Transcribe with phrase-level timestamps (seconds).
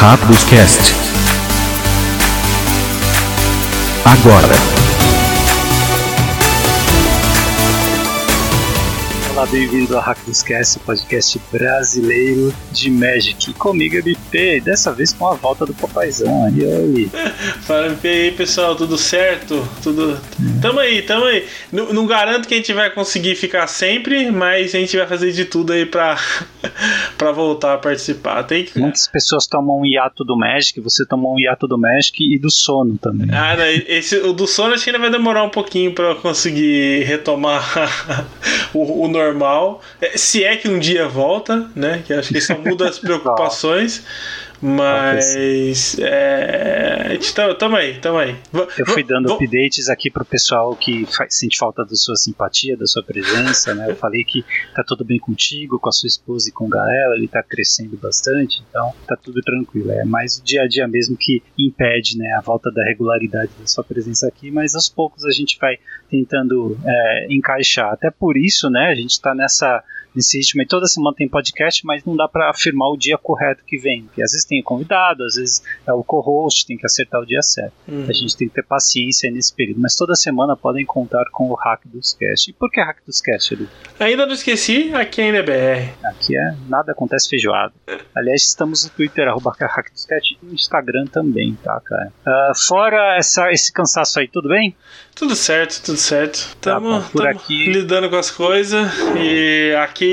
[0.00, 0.94] Rápidos Cast.
[4.04, 4.54] Agora.
[9.38, 13.52] Olá, bem-vindo ao Hacknoscast, podcast brasileiro de Magic.
[13.54, 17.10] Comigo é BP, dessa vez com a volta do papaizão aí, aí.
[17.62, 19.68] Fala MP aí, pessoal, tudo certo?
[19.82, 20.20] Tudo.
[20.62, 21.46] Tamo aí, tamo aí.
[21.70, 25.30] Não, não, garanto que a gente vai conseguir ficar sempre, mas a gente vai fazer
[25.32, 26.18] de tudo aí pra,
[27.16, 28.42] pra voltar a participar.
[28.44, 28.78] Tem que...
[28.78, 32.50] Muitas pessoas tomam um hiato do Magic, você tomou um hiato do Magic e do
[32.50, 33.28] sono também.
[33.32, 37.04] Ah, não, esse, o do sono acho que ainda vai demorar um pouquinho pra conseguir
[37.04, 37.64] retomar
[38.74, 39.80] o, o normal.
[40.00, 42.02] É, se é que um dia volta, né?
[42.06, 44.04] Que acho que só muda as preocupações.
[44.60, 45.98] Mas.
[46.00, 48.36] É, tá, tamo aí, tamo aí.
[48.76, 52.86] Eu fui dando updates aqui pro pessoal que faz, sente falta da sua simpatia, da
[52.86, 53.90] sua presença, né?
[53.90, 54.44] Eu falei que
[54.74, 57.96] tá tudo bem contigo, com a sua esposa e com o Gael, ele tá crescendo
[57.96, 59.92] bastante, então tá tudo tranquilo.
[59.92, 63.66] É mais o dia a dia mesmo que impede, né, a volta da regularidade da
[63.66, 65.76] sua presença aqui, mas aos poucos a gente vai
[66.10, 67.92] tentando é, encaixar.
[67.92, 69.82] Até por isso, né, a gente tá nessa
[70.18, 70.62] nesse ritmo.
[70.62, 74.02] E toda semana tem podcast, mas não dá para afirmar o dia correto que vem.
[74.02, 77.26] Porque às vezes tem o convidado, às vezes é o co-host, tem que acertar o
[77.26, 77.72] dia certo.
[77.86, 78.06] Uhum.
[78.08, 79.80] A gente tem que ter paciência nesse período.
[79.80, 82.50] Mas toda semana podem contar com o Hack dos Cast.
[82.50, 83.68] E por que Hack dos Cast, Edu?
[83.98, 85.92] Ainda não esqueci, aqui ainda é BR.
[86.04, 87.72] Aqui é nada acontece feijoada.
[88.14, 92.12] Aliás, estamos no Twitter, arroba Hack dos Cast, e no Instagram também, tá, cara?
[92.26, 94.74] Uh, fora essa, esse cansaço aí, tudo bem?
[95.14, 96.34] Tudo certo, tudo certo.
[96.34, 100.07] Estamos tá por aqui lidando com as coisas e aqui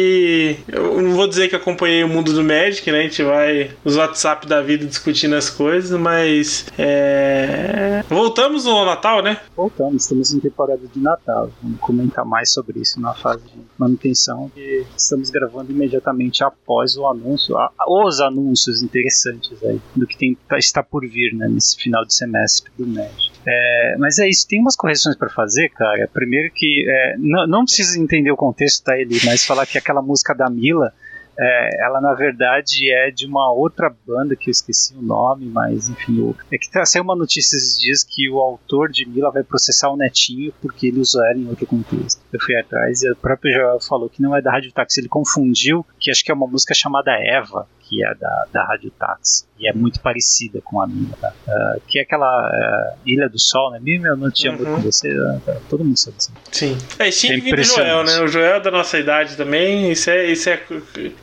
[0.68, 3.00] eu não vou dizer que acompanhei o mundo do Magic, né?
[3.00, 8.04] A gente vai os WhatsApp da vida discutindo as coisas, mas é...
[8.10, 9.40] voltamos no Natal, né?
[9.56, 11.50] Voltamos, estamos em temporada de Natal.
[11.62, 17.08] Vamos comentar mais sobre isso na fase de manutenção e estamos gravando imediatamente após o
[17.08, 17.56] anúncio,
[17.88, 21.48] os anúncios interessantes aí do que tem, está por vir, né?
[21.48, 23.35] Nesse final de semestre do Magic.
[23.48, 26.10] É, mas é isso, tem umas correções para fazer, cara.
[26.12, 30.02] Primeiro que é, não, não precisa entender o contexto da Eli, mas falar que aquela
[30.02, 30.92] música da Mila,
[31.38, 35.90] é, ela na verdade é de uma outra banda que eu esqueci o nome, mas
[35.90, 39.32] enfim, o, é que tá, saiu uma notícia esses dias que o autor de Mila
[39.32, 42.22] vai processar o netinho porque ele usou ela em outro contexto.
[42.32, 45.10] Eu fui atrás e o próprio Joel falou que não é da Rádio Táxi, ele
[45.10, 49.44] confundiu que acho que é uma música chamada Eva, que é da, da Rádio Táxi.
[49.58, 51.34] E é muito parecida com a minha, tá?
[51.48, 53.80] Uh, que é aquela uh, Ilha do Sol, né?
[53.82, 54.64] Minha eu não tinha uhum.
[54.64, 56.34] com você, uh, todo mundo sabe assim.
[56.52, 56.78] Sim.
[57.00, 58.20] É, tinha é do Joel, né?
[58.20, 59.92] O Joel é da nossa idade também.
[59.92, 60.62] Isso é, isso é,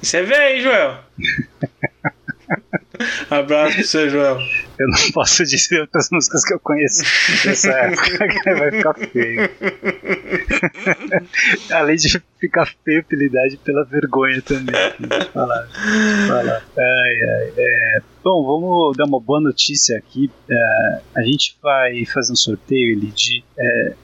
[0.03, 0.99] isso é velho, Joel.
[3.31, 4.39] Abraço pro seu Joel.
[4.79, 7.03] Eu não posso dizer outras músicas que eu conheço
[7.45, 9.51] dessa época, vai ficar feio.
[11.73, 14.75] Além de ficar feio pela idade, pela vergonha também.
[15.33, 15.69] Falar.
[16.29, 16.65] falar.
[16.77, 18.03] Ai, ai, é.
[18.23, 20.31] Bom, vamos dar uma boa notícia aqui.
[20.49, 23.95] É, a gente vai fazer um sorteio ele, de, é,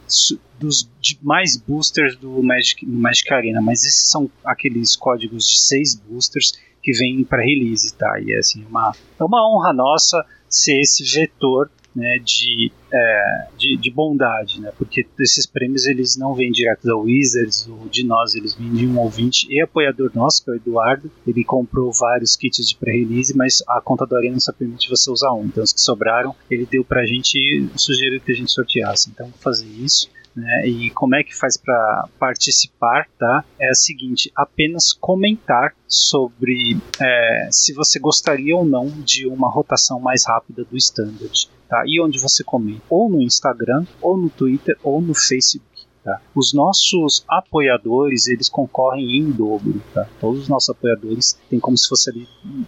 [0.59, 5.95] dos de mais boosters do Magic, Magic Arena, mas esses são aqueles códigos de seis
[5.95, 6.53] boosters
[6.83, 8.21] que vem para release, tá?
[8.21, 13.77] E é assim, uma, é uma honra nossa ser esse vetor né, de, é, de,
[13.77, 18.37] de, bondade, né, porque esses prêmios eles não vêm direto da Wizards ou de nós,
[18.37, 21.11] eles vêm de um ouvinte e apoiador nosso, que é o Eduardo.
[21.27, 25.33] Ele comprou vários kits de pré-release, mas a conta do Arena só permite você usar
[25.33, 25.47] um.
[25.47, 29.11] Então, os que sobraram, ele deu pra gente e sugeriu que a gente sorteasse.
[29.11, 30.09] Então, vou fazer isso.
[30.39, 30.67] Né?
[30.69, 33.45] E como é que faz para participar, tá?
[33.59, 39.99] É a seguinte: apenas comentar sobre é, se você gostaria ou não de uma rotação
[39.99, 41.51] mais rápida do standard.
[41.69, 41.83] Tá?
[41.87, 42.83] E onde você comenta?
[42.89, 45.67] Ou no Instagram, ou no Twitter, ou no Facebook.
[46.05, 46.21] Tá?
[46.35, 49.83] Os nossos apoiadores, eles concorrem em dobro.
[49.93, 50.07] Tá?
[50.21, 52.27] Todos os nossos apoiadores têm como se fosse ali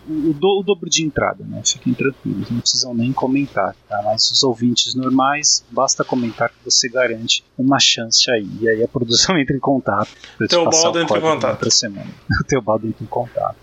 [0.09, 1.45] o, do, o dobro de entrada.
[1.45, 1.63] Né?
[1.65, 3.75] Fiquem tranquilos, não precisam nem comentar.
[3.89, 4.03] Tá?
[4.05, 8.49] Mas os ouvintes normais, basta comentar que você garante uma chance aí.
[8.61, 10.11] E aí a produção entra em contato.
[10.49, 11.53] Teu baldo entra em contato.
[11.53, 12.11] Outra semana.
[12.41, 13.57] o teu baldo entra em contato.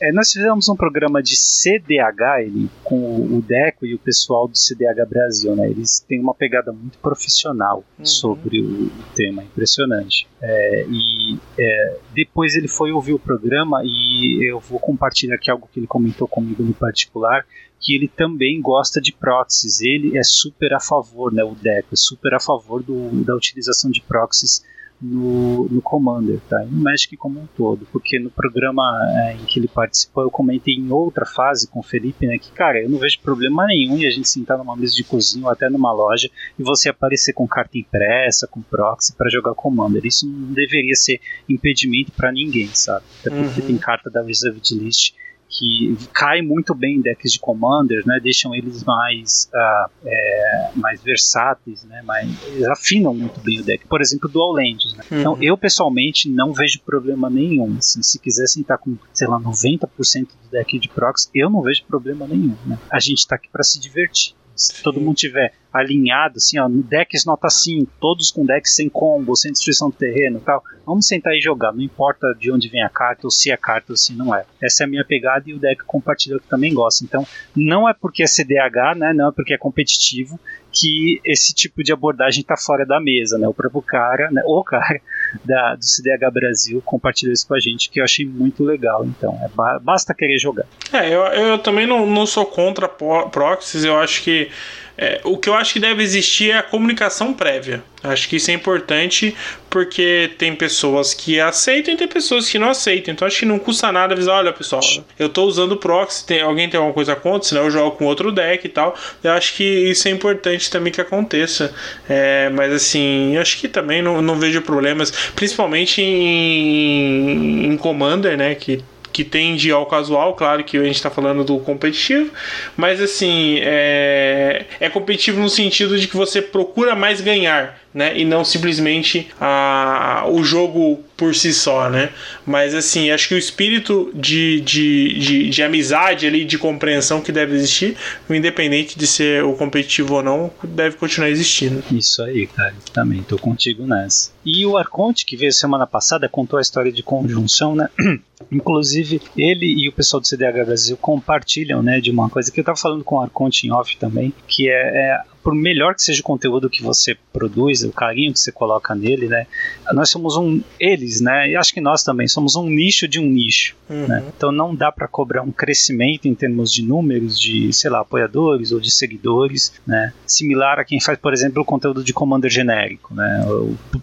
[0.00, 4.56] É, nós fizemos um programa de CDH ele, com o Deco e o pessoal do
[4.56, 5.56] CDH Brasil.
[5.56, 5.70] Né?
[5.70, 8.04] Eles têm uma pegada muito profissional uhum.
[8.04, 10.28] sobre o tema impressionante.
[10.40, 15.68] É, e é, depois ele foi ouvir o programa e eu vou compartilhar aqui algo
[15.72, 17.46] que ele comentou comigo no particular,
[17.80, 19.80] que ele também gosta de proxies.
[19.80, 23.90] Ele é super a favor, né, o Deco, é super a favor do, da utilização
[23.90, 24.64] de proxies
[25.00, 26.64] no, no Commander, tá?
[26.64, 28.82] E no Magic como um todo, porque no programa
[29.14, 32.50] é, em que ele participou eu comentei em outra fase com o Felipe, né, que
[32.52, 35.50] cara, eu não vejo problema nenhum em a gente sentar numa mesa de cozinha ou
[35.50, 40.04] até numa loja e você aparecer com carta impressa, com proxy para jogar Commander.
[40.04, 43.04] Isso não deveria ser impedimento para ninguém, sabe?
[43.20, 43.66] Até porque uhum.
[43.66, 45.14] tem carta da Reserved List
[45.58, 48.20] que cai muito bem em decks de Commander, né?
[48.22, 52.02] Deixam eles mais, uh, é, mais versáteis, né?
[52.02, 53.86] Mais, eles afinam muito bem o deck.
[53.86, 55.04] Por exemplo, Dual Lands, né?
[55.10, 55.20] Uhum.
[55.20, 57.76] Então, eu pessoalmente não vejo problema nenhum.
[57.78, 59.88] Assim, se quisessem estar com, sei lá, 90%
[60.26, 62.56] do deck de prox, eu não vejo problema nenhum.
[62.66, 62.78] Né?
[62.90, 64.34] A gente está aqui para se divertir.
[64.56, 69.36] Se todo mundo tiver alinhado, assim, ó, decks nota 5, todos com decks sem combo,
[69.36, 72.88] sem destruição do terreno tal, vamos sentar e jogar, não importa de onde vem a
[72.88, 74.44] carta, ou se é carta ou se não é.
[74.62, 77.04] Essa é a minha pegada e o deck compartilha que também gosta.
[77.04, 80.40] Então, não é porque é CDH, né, não é porque é competitivo,
[80.72, 83.48] que esse tipo de abordagem está fora da mesa, né?
[83.48, 85.00] O próprio cara, né, o cara
[85.44, 89.04] da, do CDH Brasil compartilhou isso com a gente, que eu achei muito legal.
[89.04, 90.66] Então, é, basta querer jogar.
[90.92, 94.50] É, eu, eu também não, não sou contra proxies, eu acho que
[94.98, 97.82] é, o que eu acho que deve existir é a comunicação prévia.
[98.02, 99.34] Acho que isso é importante
[99.68, 103.12] porque tem pessoas que aceitam e tem pessoas que não aceitam.
[103.12, 104.80] Então acho que não custa nada avisar: olha pessoal,
[105.18, 108.32] eu estou usando proxy, tem, alguém tem alguma coisa contra, senão eu jogo com outro
[108.32, 108.94] deck e tal.
[109.22, 111.74] Eu acho que isso é importante também que aconteça.
[112.08, 118.54] É, mas assim, acho que também não, não vejo problemas, principalmente em, em Commander, né?
[118.54, 118.82] Que
[119.12, 122.30] que tende ao casual, claro que a gente está falando do competitivo,
[122.76, 128.18] mas assim, é, é competitivo no sentido de que você procura mais ganhar né?
[128.18, 132.10] E não simplesmente a, o jogo por si só, né?
[132.44, 137.32] Mas assim, acho que o espírito de, de, de, de, amizade ali, de compreensão que
[137.32, 137.96] deve existir,
[138.28, 141.82] independente de ser o competitivo ou não, deve continuar existindo.
[141.90, 142.74] Isso aí, cara.
[142.92, 144.30] Também tô contigo nessa.
[144.44, 147.88] E o Arconte, que veio semana passada, contou a história de conjunção, né?
[148.52, 152.64] Inclusive, ele e o pessoal do CDH Brasil compartilham, né, de uma coisa que eu
[152.64, 156.20] tava falando com o Arconte em off também, que é, é por melhor que seja
[156.22, 159.46] o conteúdo que você produz, o carinho que você coloca nele, né?
[159.92, 161.48] Nós somos um eles, né?
[161.48, 164.08] E acho que nós também somos um nicho de um nicho, uhum.
[164.08, 164.24] né?
[164.36, 168.72] Então não dá para cobrar um crescimento em termos de números de, sei lá, apoiadores
[168.72, 170.12] ou de seguidores, né?
[170.26, 173.46] Similar a quem faz, por exemplo, o conteúdo de Commander genérico, né?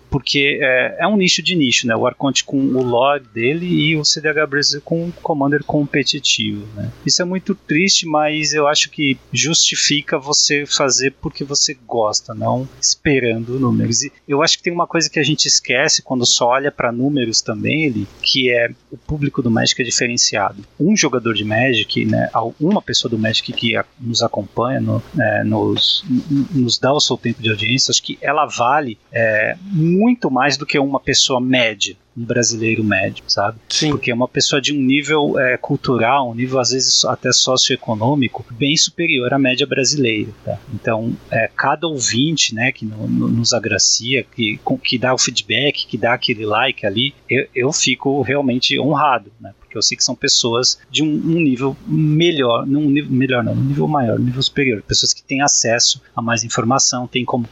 [0.10, 1.94] Porque é, é um nicho de nicho, né?
[1.94, 6.90] O Arconte com o lore dele e o CDH Brasil com o Commander competitivo, né?
[7.06, 12.36] Isso é muito triste, mas eu acho que justifica você fazer por porque você gosta,
[12.36, 14.04] não esperando números.
[14.04, 16.92] E eu acho que tem uma coisa que a gente esquece quando só olha para
[16.92, 20.64] números também, ele, que é o público do Magic é diferenciado.
[20.80, 26.06] Um jogador de Magic, né, uma pessoa do Magic que nos acompanha, no, é, nos,
[26.52, 30.68] nos dá o seu tempo de audiência, acho que ela vale é, muito mais do
[30.68, 33.58] que uma pessoa média um brasileiro médio, sabe?
[33.70, 33.92] Sim.
[33.92, 38.46] Porque é uma pessoa de um nível é, cultural, um nível às vezes até socioeconômico,
[38.52, 40.32] bem superior à média brasileira.
[40.46, 40.60] Tá?
[40.74, 45.88] Então, é, cada ouvinte né, que no, no, nos agracia, que, que dá o feedback,
[45.88, 49.54] que dá aquele like ali, eu, eu fico realmente honrado, né?
[49.74, 53.44] Que eu sei que são pessoas de um, um nível melhor, não um nível melhor
[53.44, 57.26] não, um nível maior, um nível superior, pessoas que têm acesso a mais informação, têm
[57.26, 57.50] como,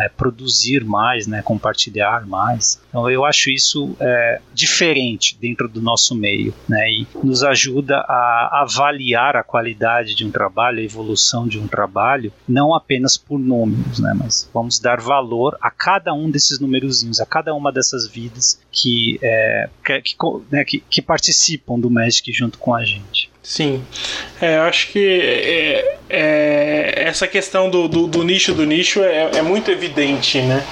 [0.00, 2.82] é, produzir mais, né, compartilhar mais.
[2.88, 8.62] Então eu acho isso é, diferente dentro do nosso meio, né, e nos ajuda a
[8.62, 14.00] avaliar a qualidade de um trabalho, a evolução de um trabalho, não apenas por números,
[14.00, 18.60] né, mas vamos dar valor a cada um desses numerozinhos, a cada uma dessas vidas
[18.72, 20.16] que, é, que,
[20.50, 23.30] né, que, que participam participam do Magic junto com a gente.
[23.42, 23.82] Sim,
[24.40, 29.30] é, eu acho que é, é, essa questão do, do, do, nicho do nicho é,
[29.34, 30.64] é muito evidente, né?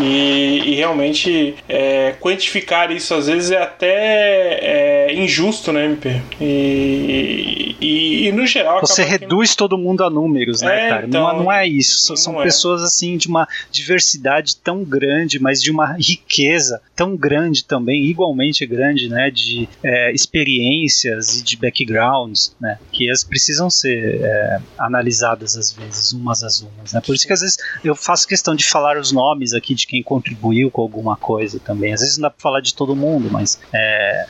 [0.00, 6.20] E, e realmente é, quantificar isso às vezes é até é, injusto, né, MP?
[6.40, 8.80] E, e, e no geral.
[8.80, 9.56] Você reduz que...
[9.56, 11.06] todo mundo a números, né, é, cara?
[11.06, 12.16] Então, não, não, é isso.
[12.16, 18.04] São pessoas assim de uma diversidade tão grande, mas de uma riqueza tão grande também,
[18.04, 19.30] igualmente grande, né?
[19.30, 19.68] De
[20.12, 26.42] experiências e de background backgrounds, né, que elas precisam ser é, analisadas às vezes, umas
[26.42, 26.92] às umas.
[26.92, 27.00] Né?
[27.00, 30.02] Por isso que às vezes eu faço questão de falar os nomes aqui de quem
[30.02, 31.92] contribuiu com alguma coisa também.
[31.92, 34.26] Às vezes não dá para falar de todo mundo, mas é,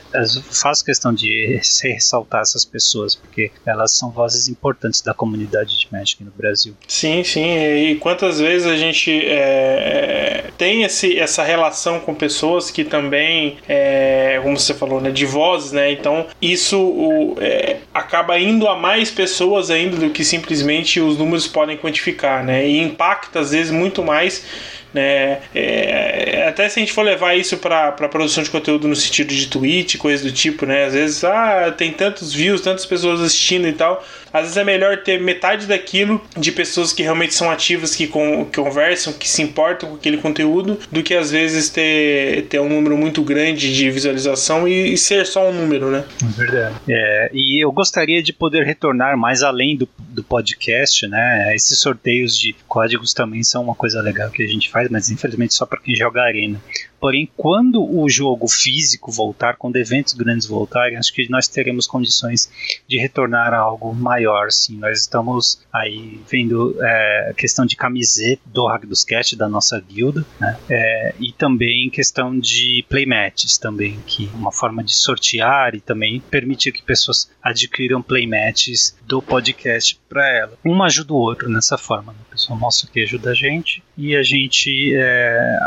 [0.49, 6.23] faço questão de ressaltar essas pessoas, porque elas são vozes importantes da comunidade de Magic
[6.23, 6.73] no Brasil.
[6.87, 7.45] Sim, sim.
[7.45, 14.39] E quantas vezes a gente é, tem esse, essa relação com pessoas que também, é,
[14.43, 15.91] como você falou, né, de vozes, né?
[15.91, 21.47] Então isso o, é, acaba indo a mais pessoas ainda do que simplesmente os números
[21.47, 22.67] podem quantificar, né?
[22.67, 24.45] E impacta às vezes muito mais
[24.93, 25.39] Né?
[25.53, 29.47] É, até se a gente for levar isso para produção de conteúdo no sentido de
[29.47, 30.85] tweet, coisa do tipo, né?
[30.85, 34.03] Às vezes, ah, tem tantos views, tantas pessoas assistindo e tal.
[34.37, 38.45] Às vezes é melhor ter metade daquilo de pessoas que realmente são ativas, que, com,
[38.45, 42.69] que conversam, que se importam com aquele conteúdo, do que às vezes ter, ter um
[42.69, 46.03] número muito grande de visualização e, e ser só um número, né?
[46.35, 46.75] Verdade.
[46.89, 51.55] É, e eu gostaria de poder retornar mais além do, do podcast, né?
[51.55, 55.53] Esses sorteios de códigos também são uma coisa legal que a gente faz, mas infelizmente
[55.53, 56.61] só para quem joga arena.
[56.99, 62.49] Porém, quando o jogo físico voltar, quando eventos grandes voltarem, acho que nós teremos condições
[62.87, 64.51] de retornar a algo maior.
[64.51, 69.79] Sim, nós estamos aí vendo é, questão de camiseta do Hack dos Cast da nossa
[69.79, 70.57] guilda, né?
[70.69, 76.19] É, e também questão de playmatches também, que é uma forma de sortear e também
[76.19, 80.53] permitir que pessoas adquiram playmatches do podcast para ela.
[80.65, 82.13] Um ajuda o outro nessa forma.
[82.13, 82.19] Né?
[82.37, 85.57] A pessoa mostra que ajuda a gente e a gente é,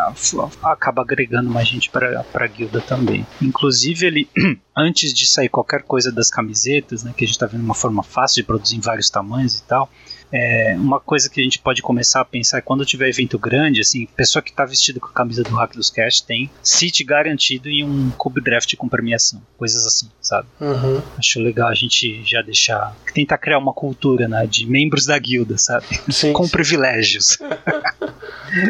[0.62, 3.27] acaba agregando mais gente para a guilda também.
[3.43, 4.29] Inclusive, ele,
[4.77, 8.05] antes de sair qualquer coisa das camisetas, né, que a gente está vendo uma forma
[8.05, 9.91] fácil de produzir em vários tamanhos e tal,
[10.33, 13.81] é, uma coisa que a gente pode começar a pensar é quando tiver evento grande,
[13.81, 17.69] assim, pessoa que está vestida com a camisa do Hack dos Cash tem seat garantido
[17.69, 20.47] e um Cube Draft com premiação, coisas assim, sabe?
[20.61, 21.03] Uhum.
[21.19, 25.59] Acho legal a gente já deixar, tentar criar uma cultura, né, de membros da guilda,
[25.59, 25.87] sabe?
[26.11, 27.39] Sim, com privilégios.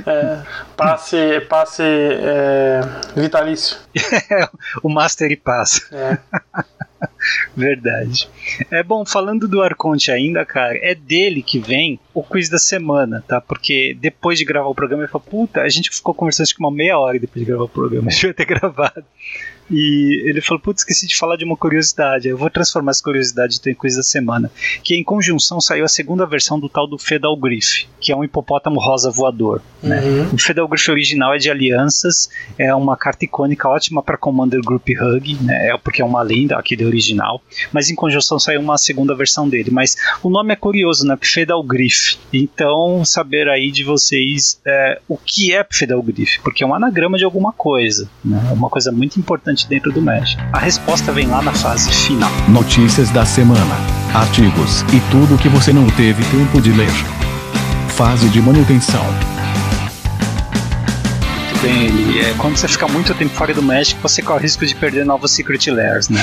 [0.07, 0.43] É,
[0.77, 2.81] passe passe é,
[3.17, 3.79] vitalício.
[4.83, 5.81] o Master e Pass.
[5.91, 6.19] É.
[7.57, 8.29] Verdade.
[8.71, 13.25] É bom, falando do Arconte ainda, cara, é dele que vem o quiz da semana,
[13.27, 13.41] tá?
[13.41, 16.61] Porque depois de gravar o programa, ele falou: puta, a gente ficou conversando acho que
[16.61, 19.05] uma meia hora depois de gravar o programa, a gente vai ter gravado.
[19.71, 22.29] E ele falou: Putz, esqueci de falar de uma curiosidade.
[22.29, 24.51] Eu vou transformar essa curiosidade em coisa da semana.
[24.83, 28.25] Que em conjunção saiu a segunda versão do tal do Fedal Griff, que é um
[28.25, 29.63] hipopótamo rosa voador.
[29.83, 30.01] Né?
[30.01, 30.35] Uhum.
[30.35, 34.89] O Fedal Griff original é de alianças, é uma carta icônica ótima para Commander Group
[34.89, 35.69] Hug, né?
[35.69, 37.43] É porque é uma lenda, aquele original.
[37.73, 39.71] Mas em conjunção saiu uma segunda versão dele.
[39.71, 41.17] Mas o nome é curioso, né?
[41.21, 42.19] Fedal Griff.
[42.33, 47.17] Então, saber aí de vocês é, o que é Fedal Griff, porque é um anagrama
[47.17, 48.49] de alguma coisa, né?
[48.51, 50.41] É uma coisa muito importante dentro do Magic.
[50.53, 52.31] A resposta vem lá na fase final.
[52.49, 53.77] Notícias da semana,
[54.15, 56.93] artigos e tudo que você não teve tempo de ler.
[57.89, 59.05] Fase de manutenção.
[61.63, 64.65] Bem, ele, é, quando você fica muito tempo fora do Magic, você corre o risco
[64.65, 66.19] de perder novos Secret Lairs, né?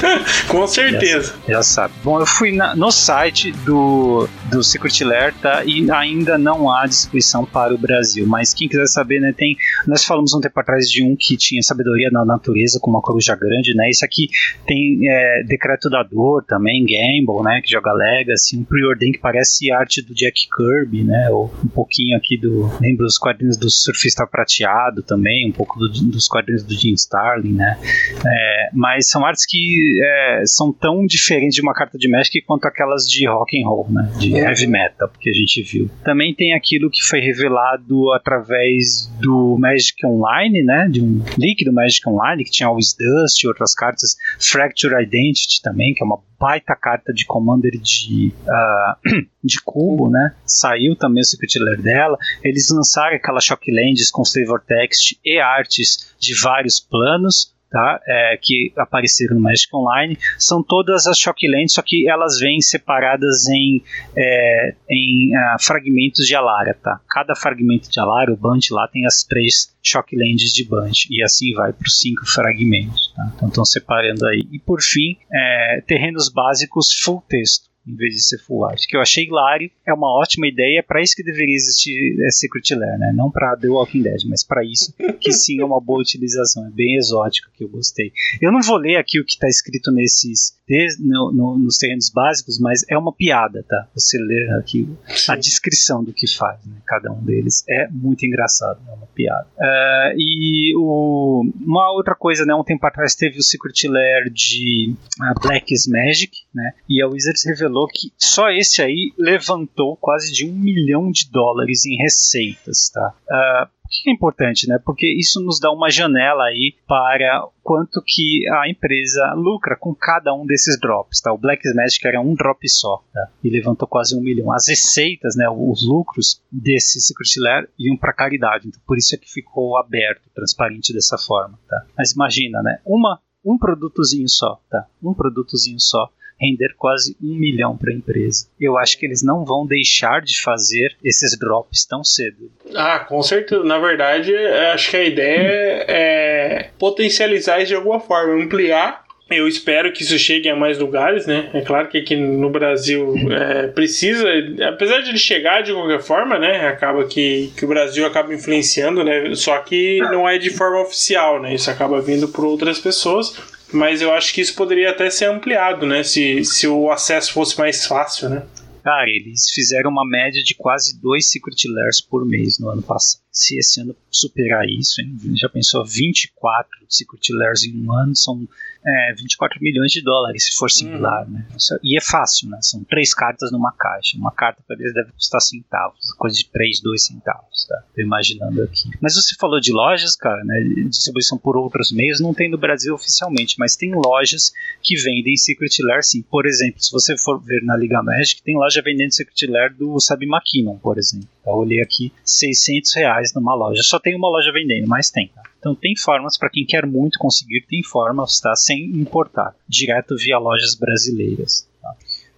[0.48, 1.34] Com certeza.
[1.48, 1.94] Já, já sabe.
[2.04, 5.64] Bom, eu fui na, no site do, do Secret Lair, tá?
[5.64, 8.26] E ainda não há distribuição para o Brasil.
[8.26, 9.32] Mas quem quiser saber, né?
[9.34, 9.56] Tem.
[9.86, 13.34] Nós falamos um tempo atrás de um que tinha sabedoria na natureza com uma coruja
[13.34, 13.88] grande, né?
[13.88, 14.28] Esse aqui
[14.66, 17.62] tem é, Decreto da Dor também, Gamble, né?
[17.64, 21.30] Que joga Legacy, um Preordain que parece arte do Jack Kirby, né?
[21.30, 22.70] Ou um pouquinho aqui do.
[22.78, 27.52] Lembra os quadrinhos do Surfista Prateado também, um pouco do, dos quadrinhos do Jim Starlin,
[27.52, 27.78] né?
[28.26, 32.66] É, mas são artes que é, são tão diferentes de uma carta de Magic quanto
[32.66, 34.10] aquelas de rock and roll, né?
[34.18, 35.90] De heavy metal, que a gente viu.
[36.02, 40.88] Também tem aquilo que foi revelado através do Magic Online, né?
[40.90, 45.60] De um leak do Magic Online que tinha Always Dust e outras cartas, Fracture Identity
[45.62, 50.34] também, que é uma baita carta de Commander de, uh, de cubo, né?
[50.44, 52.18] Saiu também o Secret Lair dela.
[52.42, 57.54] Eles lançaram aquela Shocklands com flavor text e artes de vários planos.
[57.72, 57.98] Tá?
[58.06, 63.48] É, que apareceram no Magic Online são todas as Shocklands, só que elas vêm separadas
[63.48, 63.82] em,
[64.14, 66.74] é, em uh, fragmentos de Alara.
[66.74, 67.00] Tá?
[67.08, 71.54] Cada fragmento de Alara, o Band lá tem as três Shocklands de Band, e assim
[71.54, 73.14] vai para os cinco fragmentos.
[73.16, 73.32] Tá?
[73.34, 74.46] Então estão separando aí.
[74.52, 78.96] E por fim, é, terrenos básicos full texto em vez de ser full art, que
[78.96, 82.74] eu achei hilário, é uma ótima ideia, é para isso que deveria existir é, Secret
[82.76, 83.12] Lair, né?
[83.14, 86.70] Não para The Walking Dead, mas para isso que sim é uma boa utilização, é
[86.70, 88.12] bem exótico que eu gostei.
[88.40, 90.56] Eu não vou ler aqui o que está escrito nesses
[90.98, 93.88] no, no, nos terrenos básicos, mas é uma piada, tá?
[93.94, 94.88] Você ler aqui
[95.28, 96.76] a descrição do que faz, né?
[96.86, 99.46] Cada um deles é muito engraçado, é uma piada.
[99.56, 102.54] Uh, e o, uma outra coisa, né?
[102.54, 106.72] Um tempo atrás teve o Secret Lair de uh, Black is Magic, né?
[106.88, 111.84] E a Wizards revelou que só esse aí levantou quase de um milhão de dólares
[111.84, 113.14] em receitas, tá?
[113.28, 114.78] Uh, que é importante, né?
[114.84, 120.32] Porque isso nos dá uma janela aí para quanto que a empresa lucra com cada
[120.34, 121.32] um desses drops, tá?
[121.32, 123.28] O Black Magic era um drop só, tá?
[123.42, 124.52] E levantou quase um milhão.
[124.52, 129.18] As receitas, né, os lucros desse Secret Lair iam para caridade, então por isso é
[129.18, 131.84] que ficou aberto, transparente dessa forma, tá?
[131.96, 132.80] Mas imagina, né?
[132.84, 134.86] Uma um produtozinho só, tá?
[135.02, 136.08] Um produtozinho só
[136.42, 138.46] render quase um milhão para a empresa.
[138.60, 142.50] Eu acho que eles não vão deixar de fazer esses drops tão cedo.
[142.74, 143.62] Ah, com certeza.
[143.64, 144.34] Na verdade,
[144.72, 149.02] acho que a ideia é potencializar isso de alguma forma, ampliar
[149.34, 151.48] eu espero que isso chegue a mais lugares, né?
[151.52, 154.28] É claro que aqui no Brasil é, precisa,
[154.68, 156.68] apesar de ele chegar de qualquer forma, né?
[156.68, 159.34] Acaba que, que o Brasil acaba influenciando, né?
[159.34, 161.54] Só que não é de forma oficial, né?
[161.54, 163.34] Isso acaba vindo por outras pessoas.
[163.72, 166.02] Mas eu acho que isso poderia até ser ampliado, né?
[166.02, 168.42] Se, se o acesso fosse mais fácil, né?
[168.82, 173.21] Cara, eles fizeram uma média de quase dois Secret Lairs por mês no ano passado.
[173.32, 175.16] Se esse ano superar isso, hein?
[175.36, 178.46] já pensou 24 Secret Lairs em um ano, são
[178.84, 181.34] é, 24 milhões de dólares, se for singular, uhum.
[181.34, 181.46] né?
[181.56, 182.58] Isso, e é fácil, né?
[182.60, 184.18] São três cartas numa caixa.
[184.18, 187.82] Uma carta para eles deve custar centavos, coisa de 3, 2 centavos, tá?
[187.94, 188.90] Tô imaginando aqui.
[189.00, 190.62] Mas você falou de lojas, cara, né?
[190.88, 195.82] Distribuição por outros meios, não tem no Brasil oficialmente, mas tem lojas que vendem Secret
[195.82, 196.22] Lair, sim.
[196.22, 199.98] Por exemplo, se você for ver na Liga Magic, tem loja vendendo Secret Lair do
[200.00, 201.28] Sabi McKinnon, por exemplo.
[201.46, 203.82] Eu olhei aqui, 600 reais numa loja.
[203.82, 205.42] Só tem uma loja vendendo, mas tem, tá?
[205.58, 208.54] Então tem formas para quem quer muito conseguir, tem formas, tá?
[208.56, 211.68] Sem importar, direto via lojas brasileiras.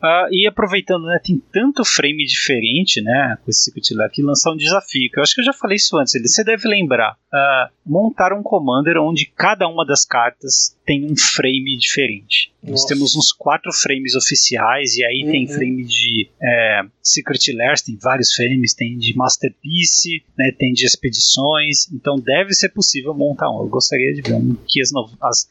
[0.05, 4.57] Uh, e aproveitando, né, tem tanto frame diferente, né, com esse Secret aqui, lançar um
[4.57, 8.35] desafio, que eu acho que eu já falei isso antes, você deve lembrar, uh, montar
[8.35, 12.53] um Commander onde cada uma das cartas tem um frame diferente.
[12.63, 12.73] Nossa.
[12.73, 15.31] Nós temos uns quatro frames oficiais, e aí uhum.
[15.31, 20.85] tem frame de é, Secret Lairs, tem vários frames, tem de Masterpiece, né, tem de
[20.85, 23.61] expedições, então deve ser possível montar um.
[23.61, 24.91] Eu gostaria de ver um que as,
[25.23, 25.49] as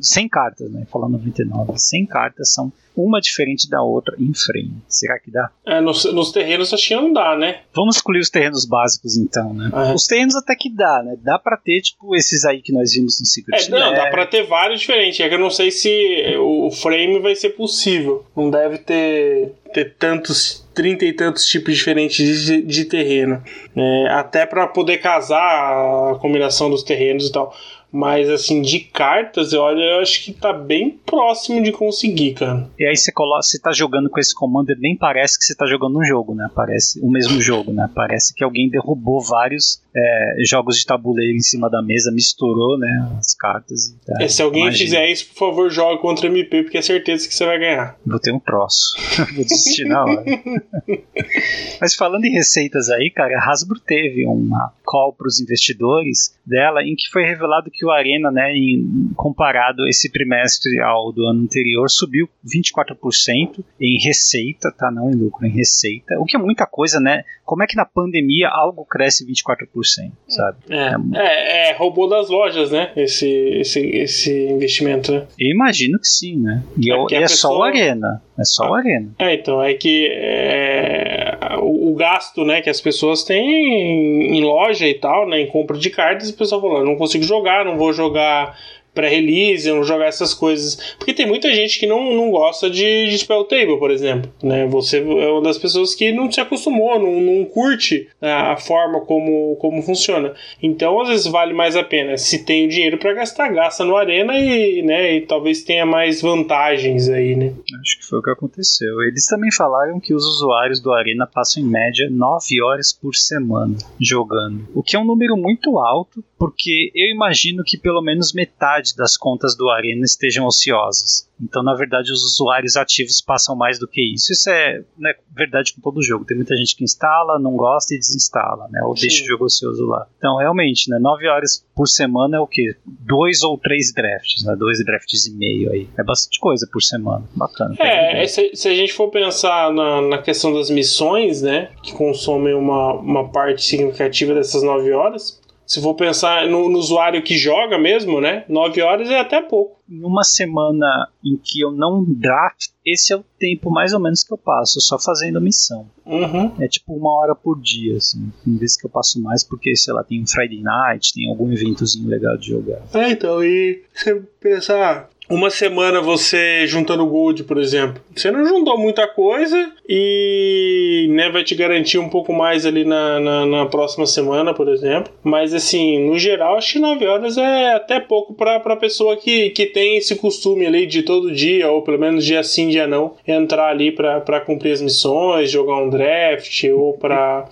[0.00, 4.74] 100 cartas, né, falando 99, 100 cartas são uma diferente da outra em frame.
[4.88, 5.50] Será que dá?
[5.66, 7.60] É, nos, nos terrenos acho que não dá, né?
[7.74, 9.70] Vamos escolher os terrenos básicos então, né?
[9.72, 9.94] É.
[9.94, 11.16] Os terrenos até que dá, né?
[11.22, 14.26] Dá pra ter, tipo, esses aí que nós vimos no Secret É, não, dá pra
[14.26, 15.20] ter vários diferentes.
[15.20, 18.26] É que eu não sei se o frame vai ser possível.
[18.36, 23.42] Não deve ter, ter tantos trinta e tantos tipos diferentes de, de terreno.
[23.76, 27.54] É, até para poder casar a combinação dos terrenos e tal.
[27.92, 32.70] Mas assim, de cartas, olha, eu acho que tá bem próximo de conseguir, cara.
[32.78, 35.66] E aí você coloca, você tá jogando com esse commander, nem parece que você tá
[35.66, 36.48] jogando um jogo, né?
[36.54, 37.90] Parece o mesmo jogo, né?
[37.94, 43.16] Parece que alguém derrubou vários é, jogos de tabuleiro em cima da mesa, misturou, né?
[43.18, 43.94] As cartas.
[44.06, 44.84] Tá, se alguém imagina.
[44.84, 47.98] fizer isso, por favor, joga contra MP, porque é certeza que você vai ganhar.
[48.04, 48.96] Vou ter um troço.
[49.34, 50.24] Vou desistir na hora.
[51.80, 56.82] Mas falando em receitas aí, cara, a Hasbro teve uma call para os investidores dela
[56.82, 61.42] em que foi revelado que o Arena, né, em, comparado esse trimestre ao do ano
[61.42, 64.90] anterior, subiu 24% em receita, tá?
[64.90, 66.18] Não em lucro, em receita.
[66.18, 67.24] O que é muita coisa, né?
[67.52, 70.56] Como é que na pandemia algo cresce 24%, sabe?
[70.70, 72.90] É, é, é roubou das lojas, né?
[72.96, 75.26] Esse, esse, esse investimento, né?
[75.38, 76.62] Eu imagino que sim, né?
[76.78, 77.52] E é, é, é pessoa...
[77.52, 78.22] só o Arena.
[78.38, 79.10] É só o Arena.
[79.18, 84.42] É, então, é que é, o, o, gasto né, que as pessoas têm em, em
[84.42, 85.38] loja e tal, né?
[85.38, 88.56] Em compra de cartas, o pessoal falou, não consigo jogar, não vou jogar
[88.94, 90.94] pré-release, não jogar essas coisas.
[90.98, 94.30] Porque tem muita gente que não, não gosta de, de Spell Table, por exemplo.
[94.42, 94.66] Né?
[94.66, 99.00] Você é uma das pessoas que não se acostumou, não, não curte a, a forma
[99.00, 100.34] como, como funciona.
[100.62, 102.16] Então, às vezes, vale mais a pena.
[102.16, 106.20] Se tem o dinheiro para gastar, gasta no Arena e, né, e talvez tenha mais
[106.20, 107.52] vantagens aí, né?
[107.80, 109.02] Acho que foi o que aconteceu.
[109.02, 113.76] Eles também falaram que os usuários do Arena passam em média 9 horas por semana
[114.00, 114.66] jogando.
[114.74, 118.96] O que é um número muito alto, porque eu imagino que pelo menos metade metade
[118.96, 121.30] das contas do Arena estejam ociosas.
[121.40, 124.32] Então, na verdade, os usuários ativos passam mais do que isso.
[124.32, 126.24] Isso é né, verdade com todo jogo.
[126.24, 128.80] Tem muita gente que instala, não gosta e desinstala, né?
[128.84, 129.02] Ou Sim.
[129.02, 130.06] deixa o jogo ocioso lá.
[130.18, 130.98] Então, realmente, né?
[131.00, 132.76] 9 horas por semana é o quê?
[132.86, 134.54] Dois ou três drafts, né?
[134.56, 135.88] Dois drafts e meio aí.
[135.98, 137.24] É bastante coisa por semana.
[137.34, 137.74] Bacana.
[137.80, 141.70] É, se, se, a gente for pensar na, na questão das missões, né?
[141.82, 145.41] Que consomem uma, uma parte significativa dessas 9 horas
[145.72, 148.44] se for pensar no, no, usuário que joga mesmo, né?
[148.46, 149.80] 9 horas é até pouco.
[149.88, 154.22] Em uma semana em que eu não draft, esse é o tempo mais ou menos
[154.22, 155.88] que eu passo, só fazendo a missão.
[156.04, 156.52] Uhum.
[156.60, 158.30] É tipo uma hora por dia, assim.
[158.44, 161.50] Tem vezes que eu passo mais porque, sei lá, tem um Friday Night, tem algum
[161.50, 162.82] eventozinho legal de jogar.
[162.92, 168.76] É, então, e você pensar, uma semana você juntando gold, por exemplo, você não juntou
[168.78, 174.06] muita coisa e né, vai te garantir um pouco mais ali na, na, na, próxima
[174.06, 175.12] semana, por exemplo.
[175.22, 179.50] Mas assim, no geral, acho que 9 horas é até pouco para pra pessoa que,
[179.50, 183.14] que tem esse costume ali de todo dia, ou pelo menos dia sim, dia não,
[183.26, 187.48] entrar ali para cumprir as missões, jogar um draft, ou para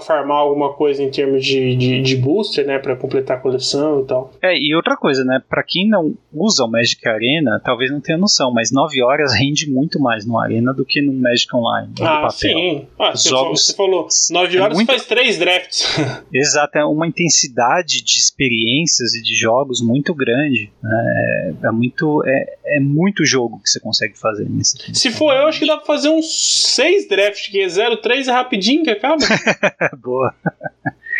[0.00, 2.78] farmar alguma coisa em termos de, de, de booster, né?
[2.78, 4.30] para completar a coleção e tal.
[4.42, 5.40] É, e outra coisa, né?
[5.48, 9.32] Para quem não usa usa o Magic Arena talvez não tenha noção, mas 9 horas
[9.34, 11.92] rende muito mais no Arena do que no Magic Online.
[12.00, 12.86] Ah, sim.
[12.98, 14.88] Ah, você, jogos, você falou, 9 é horas é muito...
[14.88, 15.86] faz 3 drafts.
[16.34, 20.70] Exato, é uma intensidade de experiências e de jogos muito grande.
[20.82, 21.54] Né?
[21.62, 24.76] É, é, muito, é, é muito jogo que você consegue fazer nesse.
[24.94, 28.32] Se for eu, acho que dá pra fazer uns 6 drafts, que é 0-3 é
[28.32, 29.24] rapidinho que acaba.
[30.02, 30.34] Boa.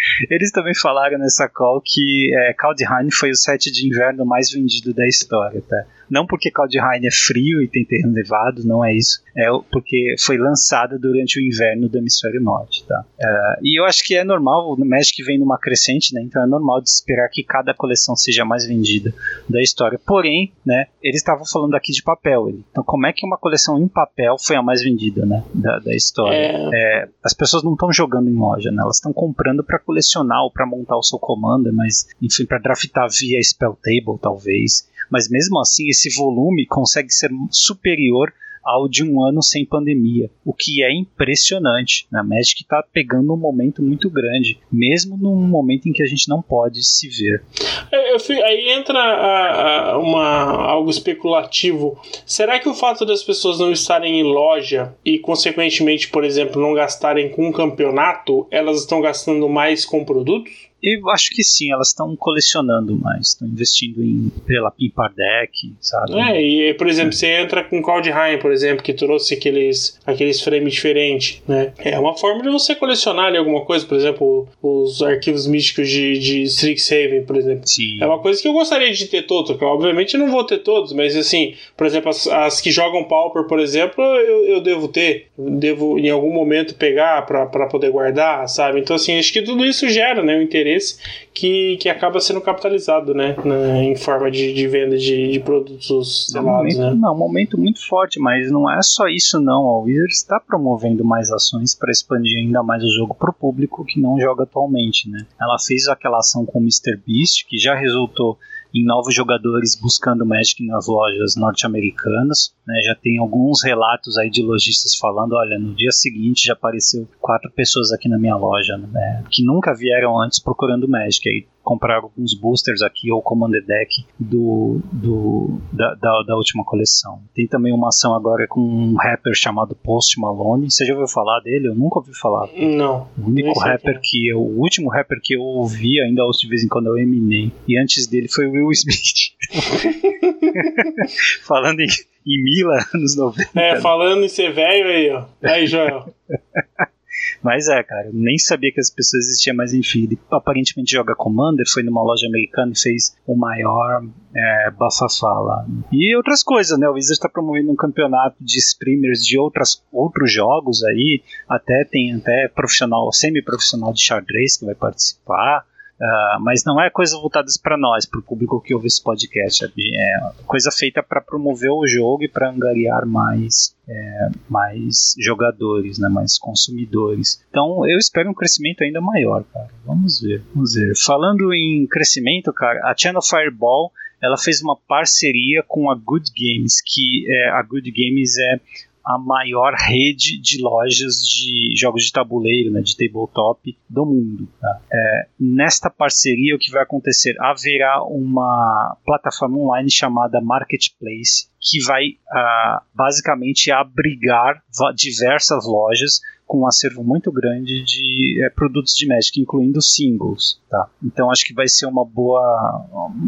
[0.31, 4.93] Eles também falaram nessa call que é, Kaldheim foi o set de inverno mais vendido
[4.95, 5.85] da história, tá?
[6.11, 9.23] Não porque Kaldheim é frio e tem terreno nevado, não é isso.
[9.37, 13.05] É porque foi lançada durante o inverno do hemisfério norte, tá?
[13.19, 16.23] Uh, e eu acho que é normal, o Magic vem numa crescente, né?
[16.23, 19.15] Então é normal de esperar que cada coleção seja mais vendida
[19.49, 20.01] da história.
[20.05, 20.87] Porém, né?
[21.03, 22.51] Eles estavam falando aqui de papel.
[22.71, 25.45] Então como é que uma coleção em papel foi a mais vendida, né?
[25.55, 26.37] Da, da história.
[26.37, 26.71] É...
[26.73, 28.83] É, as pessoas não estão jogando em loja, né?
[28.83, 33.09] Elas estão comprando para colecionar ou para montar o seu comando, mas enfim, para draftar
[33.11, 39.23] via Spell Table, talvez mas mesmo assim esse volume consegue ser superior ao de um
[39.23, 42.07] ano sem pandemia, o que é impressionante.
[42.13, 46.29] A Magic está pegando um momento muito grande, mesmo num momento em que a gente
[46.29, 47.43] não pode se ver.
[47.91, 50.25] É, aí entra a, a, uma,
[50.67, 51.99] algo especulativo.
[52.27, 56.75] Será que o fato das pessoas não estarem em loja e, consequentemente, por exemplo, não
[56.75, 60.70] gastarem com um campeonato, elas estão gastando mais com produtos?
[60.83, 66.19] Eu acho que sim, elas estão colecionando mais, estão investindo em, pela Pimpar Deck, sabe?
[66.19, 67.13] É, e por exemplo, é.
[67.13, 71.73] você entra com Cloudheim, por exemplo, que trouxe aqueles, aqueles frames diferentes, né?
[71.79, 76.19] É uma forma de você colecionar ali alguma coisa, por exemplo, os arquivos místicos de,
[76.19, 77.67] de Strixhaven, por exemplo.
[77.67, 77.99] Sim.
[78.01, 80.59] É uma coisa que eu gostaria de ter todo, que obviamente eu não vou ter
[80.59, 84.89] todos, mas assim, por exemplo, as, as que jogam Pauper, por exemplo, eu, eu devo
[84.89, 88.81] ter, devo em algum momento pegar para poder guardar, sabe?
[88.81, 90.99] Então, assim, acho que tudo isso gera, né, o interesse interesse
[91.35, 93.37] que, que acaba sendo capitalizado, né?
[93.45, 97.01] Na, em forma de, de venda de, de produtos selados, é um momento, né?
[97.01, 99.67] Não, um momento muito forte, mas não é só isso não.
[99.67, 103.85] A Wizards está promovendo mais ações para expandir ainda mais o jogo para o público
[103.85, 105.27] que não joga atualmente, né?
[105.41, 106.97] Ela fez aquela ação com o Mr.
[107.07, 108.39] Beast, que já resultou
[108.75, 112.55] em novos jogadores buscando Magic nas lojas norte-americanas.
[112.67, 112.81] Né?
[112.85, 117.51] Já tem alguns relatos aí de lojistas falando, olha, no dia seguinte já apareceu quatro
[117.51, 119.25] pessoas aqui na minha loja, né?
[119.31, 121.29] que nunca vieram antes procurando Magic.
[121.29, 127.23] Aí compraram alguns boosters aqui ou Commander Deck do, do, da, da, da, última coleção.
[127.35, 130.71] Tem também uma ação agora com um rapper chamado Post Malone.
[130.71, 131.69] Você já ouviu falar dele?
[131.69, 132.49] Eu nunca ouvi falar.
[132.57, 133.09] Não.
[133.19, 136.49] O único rapper que, que eu, o último rapper que eu ouvi, ainda ouço de
[136.49, 137.53] vez em quando, é o Eminem.
[137.69, 139.31] E antes dele foi o Will Smith.
[141.47, 141.87] Falando em,
[142.27, 143.61] em Mila, anos 90.
[143.61, 145.25] É, falando em ser velho aí, ó.
[145.43, 146.13] Aí, Joel.
[147.43, 151.15] Mas é, cara, eu nem sabia que as pessoas existiam, mas enfim, ele aparentemente joga
[151.15, 154.05] Commander, foi numa loja americana e fez o maior
[154.35, 155.67] é, bafafá lá.
[155.93, 156.89] E outras coisas, né?
[156.89, 162.15] O Wizard está promovendo um campeonato de streamers de outras, outros jogos aí, até tem
[162.15, 165.65] até profissional, semi-profissional de xadrez que vai participar.
[166.01, 169.67] Uh, mas não é coisa voltada para nós, para o público que ouve esse podcast.
[169.67, 176.09] É coisa feita para promover o jogo e para angariar mais, é, mais jogadores, né,
[176.09, 177.45] mais consumidores.
[177.51, 179.69] Então eu espero um crescimento ainda maior, cara.
[179.85, 180.95] Vamos ver, vamos ver.
[180.97, 186.83] Falando em crescimento, cara, a Channel Fireball ela fez uma parceria com a Good Games,
[186.85, 188.61] que é, a Good Games é
[189.05, 194.49] a maior rede de lojas de jogos de tabuleiro, né, de tabletop do mundo.
[194.61, 194.81] Tá?
[194.93, 197.35] É, nesta parceria, o que vai acontecer?
[197.41, 204.63] Haverá uma plataforma online chamada Marketplace que vai uh, basicamente abrigar
[204.95, 210.91] diversas lojas com um acervo muito grande de é, produtos de Magic, incluindo singles, tá?
[211.01, 212.43] Então acho que vai ser uma boa,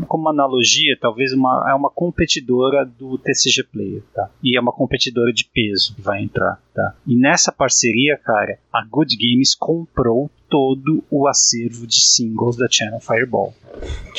[0.08, 4.28] como analogia, talvez uma é uma competidora do TCG Player, tá?
[4.42, 6.96] E é uma competidora de peso que vai entrar, tá?
[7.06, 12.98] E nessa parceria, cara, a Good Games comprou todo o acervo de singles da Channel
[12.98, 13.54] Fireball.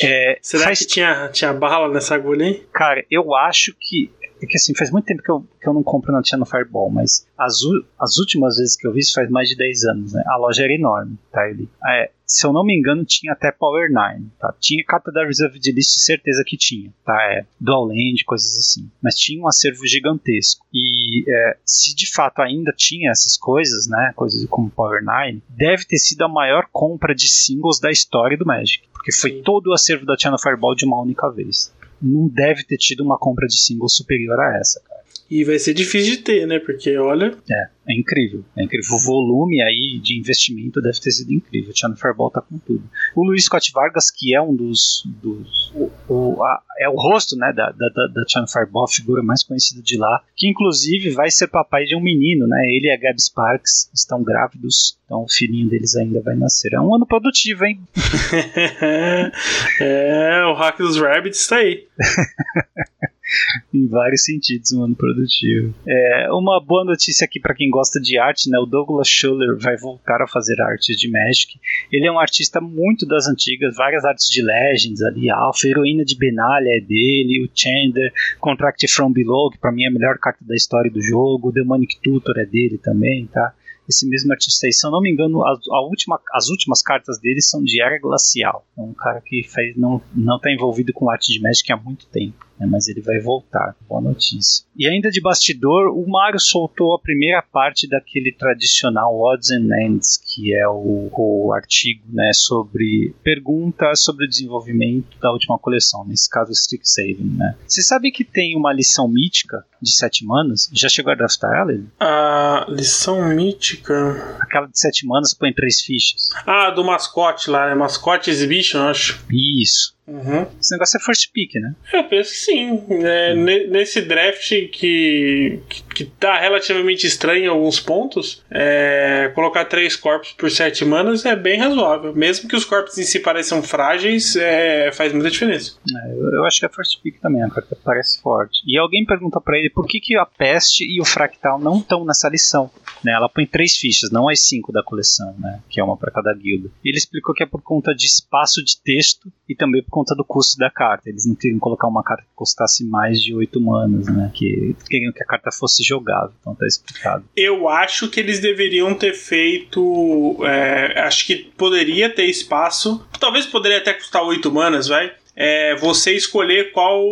[0.02, 0.78] É, Será faz...
[0.78, 2.62] que tinha, tinha bala nessa agulha, hein?
[2.72, 4.10] Cara, eu acho que
[4.42, 6.90] é que assim, faz muito tempo que eu, que eu não compro na Channel Fireball,
[6.90, 7.58] mas as,
[7.98, 10.22] as últimas vezes que eu vi isso faz mais de 10 anos, né?
[10.26, 11.48] A loja era enorme, tá?
[11.48, 14.54] Ele, é, se eu não me engano, tinha até Power 9, tá?
[14.60, 17.16] Tinha carta da Reserve de List, certeza que tinha, tá?
[17.32, 18.90] É, Dual Land, coisas assim.
[19.02, 20.66] Mas tinha um acervo gigantesco.
[20.72, 24.12] E é, se de fato ainda tinha essas coisas, né?
[24.16, 28.46] Coisas como Power 9, deve ter sido a maior compra de singles da história do
[28.46, 28.84] Magic.
[28.92, 29.42] Porque foi Sim.
[29.42, 31.72] todo o acervo da Channel Fireball de uma única vez
[32.04, 34.93] não deve ter tido uma compra de single superior a essa, cara.
[35.30, 36.58] E vai ser difícil de ter, né?
[36.58, 37.36] Porque olha.
[37.50, 38.44] É, é incrível.
[38.56, 38.96] É incrível.
[38.96, 41.70] O volume aí de investimento deve ter sido incrível.
[41.72, 42.82] O Channel Fireball tá com tudo.
[43.16, 45.02] O Luiz Scott Vargas, que é um dos.
[45.06, 49.42] dos o, o, a, é o rosto né, da, da, da Fireball, a figura mais
[49.42, 52.66] conhecida de lá, que inclusive vai ser papai de um menino, né?
[52.66, 56.74] Ele e a Gab Sparks estão grávidos, então o filhinho deles ainda vai nascer.
[56.74, 57.80] É um ano produtivo, hein?
[59.80, 61.86] é, o Hack dos Rabbits tá aí.
[63.72, 65.74] em vários sentidos, um ano produtivo.
[65.86, 68.58] É, uma boa notícia aqui para quem gosta de arte, né?
[68.58, 71.58] O Douglas Schuller vai voltar a fazer artes de Magic.
[71.90, 76.16] Ele é um artista muito das antigas, várias artes de Legends ali, Alpha, Heroína de
[76.16, 80.44] Benalha é dele, o Chander, Contract From Below, que para mim é a melhor carta
[80.44, 83.54] da história do jogo, o Demonic Tutor é dele também, tá?
[83.86, 87.18] esse mesmo artista aí, se eu não me engano, a, a última, as últimas cartas
[87.18, 88.66] dele são de Era Glacial.
[88.78, 92.06] É um cara que faz, não, não tá envolvido com arte de Magic há muito
[92.06, 93.74] tempo né, mas ele vai voltar.
[93.88, 94.64] Boa notícia.
[94.76, 100.16] E ainda de bastidor, o Mario soltou a primeira parte daquele tradicional Odds and Ends,
[100.16, 106.28] que é o, o artigo né, sobre perguntas sobre o desenvolvimento da última coleção, nesse
[106.28, 107.36] caso Strixhaven.
[107.36, 107.56] Né.
[107.66, 110.70] Você sabe que tem uma lição mítica de sete manas?
[110.72, 111.72] Já chegou a draftar ela?
[111.72, 111.86] Ele?
[112.00, 114.38] A lição mítica.
[114.40, 116.30] Aquela de sete manas põe três fichas.
[116.46, 117.74] Ah, do mascote lá, né?
[117.74, 119.24] Mascote Exhibition, acho.
[119.30, 119.94] Isso.
[120.06, 120.46] Uhum.
[120.60, 121.74] Esse negócio é first pick, né?
[121.92, 122.84] Eu penso que sim.
[122.90, 129.96] É, nesse draft que, que, que tá relativamente estranho em alguns pontos, é, colocar três
[129.96, 132.14] corpos por sete manas é bem razoável.
[132.14, 135.76] Mesmo que os corpos em si pareçam frágeis, é, faz muita diferença.
[135.90, 138.60] É, eu, eu, acho que é first pick também, a carta parece forte.
[138.66, 142.04] E alguém pergunta para ele por que, que a peste e o fractal não estão
[142.04, 142.70] nessa lição.
[143.02, 143.12] Né?
[143.12, 145.60] Ela põe três fichas, não as cinco da coleção, né?
[145.68, 146.70] que é uma para cada guilda.
[146.84, 150.24] Ele explicou que é por conta de espaço de texto e também por conta do
[150.24, 151.08] custo da carta.
[151.08, 154.28] Eles não queriam colocar uma carta que custasse mais de 8 manas, né?
[154.34, 156.32] Que queriam que a carta fosse jogável.
[156.40, 157.24] Então tá explicado.
[157.36, 160.36] Eu acho que eles deveriam ter feito.
[160.44, 163.06] É, acho que poderia ter espaço.
[163.20, 167.02] Talvez poderia até custar 8 manas, vai é você escolher qual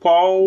[0.00, 0.40] qual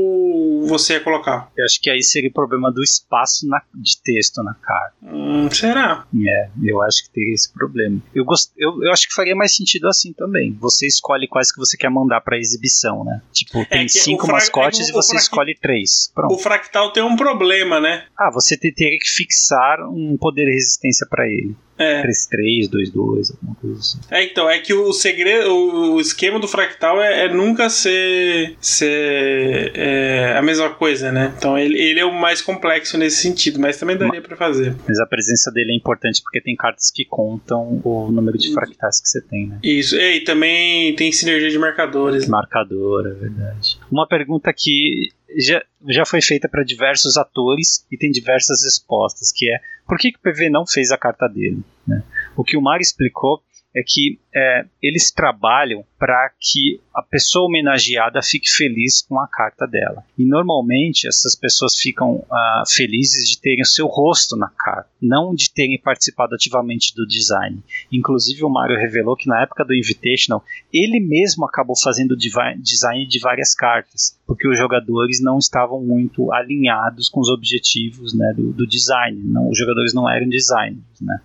[0.68, 1.52] você ia colocar.
[1.58, 4.96] Eu acho que aí seria o problema do espaço na, de texto na carta.
[5.04, 6.06] Hum, será?
[6.28, 8.02] É, eu acho que teria esse problema.
[8.14, 10.58] Eu, gost, eu, eu acho que faria mais sentido assim também.
[10.60, 13.22] Você escolhe quais que você quer mandar para exibição, né?
[13.32, 16.12] Tipo, é tem é cinco mascotes é, e você escolhe três.
[16.14, 16.34] Pronto.
[16.34, 18.06] O fractal tem um problema, né?
[18.18, 21.56] Ah, você teria que fixar um poder de resistência para ele.
[21.80, 22.04] É.
[22.04, 24.00] 3-3, 2-2, alguma coisa assim.
[24.12, 29.72] É, então, é que o segredo, o esquema do fractal é, é nunca ser, ser
[29.74, 31.34] é, a mesma coisa, né?
[31.38, 34.76] Então ele, ele é o mais complexo nesse sentido, mas também daria para fazer.
[34.86, 39.00] Mas a presença dele é importante porque tem cartas que contam o número de fractais
[39.00, 39.60] que você tem, né?
[39.64, 42.24] Isso, e também tem sinergia de marcadores.
[42.24, 42.30] Né?
[42.30, 43.80] Marcador, é verdade.
[43.90, 49.50] Uma pergunta que já, já foi feita para diversos atores e tem diversas respostas, que
[49.50, 49.60] é
[49.90, 51.64] por que, que o PV não fez a carta dele?
[51.86, 52.04] Né?
[52.38, 53.42] O que o Mar explicou
[53.76, 59.66] é que é, eles trabalham para que a pessoa homenageada fique feliz com a carta
[59.68, 60.04] dela.
[60.18, 65.34] E normalmente essas pessoas ficam uh, felizes de terem o seu rosto na carta, não
[65.34, 67.62] de terem participado ativamente do design.
[67.92, 73.20] Inclusive o Mario revelou que na época do Invitational ele mesmo acabou fazendo design de
[73.20, 78.68] várias cartas, porque os jogadores não estavam muito alinhados com os objetivos né, do, do,
[78.68, 79.20] design.
[79.26, 81.20] Não, os jogadores não eram designers, né?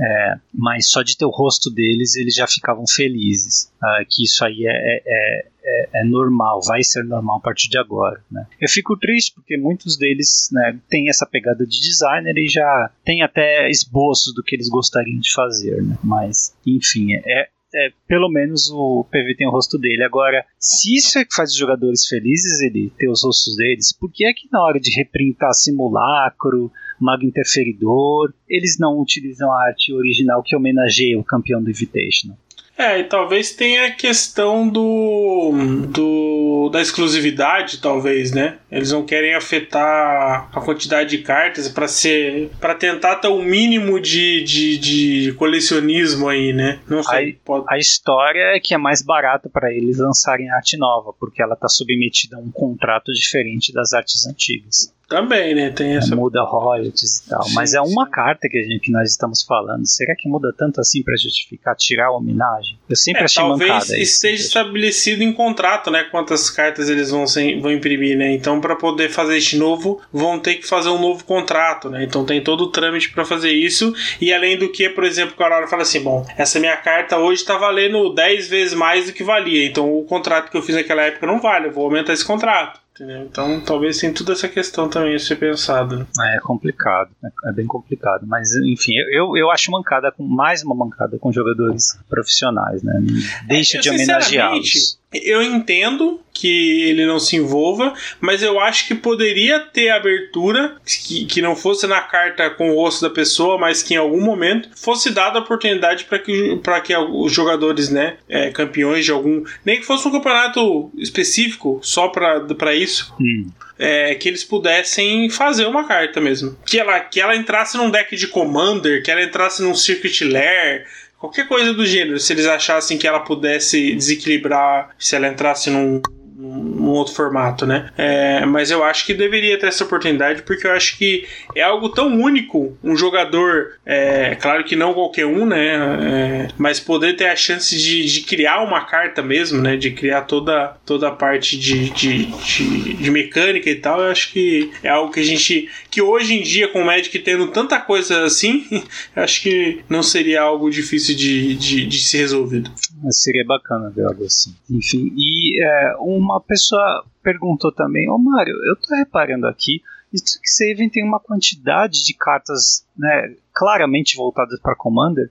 [0.00, 3.72] É, mas só de ter o rosto deles eles já ficavam felizes.
[3.82, 7.78] Uh, que isso aí é, é, é, é, normal, vai ser normal a partir de
[7.78, 8.22] agora.
[8.30, 8.46] Né?
[8.60, 13.22] Eu fico triste porque muitos deles né, têm essa pegada de designer e já tem
[13.22, 15.82] até esboços do que eles gostariam de fazer.
[15.82, 15.96] Né?
[16.02, 20.02] Mas, enfim, é, é, pelo menos o PV tem o rosto dele.
[20.02, 24.10] Agora, se isso é que faz os jogadores felizes, ele ter os rostos deles, por
[24.10, 26.70] que é que na hora de reprintar simulacro,
[27.04, 32.36] mago interferidor, eles não utilizam a arte original que homenageia o campeão do Invitational?
[32.80, 35.52] É, e talvez tenha a questão do,
[35.92, 38.56] do da exclusividade, talvez, né?
[38.72, 44.00] Eles não querem afetar a quantidade de cartas para ser para tentar ter um mínimo
[44.00, 46.80] de, de, de, colecionismo aí, né?
[46.88, 47.32] Não sei.
[47.32, 47.66] A, pode...
[47.68, 51.68] a história é que é mais barato para eles lançarem arte nova, porque ela está
[51.68, 54.90] submetida a um contrato diferente das artes antigas.
[55.10, 55.70] Também, né?
[55.70, 56.14] Tem essa.
[56.14, 57.42] Muda royalties e tal.
[57.42, 58.10] Sim, Mas é uma sim.
[58.12, 59.84] carta que, a gente, que nós estamos falando.
[59.84, 62.78] Será que muda tanto assim para justificar tirar a homenagem?
[62.88, 63.86] Eu sempre é, achei talvez mancada.
[63.88, 66.04] Talvez esteja estabelecido em contrato, né?
[66.04, 68.32] Quantas cartas eles vão, sem, vão imprimir, né?
[68.32, 72.04] Então, para poder fazer este novo, vão ter que fazer um novo contrato, né?
[72.04, 73.92] Então, tem todo o trâmite para fazer isso.
[74.20, 77.44] E além do que, por exemplo, o Aurora fala assim: bom, essa minha carta hoje
[77.44, 79.66] tá valendo 10 vezes mais do que valia.
[79.66, 81.66] Então, o contrato que eu fiz naquela época não vale.
[81.66, 83.22] Eu vou aumentar esse contrato Entendeu?
[83.22, 86.06] Então talvez tenha toda essa questão também a ser pensado.
[86.22, 87.10] É complicado,
[87.46, 88.26] é bem complicado.
[88.26, 93.00] Mas enfim, eu, eu acho mancada com mais uma mancada com jogadores profissionais, né?
[93.46, 94.99] Deixa é, de homenageá-los.
[95.12, 101.26] Eu entendo que ele não se envolva, mas eu acho que poderia ter abertura que,
[101.26, 104.70] que não fosse na carta com o rosto da pessoa, mas que em algum momento
[104.76, 109.44] fosse dada a oportunidade para que, que os jogadores, né, é, campeões de algum.
[109.64, 113.12] Nem que fosse um campeonato específico só para isso.
[113.20, 113.50] Hum.
[113.82, 116.54] É, que eles pudessem fazer uma carta mesmo.
[116.66, 120.86] Que ela, que ela entrasse num deck de Commander, que ela entrasse num Circuit Lair,
[121.20, 126.00] Qualquer coisa do gênero, se eles achassem que ela pudesse desequilibrar, se ela entrasse num
[126.40, 127.90] num outro formato, né?
[127.96, 131.90] É, mas eu acho que deveria ter essa oportunidade porque eu acho que é algo
[131.90, 135.76] tão único um jogador, é, claro que não qualquer um, né?
[136.02, 139.76] É, mas poder ter a chance de, de, criar uma carta mesmo, né?
[139.76, 144.32] De criar toda, toda a parte de, de, de, de mecânica e tal, eu acho
[144.32, 145.68] que é algo que a gente.
[145.90, 148.64] que hoje em dia, com o Magic tendo tanta coisa assim,
[149.14, 152.70] acho que não seria algo difícil de, de, de ser resolvido.
[153.10, 154.54] Seria bacana ver algo assim.
[154.70, 159.80] Enfim, e é, uma pessoa perguntou também, ô Mário, eu tô reparando aqui,
[160.12, 165.30] Strixhaven tem uma quantidade de cartas né, claramente voltadas para Commander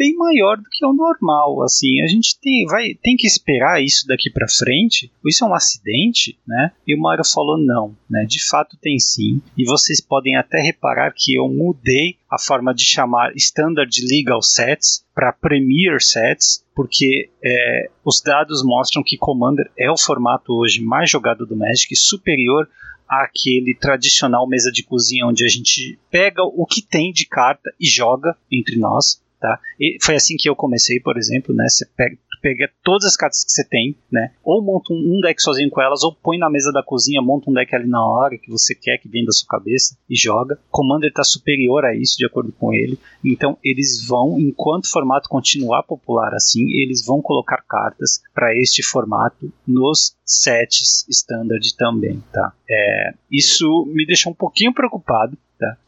[0.00, 4.06] bem maior do que o normal, assim, a gente tem, vai, tem que esperar isso
[4.06, 6.72] daqui para frente, isso é um acidente, né?
[6.86, 8.24] E o Mário falou não, né?
[8.24, 12.82] De fato tem sim, e vocês podem até reparar que eu mudei a forma de
[12.82, 19.90] chamar Standard Legal Sets para Premier Sets, porque é, os dados mostram que Commander é
[19.90, 22.66] o formato hoje mais jogado do Magic, superior
[23.06, 27.86] àquele tradicional mesa de cozinha onde a gente pega o que tem de carta e
[27.86, 29.20] joga entre nós.
[29.40, 29.58] Tá?
[29.80, 31.64] E foi assim que eu comecei, por exemplo, né?
[31.66, 34.32] Você pega, pega todas as cartas que você tem, né?
[34.44, 37.54] Ou monta um, deck sozinho com elas, ou põe na mesa da cozinha, monta um
[37.54, 40.58] deck ali na hora que você quer que venha da sua cabeça e joga.
[40.70, 42.98] Commander está superior a isso, de acordo com ele.
[43.24, 48.82] Então eles vão, enquanto o formato continuar popular assim, eles vão colocar cartas para este
[48.82, 52.52] formato nos sets standard também, tá?
[52.68, 55.36] É, isso me deixa um pouquinho preocupado,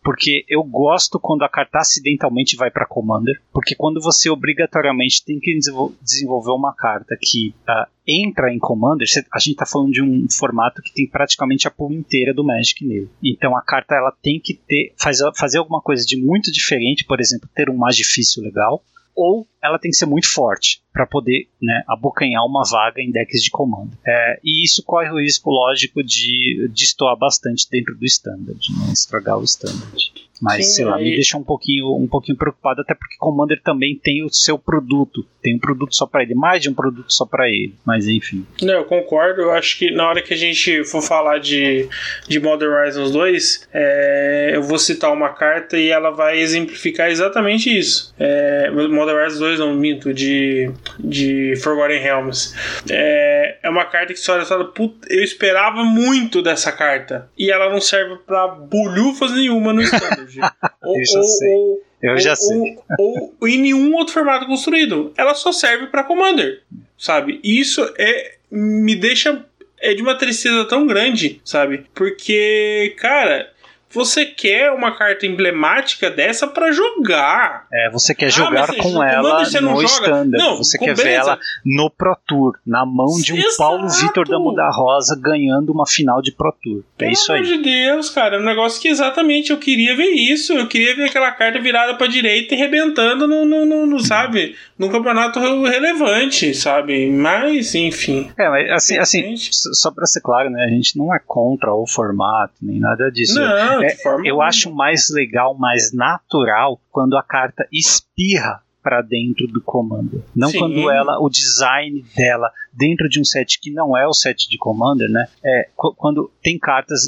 [0.03, 5.39] Porque eu gosto quando a carta acidentalmente vai para Commander, porque quando você obrigatoriamente tem
[5.39, 5.59] que
[6.01, 10.83] desenvolver uma carta que uh, entra em Commander, a gente está falando de um formato
[10.83, 13.11] que tem praticamente a pool inteira do Magic nele.
[13.23, 17.21] Então a carta ela tem que ter fazer, fazer alguma coisa de muito diferente, por
[17.21, 18.83] exemplo, ter um mais difícil legal,
[19.15, 23.43] ou ela tem que ser muito forte para poder né, abocanhar uma vaga em decks
[23.43, 23.91] de comando.
[24.07, 29.39] É, e isso corre o risco, lógico, de destoar bastante dentro do standard, né, estragar
[29.39, 30.13] o standard.
[30.43, 33.97] Mas, Sim, sei lá, me deixa um pouquinho, um pouquinho preocupado, até porque Commander também
[33.97, 35.25] tem o seu produto.
[35.41, 37.77] Tem um produto só para ele, mais de um produto só para ele.
[37.87, 38.45] Mas enfim.
[38.61, 39.43] Não, eu concordo.
[39.43, 41.89] Eu acho que na hora que a gente for falar de,
[42.27, 47.71] de Modern Horizons 2, é, eu vou citar uma carta e ela vai exemplificar exatamente
[47.71, 48.13] isso.
[48.19, 52.55] É, Modern Horizons 2, não minto, de, de Forgotten Realms.
[52.91, 54.73] É, é uma carta que e fala,
[55.09, 57.29] eu esperava muito dessa carta.
[57.37, 60.39] E ela não serve para bolhufas nenhuma no standard.
[60.83, 61.55] ou, eu já sei.
[61.55, 62.79] Ou, eu já sei.
[62.99, 65.13] Ou, ou, em nenhum outro formato construído.
[65.17, 66.63] Ela só serve para Commander,
[66.99, 67.41] sabe?
[67.43, 69.45] Isso é me deixa
[69.83, 71.85] é de uma tristeza tão grande, sabe?
[71.93, 73.52] Porque, cara,
[73.93, 77.67] você quer uma carta emblemática dessa para jogar.
[77.73, 80.31] É, você quer ah, jogar com ela no standard.
[80.31, 81.03] Não, você quer beleza.
[81.03, 83.57] ver ela no Pro Tour, na mão de um Exato.
[83.59, 86.81] Paulo Vitor da Muda Rosa ganhando uma final de Pro Tour.
[86.81, 87.43] É Pelo isso aí.
[87.43, 90.53] Pelo amor de Deus, cara, é um negócio que exatamente eu queria ver isso.
[90.53, 94.57] Eu queria ver aquela carta virada para direita e rebentando no, no, no, no sabe,
[94.83, 97.09] num campeonato relevante, sabe?
[97.09, 98.29] Mas, enfim.
[98.37, 101.87] É, mas assim, assim só para ser claro, né, a gente não é contra o
[101.87, 103.39] formato nem nada disso.
[103.39, 109.61] Não, é, eu acho mais legal, mais natural quando a carta espirra para dentro do
[109.61, 110.25] comando.
[110.35, 110.59] Não Sim.
[110.59, 114.59] quando ela, o design dela dentro de um set que não é o set de
[114.59, 115.29] commander, né?
[115.45, 117.03] É quando tem cartas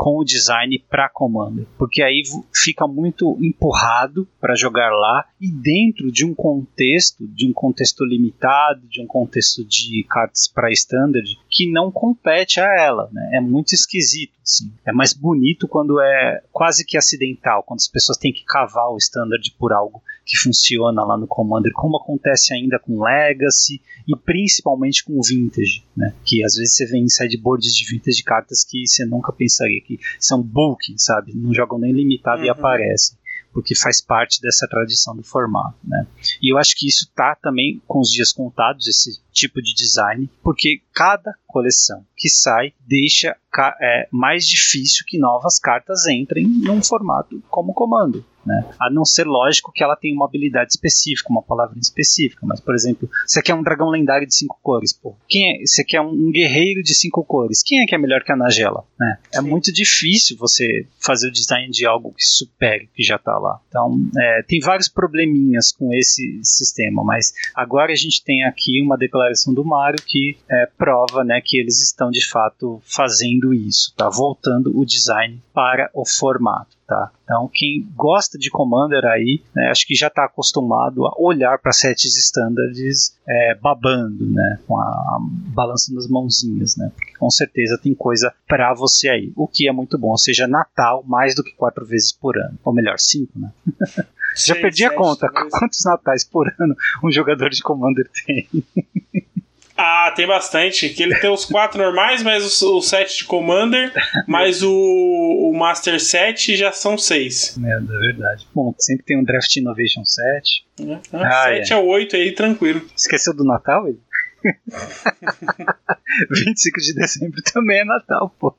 [0.00, 2.22] com o design para comando, porque aí
[2.54, 8.80] fica muito empurrado para jogar lá e dentro de um contexto, de um contexto limitado,
[8.88, 13.32] de um contexto de cartas para standard que não compete a ela, né?
[13.34, 14.72] É muito esquisito, assim.
[14.86, 18.96] É mais bonito quando é quase que acidental, quando as pessoas têm que cavar o
[18.96, 25.04] standard por algo que funciona lá no Commander, como acontece ainda com Legacy e principalmente
[25.04, 26.14] com Vintage, né?
[26.24, 29.80] Que às vezes você vê em sideboards de Vintage de cartas que você nunca pensaria
[29.80, 31.32] que são bulk, sabe?
[31.34, 32.46] Não jogam nem limitado uhum.
[32.46, 33.18] e aparecem.
[33.52, 36.06] porque faz parte dessa tradição do formato, né?
[36.40, 40.30] E eu acho que isso tá também com os dias contados esse tipo de design,
[40.44, 43.36] porque cada coleção que sai deixa
[43.80, 48.24] é, mais difícil que novas cartas entrem num formato como comando.
[48.44, 48.64] Né?
[48.80, 52.46] A não ser lógico que ela tenha uma habilidade específica, uma palavra específica.
[52.46, 55.14] Mas, por exemplo, você quer um dragão lendário de cinco cores, pô.
[55.28, 57.62] Quem é, você quer um guerreiro de cinco cores.
[57.62, 58.84] Quem é que é melhor que a Nagela?
[58.98, 59.18] Né?
[59.34, 63.60] É muito difícil você fazer o design de algo que supere que já está lá.
[63.68, 68.96] Então, é, tem vários probleminhas com esse sistema, mas agora a gente tem aqui uma
[68.96, 74.08] declaração do Mário que é, prova né, que eles estão de fato fazendo isso, tá?
[74.08, 76.79] voltando o design para o formato.
[76.90, 77.08] Tá?
[77.22, 81.70] Então, quem gosta de Commander aí, né, acho que já está acostumado a olhar para
[81.70, 85.18] sets standards é, babando, né, com a, a
[85.54, 89.72] balançando as mãozinhas, né, porque com certeza tem coisa para você aí, o que é
[89.72, 93.38] muito bom, ou seja, Natal mais do que quatro vezes por ano, ou melhor, cinco,
[93.38, 93.52] né?
[94.36, 96.74] já perdi a conta, quantos natais por ano
[97.04, 98.48] um jogador de Commander tem?
[99.82, 100.90] Ah, tem bastante.
[100.90, 103.90] Que ele tem os quatro normais, mais o, o set de Commander,
[104.28, 107.58] mais o, o Master set já são seis.
[107.64, 108.46] É, é verdade.
[108.54, 110.66] Bom, sempre tem um Draft Innovation 7.
[110.86, 111.76] É, ah, 7 é.
[111.76, 112.86] a 8 aí, tranquilo.
[112.94, 113.98] Esqueceu do Natal, ele?
[116.30, 118.54] 25 de dezembro também é Natal, pô.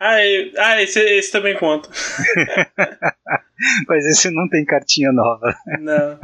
[0.00, 0.16] ah,
[0.58, 1.88] ah esse, esse também conta.
[3.88, 5.54] Mas esse não tem cartinha nova.
[5.80, 6.18] Não.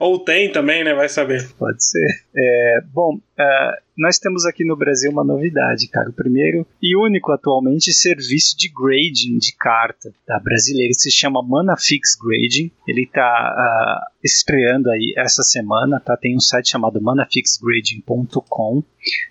[0.00, 0.94] Ou tem também, né?
[0.94, 1.46] Vai saber.
[1.58, 2.06] Pode ser.
[2.34, 6.08] É, bom, uh, nós temos aqui no Brasil uma novidade, cara.
[6.08, 10.40] O primeiro e único atualmente serviço de grading de carta tá?
[10.40, 10.94] brasileiro.
[10.94, 12.70] Se chama Manafix Grading.
[12.88, 16.16] Ele tá uh, estreando aí essa semana, tá?
[16.16, 18.82] Tem um site chamado manafixgrading.com.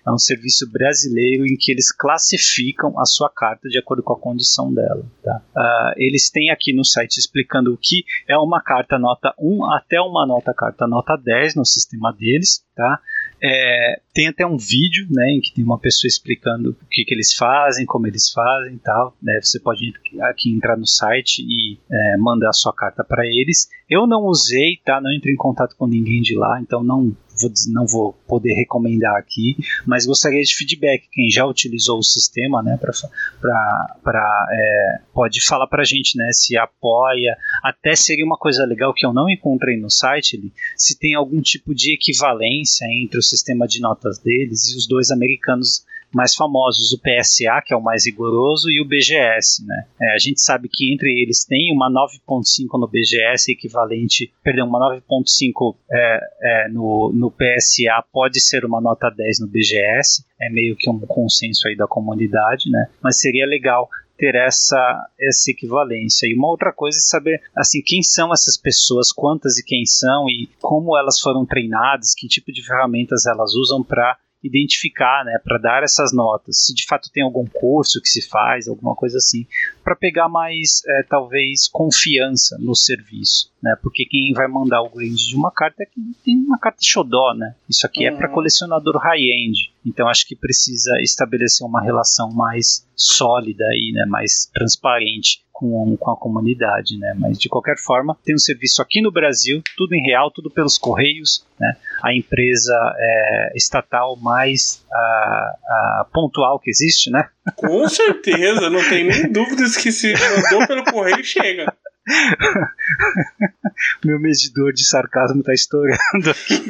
[0.06, 4.20] É um serviço brasileiro em que eles classificam a sua carta de acordo com a
[4.20, 5.42] condição dela, tá?
[5.56, 10.00] Uh, eles têm aqui no site explicando o que é uma carta nota 1 até
[10.00, 13.00] uma nota carta nota 10 no sistema deles, tá?
[13.42, 17.14] É, tem até um vídeo, né, em que tem uma pessoa explicando o que, que
[17.14, 19.16] eles fazem, como eles fazem tal.
[19.20, 23.68] Né, você pode aqui entrar no site e é, mandar a sua carta para eles.
[23.88, 25.00] Eu não usei, tá?
[25.00, 29.16] Não entrei em contato com ninguém de lá, então não vou, não vou poder recomendar
[29.16, 29.56] aqui,
[29.86, 31.08] mas gostaria de feedback.
[31.10, 36.56] Quem já utilizou o sistema, né, para é, pode falar para a gente, né, se
[36.56, 37.36] apoia.
[37.62, 41.74] Até seria uma coisa legal que eu não encontrei no site, se tem algum tipo
[41.74, 45.84] de equivalência entre o sistema de notas deles e os dois americanos
[46.14, 49.64] mais famosos, o PSA, que é o mais rigoroso, e o BGS.
[49.66, 49.86] Né?
[50.00, 55.00] É, a gente sabe que entre eles tem uma 9.5 no BGS, equivalente, perdão, uma
[55.00, 60.76] 9.5 é, é, no, no PSA pode ser uma nota 10 no BGS, é meio
[60.76, 62.88] que um consenso aí da comunidade, né?
[63.02, 63.88] mas seria legal
[64.22, 66.26] ter essa, essa equivalência.
[66.26, 70.28] E uma outra coisa é saber assim quem são essas pessoas, quantas e quem são
[70.28, 75.58] e como elas foram treinadas, que tipo de ferramentas elas usam para identificar, né, para
[75.58, 76.64] dar essas notas.
[76.64, 79.46] Se de fato tem algum curso que se faz, alguma coisa assim,
[79.84, 83.76] para pegar mais, é, talvez, confiança no serviço, né?
[83.82, 87.34] Porque quem vai mandar o grade de uma carta é que tem uma carta xodó,
[87.34, 87.54] né?
[87.68, 88.14] Isso aqui uhum.
[88.14, 89.72] é para colecionador high-end.
[89.84, 96.10] Então acho que precisa estabelecer uma relação mais sólida aí, né, mais transparente com, com
[96.10, 97.14] a comunidade, né?
[97.16, 100.76] Mas de qualquer forma, tem um serviço aqui no Brasil, tudo em real, tudo pelos
[100.76, 101.76] correios, né?
[102.02, 107.28] A empresa é, estatal mais a, a pontual que existe, né?
[107.54, 111.72] Com certeza, não tem nem dúvidas que se mandou pelo correio chega.
[114.04, 116.62] Meu medidor de sarcasmo tá estourando aqui.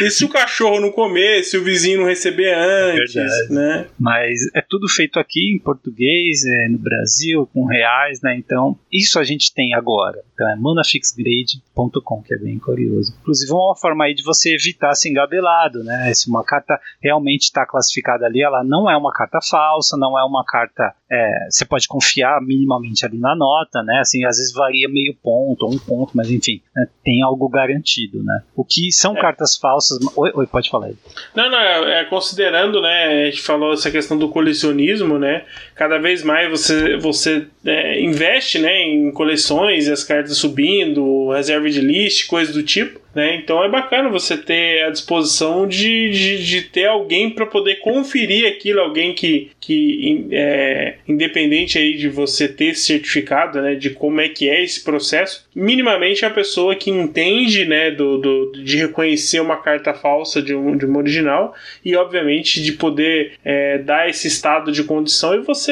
[0.04, 3.86] e se o cachorro não comer, se o vizinho não receber antes, é né?
[3.98, 8.36] Mas é tudo feito aqui em português, é, no Brasil, com reais, né?
[8.36, 10.22] Então, isso a gente tem agora.
[10.32, 13.16] Então é manafixgrade.com, que é bem curioso.
[13.20, 16.12] Inclusive, uma forma aí de você evitar ser engabelado, né?
[16.14, 20.24] Se uma carta realmente está classificada ali, ela não é uma carta falsa, não é
[20.24, 20.94] uma carta.
[21.10, 24.00] É, você pode confiar minimamente ali na nota né?
[24.00, 26.86] Assim, às vezes varia meio ponto ou um ponto, mas enfim, né?
[27.04, 28.42] tem algo garantido, né?
[28.54, 29.20] O que são é.
[29.20, 29.98] cartas falsas.
[30.16, 30.96] Oi, oi, pode falar aí.
[31.34, 33.26] Não, não, é, é, considerando, né?
[33.26, 35.44] A gente falou essa questão do colecionismo, né?
[35.76, 41.82] Cada vez mais você, você é, investe né, em coleções as cartas subindo, reserva de
[41.82, 42.98] list, coisas do tipo.
[43.16, 43.36] Né?
[43.36, 48.46] Então é bacana você ter a disposição de, de, de ter alguém para poder conferir
[48.46, 54.28] aquilo, alguém que, que é, independente aí de você ter certificado né, de como é
[54.28, 59.40] que é esse processo, minimamente é a pessoa que entende né, do, do, de reconhecer
[59.40, 64.28] uma carta falsa de, um, de uma original e obviamente de poder é, dar esse
[64.28, 65.65] estado de condição e você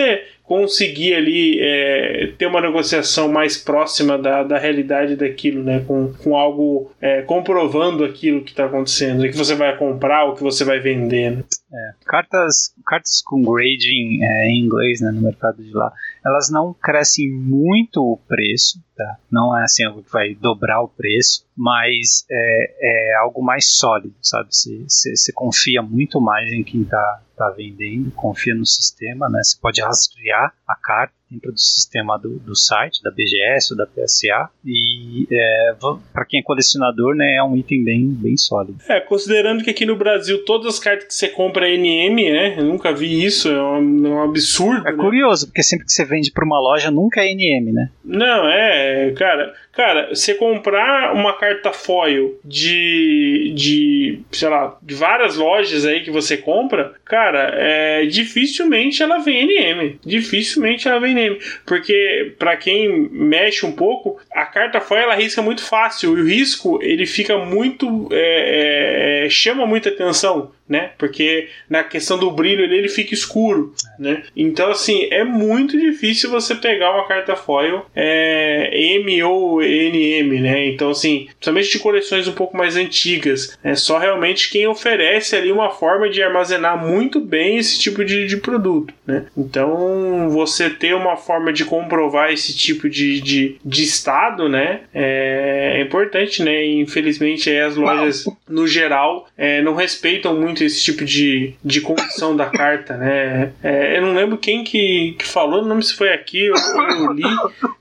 [0.45, 5.82] conseguir ali é, ter uma negociação mais próxima da, da realidade daquilo, né?
[5.86, 10.34] Com, com algo é, comprovando aquilo que está acontecendo, o que você vai comprar, o
[10.34, 11.36] que você vai vender.
[11.36, 11.45] Né?
[11.72, 15.93] É, cartas, cartas com grading é, em inglês né, no mercado de lá,
[16.24, 19.16] elas não crescem muito o preço, tá?
[19.30, 24.14] não é assim algo que vai dobrar o preço, mas é, é algo mais sólido,
[24.20, 24.49] sabe?
[24.51, 29.43] Você confia muito mais em quem está tá vendendo, confia no sistema, né?
[29.43, 33.87] Você pode rastrear a carta dentro do sistema do, do site, da BGS ou da
[33.87, 34.51] PSA.
[34.64, 35.74] E é,
[36.12, 38.78] para quem é colecionador, né, é um item bem, bem sólido.
[38.89, 42.55] É, considerando que aqui no Brasil todas as cartas que você compra é NM, né?
[42.59, 44.87] Eu nunca vi isso, é um, é um absurdo.
[44.87, 44.99] É né?
[44.99, 47.91] curioso, porque sempre que você vende para uma loja nunca é NM, né?
[48.05, 49.53] Não, é, cara.
[49.74, 56.12] Cara, você comprar uma carta foil de, de, sei lá, de várias lojas aí que
[56.12, 59.99] você compra, cara, é, dificilmente ela vem NM.
[60.05, 61.24] Dificilmente ela vem NM.
[61.66, 66.16] Porque, para quem mexe um pouco, a carta foil ela risca muito fácil.
[66.16, 68.09] E o risco, ele fica muito.
[68.12, 70.91] É, é, chama muita atenção né?
[70.99, 74.23] Porque na questão do brilho ele, ele fica escuro, né?
[74.37, 80.67] Então assim é muito difícil você pegar uma carta foil é, M ou NM, né?
[80.67, 85.53] Então assim, principalmente de coleções um pouco mais antigas, é só realmente quem oferece ali
[85.53, 89.27] uma forma de armazenar muito bem esse tipo de, de produto, né?
[89.37, 94.81] Então você ter uma forma de comprovar esse tipo de, de, de estado, né?
[94.95, 96.65] É, é importante, né?
[96.65, 102.37] Infelizmente as lojas no geral é, não respeitam muito muito esse tipo de, de condição
[102.37, 103.53] da carta, né?
[103.63, 107.13] É, eu não lembro quem que, que falou, não lembro se foi aqui ou eu
[107.13, 107.25] li.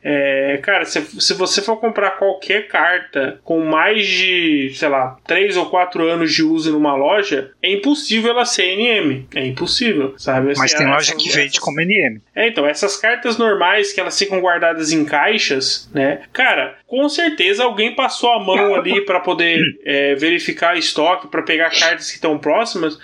[0.03, 5.55] É, cara, se, se você for comprar qualquer carta com mais de, sei lá, 3
[5.55, 9.27] ou 4 anos de uso numa loja, é impossível ela ser NM.
[9.35, 10.51] É impossível, sabe?
[10.51, 12.21] Assim, Mas tem loja que vende como NM.
[12.35, 16.21] É, então, essas cartas normais que elas ficam guardadas em caixas, né?
[16.33, 21.71] Cara, com certeza alguém passou a mão ali para poder é, verificar estoque, para pegar
[21.71, 22.99] cartas que estão próximas próximas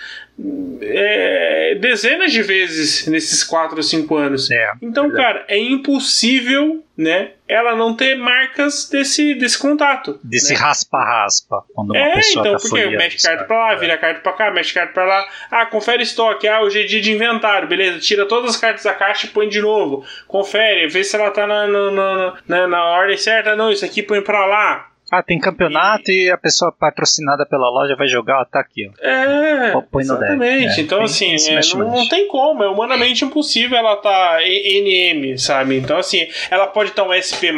[0.82, 4.50] é, dezenas de vezes nesses 4 ou 5 anos.
[4.50, 10.20] É, então, cara, é impossível né, ela não ter marcas desse, desse contato.
[10.22, 11.56] Desse raspa-raspa.
[11.56, 11.62] Né?
[11.74, 14.52] Quando uma é, pessoa então, tá porque mexe carta pra lá, vira carta pra cá,
[14.52, 15.26] mexe carta pra lá.
[15.50, 16.46] Ah, confere estoque.
[16.46, 18.00] Ah, hoje é dia de inventário, beleza.
[18.00, 20.04] Tira todas as cartas da caixa e põe de novo.
[20.28, 23.56] Confere, vê se ela tá na, na, na, na, na ordem certa.
[23.56, 24.89] Não, isso aqui põe pra lá.
[25.12, 28.88] Ah, tem campeonato e, e a pessoa patrocinada pela loja vai jogar, ó, tá aqui,
[28.88, 29.06] ó.
[29.06, 30.80] É, Põe exatamente.
[30.80, 35.78] É, então, assim, é, não, não, tem como, é humanamente impossível ela tá NM, sabe?
[35.78, 37.52] Então, assim, ela pode estar um SP+,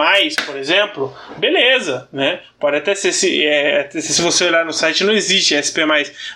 [0.45, 2.39] por exemplo, beleza, né?
[2.59, 5.83] Pode até ser, se, é, se você olhar no site, não existe SP+,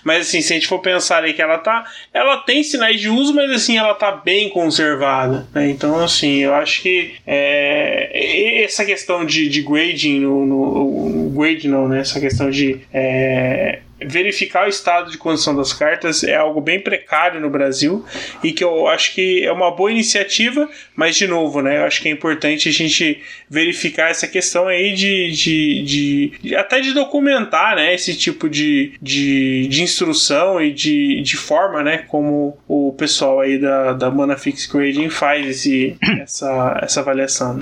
[0.04, 3.10] mas assim, se a gente for pensar aí que ela tá, ela tem sinais de
[3.10, 5.70] uso, mas assim, ela tá bem conservada, né?
[5.70, 11.88] Então, assim, eu acho que é, essa questão de, de grading no, no, grade não,
[11.88, 12.00] né?
[12.00, 17.40] Essa questão de é, verificar o estado de condição das cartas é algo bem precário
[17.40, 18.04] no Brasil
[18.44, 21.78] e que eu acho que é uma boa iniciativa, mas de novo, né?
[21.78, 26.56] Eu acho que é importante a gente verificar essa questão aí de, de, de, de
[26.56, 27.94] até de documentar, né?
[27.94, 32.00] Esse tipo de, de, de instrução e de, de forma, né?
[32.00, 37.60] Como o pessoal aí da, da Manafix Grading faz esse, essa, essa avaliação.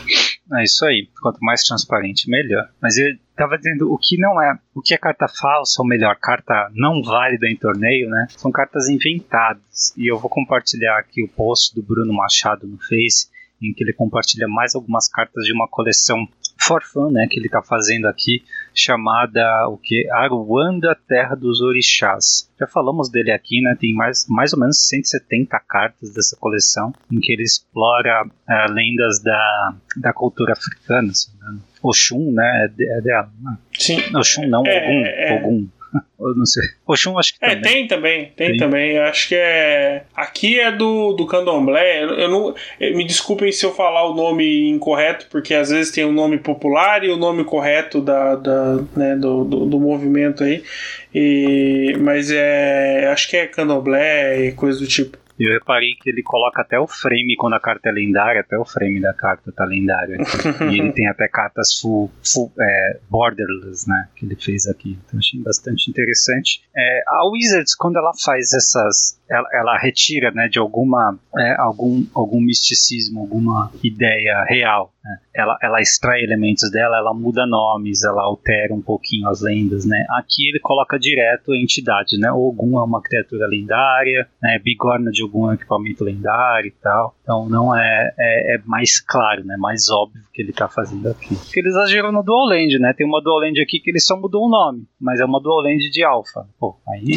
[0.59, 1.07] É isso aí.
[1.21, 2.67] Quanto mais transparente, melhor.
[2.81, 2.95] Mas
[3.33, 7.01] estava dizendo o que não é, o que é carta falsa, ou melhor, carta não
[7.01, 8.27] válida em torneio, né?
[8.29, 9.93] São cartas inventadas.
[9.97, 13.27] E eu vou compartilhar aqui o post do Bruno Machado no Face,
[13.61, 16.27] em que ele compartilha mais algumas cartas de uma coleção
[16.59, 22.49] for fun, né, que ele está fazendo aqui, chamada o que Aruanda Terra dos Orixás.
[22.57, 23.75] Já falamos dele aqui, né?
[23.77, 29.21] Tem mais, mais ou menos 170 cartas dessa coleção, em que ele explora uh, lendas
[29.21, 32.69] da, da cultura africana, se não Oxum, né?
[32.79, 33.29] É, é dela.
[33.43, 33.57] Né?
[33.77, 34.01] Sim.
[34.15, 35.05] Oxum não, é, Ogum.
[35.05, 35.67] É, Ogum.
[36.19, 36.63] Eu não sei.
[36.87, 37.61] Oxum acho que É, também.
[37.61, 38.97] tem também, tem, tem, também.
[38.97, 40.03] Acho que é.
[40.15, 42.03] Aqui é do, do candomblé.
[42.03, 42.55] Eu não.
[42.79, 46.37] Me desculpem se eu falar o nome incorreto, porque às vezes tem o um nome
[46.37, 50.63] popular e o nome correto da, da, né, do, do, do movimento aí.
[51.13, 53.07] E, mas é.
[53.11, 55.17] Acho que é candomblé e coisa do tipo.
[55.39, 58.65] Eu reparei que ele coloca até o frame quando a carta é lendária, até o
[58.65, 60.17] frame da carta tá lendário.
[60.71, 64.09] e ele tem até cartas full, full é, borderless, né?
[64.15, 64.97] Que ele fez aqui.
[65.05, 66.63] Então achei bastante interessante.
[66.75, 69.19] É, a Wizards, quando ela faz essas.
[69.29, 74.93] Ela, ela retira né, de alguma, é, algum, algum misticismo, alguma ideia real.
[75.03, 75.17] Né?
[75.35, 79.85] Ela, ela extrai elementos dela, ela muda nomes, ela altera um pouquinho as lendas.
[79.85, 80.05] Né?
[80.11, 82.17] Aqui ele coloca direto a entidade.
[82.17, 82.31] Né?
[82.31, 84.59] Ogum é uma criatura lendária, né?
[84.59, 87.15] Bigorna de algum equipamento lendário e tal.
[87.21, 89.55] Então não é, é, é mais claro, né?
[89.57, 91.35] Mais óbvio que ele está fazendo aqui.
[91.35, 92.93] Porque eles exageram no Dual Land, né?
[92.93, 95.61] Tem uma Dual Land aqui que ele só mudou o nome, mas é uma Dual
[95.61, 96.45] Land de Alpha.
[96.59, 97.15] Pô, aí,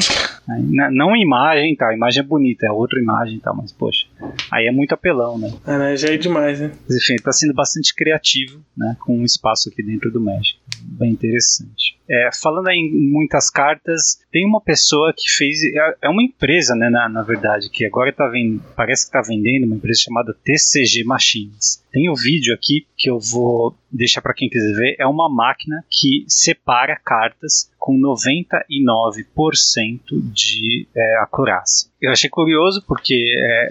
[0.49, 1.95] aí não imagem, tá?
[1.97, 3.53] Imagem é bonita, é outra imagem, tá?
[3.53, 4.07] Mas poxa,
[4.51, 5.53] aí é muito apelão, né?
[5.67, 5.97] É, né?
[5.97, 6.73] Já é demais, né?
[6.89, 8.97] Mas, enfim, tá sendo bastante criativo, né?
[9.01, 10.59] Com um espaço aqui dentro do Magic.
[10.83, 11.97] Bem interessante.
[12.09, 15.63] É, falando em muitas cartas, tem uma pessoa que fez.
[15.65, 19.21] É, é uma empresa, né, na, na verdade, que agora tá vendo, parece que está
[19.21, 21.85] vendendo, uma empresa chamada TCG Machines.
[21.97, 24.97] Tem o um vídeo aqui que eu vou deixar para quem quiser ver.
[24.99, 31.91] É uma máquina que separa cartas com 99% de é, acurácia.
[32.01, 33.15] Eu achei curioso porque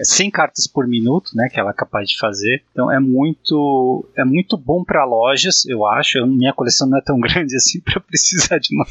[0.02, 2.62] 100 cartas por minuto, né, que ela é capaz de fazer.
[2.72, 6.26] Então é muito é muito bom para lojas, eu acho.
[6.26, 8.82] Minha coleção não é tão grande assim para precisar de um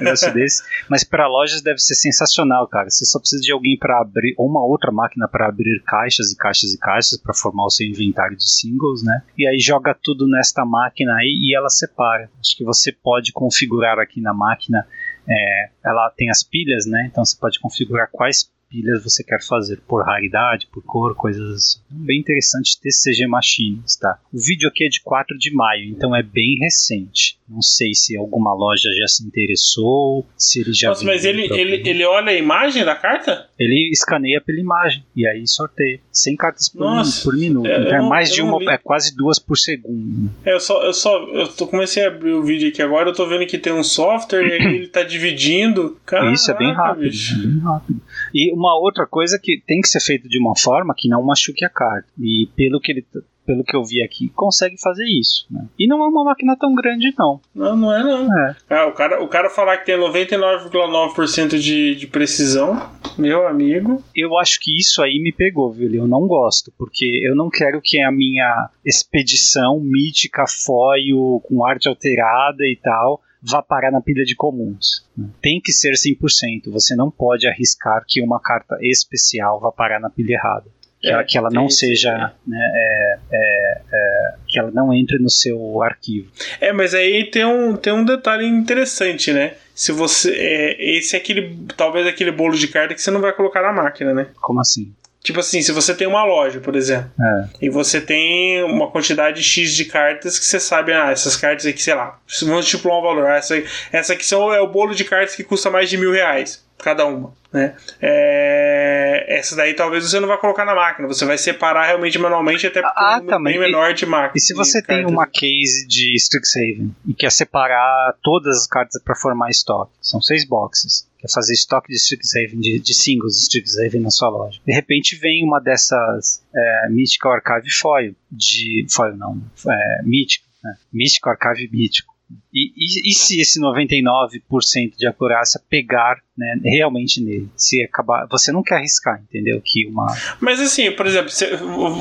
[0.00, 2.90] negócio desse, mas para lojas deve ser sensacional, cara.
[2.90, 6.36] Você só precisa de alguém para abrir ou uma outra máquina para abrir caixas e
[6.36, 9.22] caixas e caixas para formar o seu inventário de singles, né?
[9.38, 12.30] E aí joga tudo nesta máquina aí e ela separa.
[12.40, 14.86] Acho que você pode configurar aqui na máquina
[15.28, 17.08] é, ela tem as pilhas, né?
[17.10, 21.80] Então você pode configurar quais pilhas você quer fazer, por raridade, por cor, coisas assim.
[21.90, 24.18] Bem interessante TCG Machines, tá?
[24.32, 27.38] O vídeo aqui é de 4 de maio, então é bem recente.
[27.52, 30.88] Não sei se alguma loja já se interessou, se ele já.
[30.88, 33.46] Nossa, mas ele, ele, ele olha a imagem da carta?
[33.58, 36.00] Ele escaneia pela imagem e aí sorteia.
[36.10, 37.66] 100 cartas por, Nossa, por minuto.
[37.66, 40.30] É, então é mais de uma, é quase duas por segundo.
[40.44, 43.14] É, eu só, eu só eu tô, comecei a abrir o vídeo aqui agora, eu
[43.14, 45.98] tô vendo que tem um software e ele tá dividindo.
[46.06, 48.00] Caraca, Isso é bem rápido, é bem rápido.
[48.34, 51.64] E uma outra coisa que tem que ser feito de uma forma que não machuque
[51.64, 52.08] a carta.
[52.18, 53.04] E pelo que ele
[53.44, 55.46] pelo que eu vi aqui, consegue fazer isso.
[55.50, 55.66] Né?
[55.78, 57.40] E não é uma máquina tão grande, não.
[57.54, 58.38] Não, não é não.
[58.48, 58.56] É.
[58.70, 64.02] Ah, o, cara, o cara falar que tem 99,9% de, de precisão, meu amigo.
[64.14, 65.92] Eu acho que isso aí me pegou, viu?
[65.92, 71.88] Eu não gosto, porque eu não quero que a minha expedição mítica, foio, com arte
[71.88, 75.04] alterada e tal, vá parar na pilha de comuns.
[75.40, 76.70] Tem que ser 100%.
[76.70, 80.70] Você não pode arriscar que uma carta especial vá parar na pilha errada
[81.02, 85.28] que, ela, que ela não seja, né, é, é, é, que ela não entre no
[85.28, 86.30] seu arquivo.
[86.60, 89.54] É, mas aí tem um, tem um detalhe interessante, né?
[89.74, 93.32] Se você, é, esse é aquele, talvez aquele bolo de carta que você não vai
[93.32, 94.28] colocar na máquina, né?
[94.40, 94.94] Como assim?
[95.24, 97.48] Tipo assim, se você tem uma loja, por exemplo, é.
[97.62, 101.80] e você tem uma quantidade X de cartas que você sabe, ah, essas cartas aqui,
[101.80, 103.30] sei lá, vamos estipular um valor.
[103.30, 106.64] Essa, essa aqui são, é o bolo de cartas que custa mais de mil reais
[106.82, 107.32] cada uma.
[107.52, 107.76] Né?
[108.00, 112.66] É, essa daí talvez você não vá colocar na máquina, você vai separar realmente manualmente
[112.66, 114.32] até porque ah, é um tá, bem menor de máquina.
[114.34, 119.14] E se você tem uma case de Strixhaven e quer separar todas as cartas para
[119.14, 124.00] formar estoque, são seis boxes, quer fazer estoque de Strixhaven, de, de singles de Strixhaven
[124.00, 124.58] na sua loja.
[124.66, 128.86] De repente vem uma dessas é, Mythical Archive Foil, de.
[128.90, 130.74] Foil não, é, Mítico, né?
[130.90, 132.11] Místico Archive Mítico
[132.52, 137.48] e, e, e, se esse 99% de acurácia pegar né, realmente nele?
[137.56, 139.60] Se acabar, você não quer arriscar, entendeu?
[139.64, 140.06] Que uma.
[140.40, 141.30] Mas assim, por exemplo,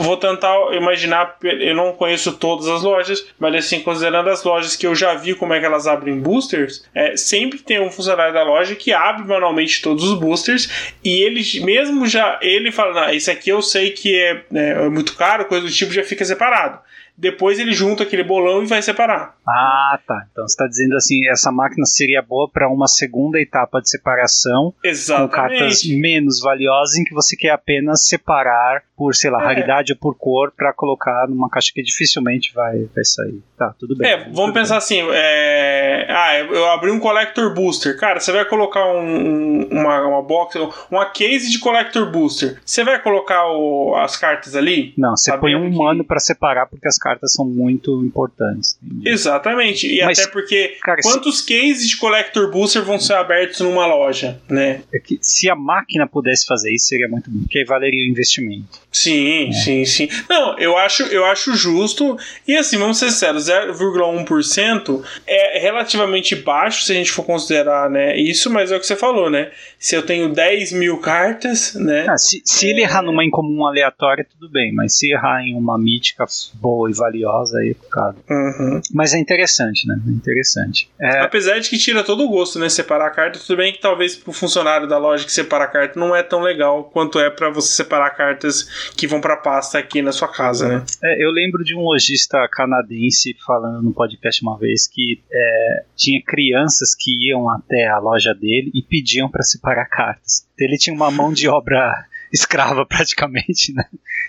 [0.03, 1.37] vou tentar imaginar.
[1.41, 5.35] Eu não conheço todas as lojas, mas assim, considerando as lojas que eu já vi
[5.35, 9.25] como é que elas abrem boosters, é, sempre tem um funcionário da loja que abre
[9.25, 13.91] manualmente todos os boosters e ele mesmo já ele fala, não, esse aqui eu sei
[13.91, 16.79] que é, é, é muito caro, coisa do tipo, já fica separado
[17.17, 19.35] depois ele junta aquele bolão e vai separar.
[19.47, 20.25] Ah, tá.
[20.31, 24.73] Então você está dizendo assim, essa máquina seria boa para uma segunda etapa de separação
[24.83, 25.29] Exatamente.
[25.29, 29.45] com cartas menos valiosas em que você quer apenas separar por, sei lá, é.
[29.45, 33.41] raridade ou por cor para colocar numa caixa que dificilmente vai, vai sair.
[33.57, 34.09] Tá, tudo bem.
[34.09, 34.77] É, vamos pensar bem.
[34.77, 36.05] assim, é...
[36.09, 37.97] ah, eu abri um Collector Booster.
[37.97, 40.57] Cara, você vai colocar um, uma, uma box,
[40.89, 42.59] uma case de Collector Booster.
[42.63, 44.93] Você vai colocar o, as cartas ali?
[44.97, 45.77] Não, você põe um que...
[45.77, 48.77] mano para separar porque as cartas são muito importantes.
[49.03, 49.87] Exatamente.
[49.87, 51.47] E Mas, até porque cara, quantos se...
[51.47, 54.83] cases de Collector Booster vão ser abertos numa loja, né?
[54.93, 58.07] É que se a máquina pudesse fazer isso, seria muito bom, porque aí valeria o
[58.07, 58.79] investimento.
[58.91, 59.51] Sim, é.
[59.51, 60.09] sim, sim.
[60.29, 62.17] Não, eu acho, eu acho justo.
[62.47, 68.15] E assim, vamos ser sinceros, 0,1% é relativamente baixo se a gente for considerar né,
[68.17, 69.51] isso, mas é o que você falou, né?
[69.79, 72.05] Se eu tenho 10 mil cartas, né?
[72.07, 72.69] Ah, se, se é...
[72.69, 76.25] ele errar numa incomum aleatória, tudo bem, mas se errar em uma mítica
[76.55, 78.17] boa e valiosa, aí é pecado.
[78.29, 78.81] Uhum.
[78.93, 79.99] Mas é interessante, né?
[80.05, 80.89] É interessante.
[80.99, 81.19] É...
[81.21, 82.69] Apesar de que tira todo o gosto, né?
[82.69, 85.99] Separar a carta, tudo bem que talvez pro funcionário da loja que separa a carta
[85.99, 90.01] não é tão legal quanto é para você separar cartas que vão para pasta aqui
[90.01, 90.83] na sua casa, né?
[91.03, 96.21] É, eu lembro de um lojista canadense falando no podcast uma vez que é, tinha
[96.23, 100.45] crianças que iam até a loja dele e pediam para separar cartas.
[100.53, 103.85] Então ele tinha uma mão de obra escrava praticamente, né?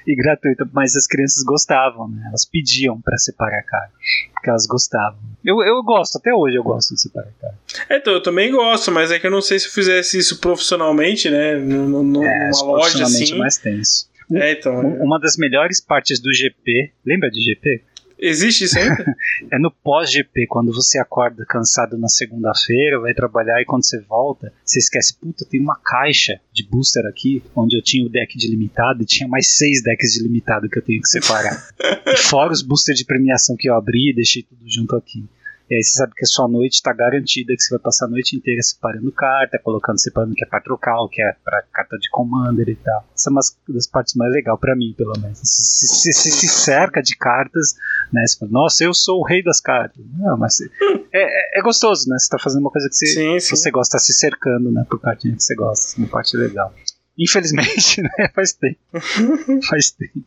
[0.07, 2.25] E gratuita, mas as crianças gostavam, né?
[2.29, 3.93] Elas pediam para separar a carne,
[4.33, 5.19] porque elas gostavam.
[5.45, 7.59] Eu, eu gosto, até hoje eu gosto de separar a carne.
[7.89, 10.41] É, então, eu também gosto, mas é que eu não sei se eu fizesse isso
[10.41, 11.57] profissionalmente, né?
[11.57, 13.35] No, no, é, numa loja assim.
[13.35, 14.11] É mais tenso.
[14.35, 14.81] É, então.
[14.81, 17.83] Uma das melhores partes do GP, lembra de GP?
[18.25, 19.05] Existe isso ainda?
[19.51, 24.53] é no pós-GP, quando você acorda cansado na segunda-feira, vai trabalhar e quando você volta,
[24.65, 28.49] você esquece, puta, tem uma caixa de booster aqui, onde eu tinha o deck de
[28.49, 31.61] limitado e tinha mais seis decks de limitado que eu tenho que separar.
[32.31, 35.25] Fora os boosters de premiação que eu abri e deixei tudo junto aqui.
[35.73, 38.09] E aí você sabe que a sua noite está garantida, que você vai passar a
[38.11, 41.63] noite inteira separando carta, colocando, separando o que é para trocar, o que é para
[41.73, 43.09] carta de commander e tal.
[43.15, 45.39] Essa é uma das partes mais legais para mim, pelo menos.
[45.39, 47.75] Você se, se, se, cerca de cartas,
[48.13, 48.27] né?
[48.27, 50.05] Você fala, nossa, eu sou o rei das cartas.
[50.19, 50.67] Não, mas é,
[51.13, 52.17] é, é gostoso, né?
[52.19, 53.57] Você tá fazendo uma coisa que você, sim, sim.
[53.57, 54.85] você gosta, tá se cercando, né?
[54.89, 55.99] Por cartinha que você gosta.
[55.99, 56.73] Uma parte legal.
[57.19, 58.11] Infelizmente, né?
[58.35, 58.79] Faz tempo.
[59.69, 60.25] Faz tempo.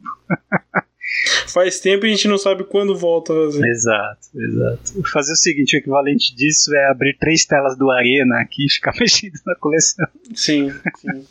[1.48, 3.68] Faz tempo e a gente não sabe quando volta a fazer.
[3.68, 5.04] Exato, exato.
[5.12, 8.94] Fazer o seguinte, o equivalente disso é abrir três telas do Arena aqui e ficar
[9.00, 10.08] mexendo na coleção.
[10.34, 11.26] Sim, sim.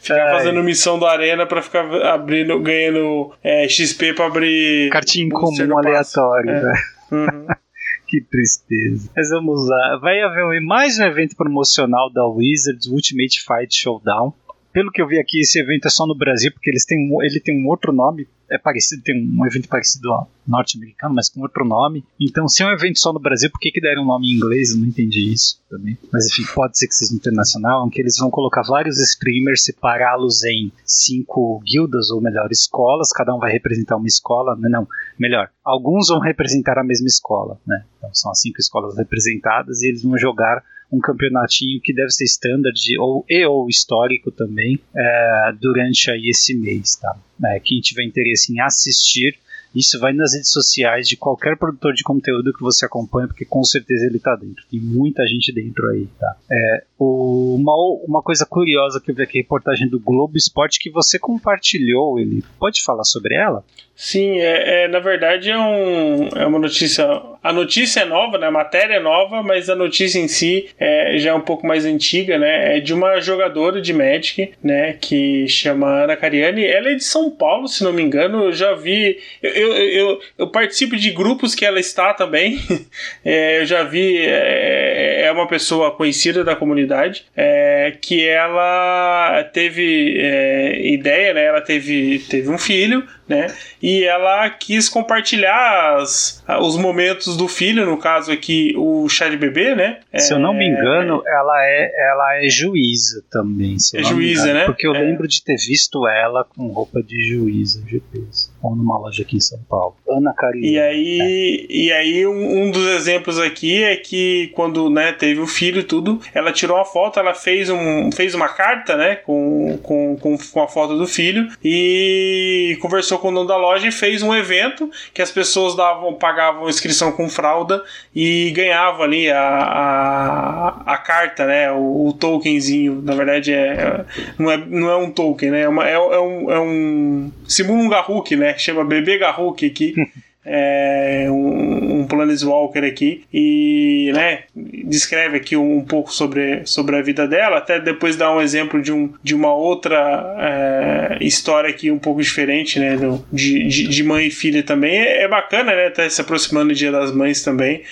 [0.00, 4.90] Ficar fazendo missão do Arena pra ficar abrindo, ganhando é, XP pra abrir.
[4.90, 6.62] Cartinha comum aleatório, é.
[6.62, 6.82] né?
[7.12, 7.46] Uhum.
[8.06, 9.10] que tristeza.
[9.16, 9.98] Mas vamos lá.
[10.00, 14.32] Vai haver mais um evento promocional da Wizards, Ultimate Fight Showdown.
[14.72, 17.22] Pelo que eu vi aqui, esse evento é só no Brasil, porque eles têm um,
[17.22, 21.42] ele tem um outro nome é parecido, tem um evento parecido ao norte-americano, mas com
[21.42, 22.04] outro nome.
[22.18, 24.36] Então, se é um evento só no Brasil, por que, que deram um nome em
[24.36, 24.70] inglês?
[24.70, 25.98] Eu não entendi isso também.
[26.10, 30.42] Mas enfim, pode ser que seja internacional, em que eles vão colocar vários streamers, separá-los
[30.44, 34.88] em cinco guildas, ou melhor, escolas, cada um vai representar uma escola, né, não,
[35.18, 37.84] melhor, alguns vão representar a mesma escola, né?
[37.98, 42.24] Então são as cinco escolas representadas e eles vão jogar um campeonatinho que deve ser
[42.24, 47.16] standard ou, e ou histórico também é, durante aí esse mês, tá?
[47.44, 49.38] É, quem tiver interesse em assistir,
[49.74, 53.62] isso vai nas redes sociais de qualquer produtor de conteúdo que você acompanha, porque com
[53.62, 54.64] certeza ele está dentro.
[54.70, 56.36] Tem muita gente dentro aí, tá?
[56.50, 57.74] É, o, uma,
[58.06, 62.42] uma coisa curiosa que eu vi aqui, reportagem do Globo Esporte, que você compartilhou, ele
[62.58, 63.62] pode falar sobre ela?
[64.00, 67.04] Sim, é, é, na verdade é, um, é uma notícia.
[67.42, 68.46] A notícia é nova, né?
[68.46, 71.84] A matéria é nova, mas a notícia em si é, já é um pouco mais
[71.84, 72.76] antiga, né?
[72.76, 74.92] É de uma jogadora de Magic, né?
[75.00, 76.64] Que chama Ana Cariani.
[76.64, 78.44] Ela é de São Paulo, se não me engano.
[78.44, 79.18] Eu já vi.
[79.42, 82.60] Eu, eu, eu, eu participo de grupos que ela está também.
[83.24, 84.16] é, eu já vi.
[84.16, 87.24] É, é, uma pessoa conhecida da comunidade.
[87.36, 91.46] É, que ela teve é, ideia, né?
[91.46, 93.48] Ela teve, teve um filho né?
[93.82, 99.36] E ela quis compartilhar as, os momentos do filho, no caso aqui o chá de
[99.36, 100.00] bebê, né?
[100.16, 103.76] Se é, eu não me engano, ela é ela é juíza também.
[103.94, 104.64] é juíza, né?
[104.64, 105.00] Porque eu é.
[105.00, 109.40] lembro de ter visto ela com roupa de juíza GPs, ou numa loja aqui em
[109.40, 109.96] São Paulo.
[110.08, 110.66] Ana Carina.
[110.66, 111.72] E aí, é.
[111.72, 115.84] e aí um, um, dos exemplos aqui é que quando né, teve o filho e
[115.84, 120.36] tudo, ela tirou uma foto, ela fez, um, fez uma carta, né, com, com, com,
[120.36, 124.34] com a foto do filho e conversou com o dono da loja e fez um
[124.34, 127.82] evento que as pessoas davam, pagavam inscrição com fralda
[128.14, 131.70] e ganhavam ali a, a, a carta, né?
[131.72, 133.00] O, o, tokenzinho.
[133.02, 134.04] Na verdade, é, é,
[134.38, 135.60] não, é, não é um token, né?
[135.62, 137.32] É, uma, é, é um, é um.
[137.46, 138.47] Simula um Garruk, né?
[138.56, 139.94] Chama Bebê Garruk aqui.
[140.50, 147.02] é, um, um Planeswalker aqui e né, descreve aqui um, um, pouco sobre, sobre a
[147.02, 151.90] vida dela, até depois dá um exemplo de, um, de uma outra é, história aqui
[151.90, 154.96] um pouco diferente, né, do, de, de, de, mãe e filha também.
[154.96, 157.82] É, é bacana, né, até se aproximando do Dia das Mães também.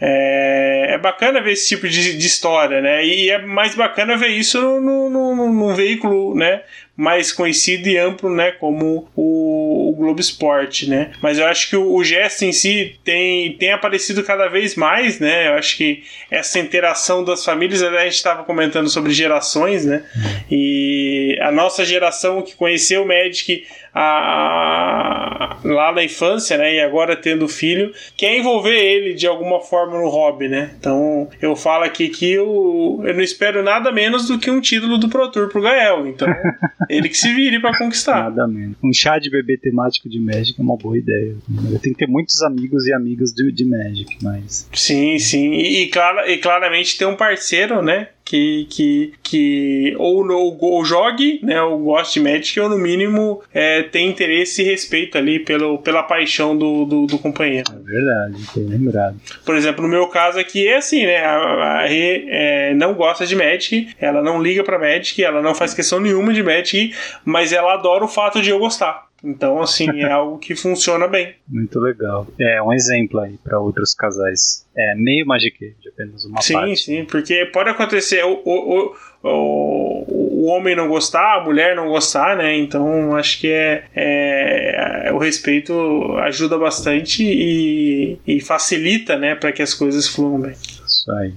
[0.00, 3.04] É, é bacana ver esse tipo de, de história, né?
[3.04, 6.60] E é mais bacana ver isso no veículo, né?
[6.96, 11.12] Mais conhecido e amplo, né, como o, o Globo Esporte, né?
[11.20, 15.20] Mas eu acho que o, o, gesto em si tem, tem aparecido cada vez mais,
[15.20, 15.48] né?
[15.48, 20.04] Eu acho que essa interação das famílias, a gente estava comentando sobre gerações, né?
[20.50, 23.66] E a nossa geração que conheceu o Magic
[23.98, 26.74] a, lá na infância, né?
[26.74, 30.74] E agora tendo filho, quer envolver ele de alguma forma no hobby, né?
[30.78, 34.98] Então eu falo aqui que eu, eu não espero nada menos do que um título
[34.98, 36.06] do Pro Tour pro Gael.
[36.06, 36.28] Então
[36.90, 38.24] ele que se vire para conquistar.
[38.24, 38.76] Nada menos.
[38.84, 41.34] Um chá de bebê temático de Magic é uma boa ideia.
[41.70, 44.68] Eu tenho que ter muitos amigos e amigas de, de Magic, mas.
[44.74, 45.52] Sim, sim.
[45.52, 48.08] E, e, clara, e claramente ter um parceiro, né?
[48.26, 53.40] Que, que, que ou, ou, ou jogue, né, ou goste de Magic, ou no mínimo
[53.54, 57.70] é, tem interesse e respeito ali pelo, pela paixão do, do, do companheiro.
[57.72, 59.16] É verdade, bem lembrado.
[59.44, 63.24] Por exemplo, no meu caso aqui é assim, né, a, a Rê é, não gosta
[63.24, 66.92] de Magic, ela não liga pra Magic, ela não faz questão nenhuma de Magic,
[67.24, 69.05] mas ela adora o fato de eu gostar.
[69.24, 71.34] Então, assim, é algo que funciona bem.
[71.48, 72.26] Muito legal.
[72.38, 74.66] É um exemplo aí para outros casais.
[74.76, 76.76] É meio Magic, de apenas uma sim, parte.
[76.76, 81.88] Sim, sim, porque pode acontecer o, o, o, o homem não gostar, a mulher não
[81.88, 82.56] gostar, né?
[82.56, 85.72] Então, acho que é, é o respeito
[86.18, 90.52] ajuda bastante e, e facilita, né, para que as coisas fluam bem.
[90.52, 91.32] Isso aí.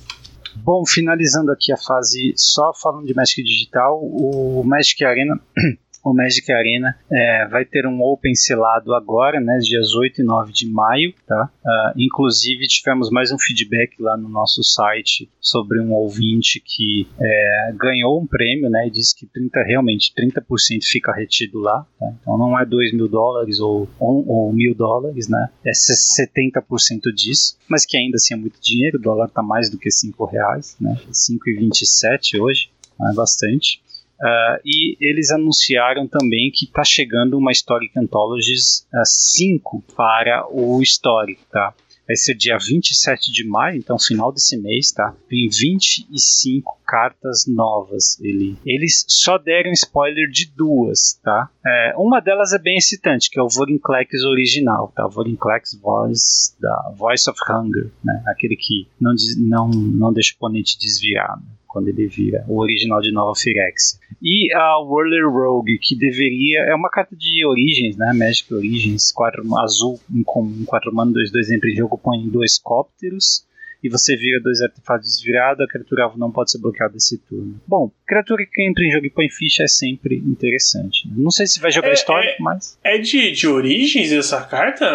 [0.56, 5.40] Bom, finalizando aqui a fase só falando de Magic Digital, o Magic Arena
[6.04, 10.52] o Magic Arena é, vai ter um Open selado agora, né, dias 8 e 9
[10.52, 11.50] de maio, tá?
[11.64, 17.74] Uh, inclusive tivemos mais um feedback lá no nosso site sobre um ouvinte que é,
[17.76, 22.14] ganhou um prêmio, né, e disse que 30, realmente 30% fica retido lá, tá?
[22.22, 27.86] Então não é 2 mil dólares ou, ou, mil dólares, né, é 70% disso, mas
[27.86, 30.98] que ainda assim é muito dinheiro, o dólar está mais do que 5 reais, né,
[31.12, 32.70] 5,27 hoje,
[33.02, 33.82] é bastante.
[34.22, 40.82] Uh, e eles anunciaram também que está chegando uma Historic Anthologies uh, 5 para o
[40.82, 41.74] Historic, tá?
[42.10, 45.16] Vai ser dia 27 de maio, então final desse mês, tá?
[45.30, 48.20] Tem 25 cartas novas.
[48.20, 51.52] Ele, eles só deram spoiler de duas, tá?
[51.64, 55.08] É, uma delas é bem excitante, que é o Vorinclex original, tá?
[55.08, 58.24] Vorinclex Voice, da Voice of Hunger, né?
[58.26, 61.38] Aquele que não, não, não deixa o oponente desviar.
[61.38, 61.59] Né?
[61.70, 64.00] Quando ele vira o original de Nova Phyrexia.
[64.22, 66.62] E a Whirler Rogue, que deveria.
[66.62, 68.12] É uma carta de Origens, né?
[68.14, 72.60] Magic Origins, quatro, azul em comum, 4 mana, 2, 2 entra em jogo, põe dois
[72.60, 73.48] cópteros.
[73.82, 77.62] E você vira dois artefatos desvirados, a criatura alvo não pode ser bloqueada esse turno.
[77.66, 81.08] Bom, criatura que entra em jogo e põe ficha é sempre interessante.
[81.16, 82.78] Não sei se vai jogar é, histórico, é, mas.
[82.84, 84.86] É de, de origens essa carta?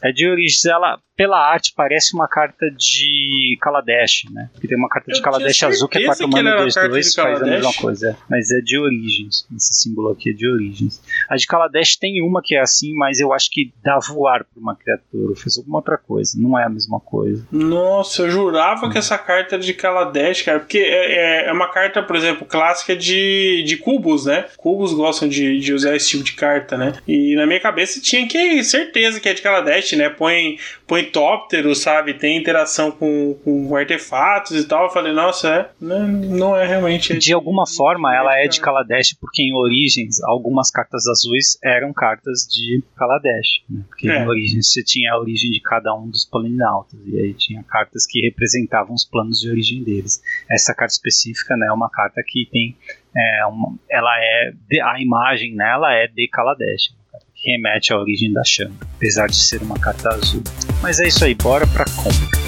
[0.00, 4.48] É de origens, ela, pela arte, parece uma carta de Kaladesh, né?
[4.52, 7.44] Porque tem uma carta de Kaladesh azul que é 4 mana 2 2 faz a
[7.44, 8.16] mesma coisa.
[8.30, 9.46] Mas é de origens.
[9.54, 11.02] Esse símbolo aqui é de origens.
[11.28, 14.60] A de Kaladesh tem uma que é assim, mas eu acho que dá voar pra
[14.60, 15.36] uma criatura.
[15.36, 16.32] Fez alguma outra coisa.
[16.40, 17.46] Não é a mesma coisa.
[17.52, 20.60] Nossa, eu jurava que essa carta era de Kaladesh, cara.
[20.60, 24.46] Porque é, é, é uma carta, por exemplo, clássica de, de cubos, né?
[24.56, 26.94] Cubos gostam de, de usar esse tipo de carta, né?
[27.06, 30.08] E na minha cabeça tinha que certeza que é de Kaladesh, né?
[30.08, 30.56] Põe,
[30.86, 32.14] põe tóptero, sabe?
[32.14, 34.84] Tem interação com, com artefatos e tal.
[34.84, 36.26] Eu falei, nossa, é, não, né?
[36.28, 37.16] não é realmente.
[37.18, 42.46] De alguma forma, ela é de Kaladesh, porque em Origens, algumas cartas azuis eram cartas
[42.50, 43.62] de Kaladesh.
[43.68, 43.82] Né?
[43.88, 44.22] Porque é.
[44.22, 46.98] em Origens você tinha a origem de cada um dos polinautas.
[47.06, 50.22] E aí tinha cartas que representavam os planos de origem deles.
[50.50, 52.76] Essa carta específica né, é uma carta que tem.
[53.14, 54.52] É, uma, ela é.
[54.84, 57.01] A imagem nela é de Kaladesh
[57.44, 60.42] remete à origem da chama, apesar de ser uma carta azul.
[60.80, 62.38] Mas é isso aí, bora pra compra.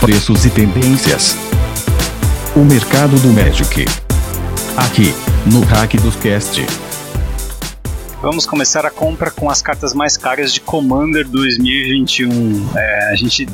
[0.00, 1.36] Preços e tendências.
[2.56, 3.84] O mercado do Magic.
[4.76, 5.12] Aqui,
[5.52, 6.60] no Hack dos Cast.
[8.20, 12.76] Vamos começar a compra com as cartas mais caras de Commander 2021.
[12.76, 13.46] É, a gente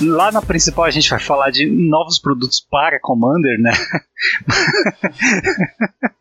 [0.00, 3.72] lá na principal a gente vai falar de novos produtos para Commander, né?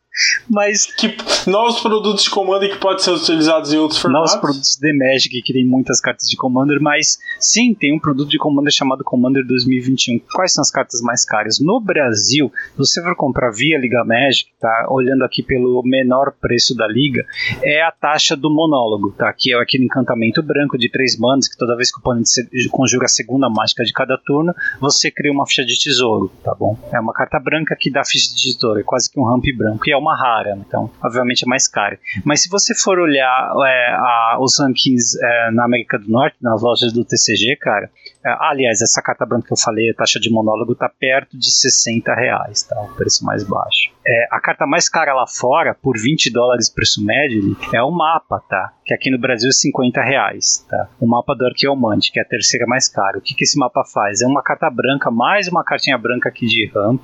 [0.50, 0.86] Mas.
[0.86, 1.16] Que,
[1.50, 4.32] novos produtos de Commander que podem ser utilizados em outros formatos.
[4.32, 8.30] Novos produtos de Magic que tem muitas cartas de Commander, mas sim, tem um produto
[8.30, 10.20] de Commander chamado Commander 2021.
[10.34, 11.60] Quais são as cartas mais caras?
[11.60, 14.88] No Brasil, se você for comprar via Liga Magic, tá?
[14.90, 17.24] Olhando aqui pelo menor preço da liga,
[17.64, 19.32] é a taxa do monólogo, tá?
[19.34, 22.30] Que é aquele encantamento branco de três manas que toda vez que o oponente
[22.72, 26.78] conjura a segunda mágica de cada turno, você cria uma ficha de tesouro, tá bom?
[26.92, 29.88] É uma carta branca que dá ficha de tesouro, é quase que um ramp branco.
[29.88, 32.00] E é uma uma rara, então obviamente é mais cara.
[32.24, 36.62] Mas se você for olhar é, a, os rankings é, na América do Norte, nas
[36.62, 37.90] lojas do TCG, cara,
[38.40, 42.14] aliás, essa carta branca que eu falei, a taxa de monólogo tá perto de 60
[42.14, 42.80] reais, tá?
[42.82, 43.92] O preço mais baixo.
[44.06, 48.42] É, a carta mais cara lá fora, por 20 dólares preço médio, é o mapa,
[48.50, 48.74] tá?
[48.86, 50.90] Que aqui no Brasil é 50 reais, tá?
[51.00, 53.18] O mapa do Arqueomante, que é a terceira mais cara.
[53.18, 54.22] O que, que esse mapa faz?
[54.22, 57.04] É uma carta branca, mais uma cartinha branca aqui de ramp,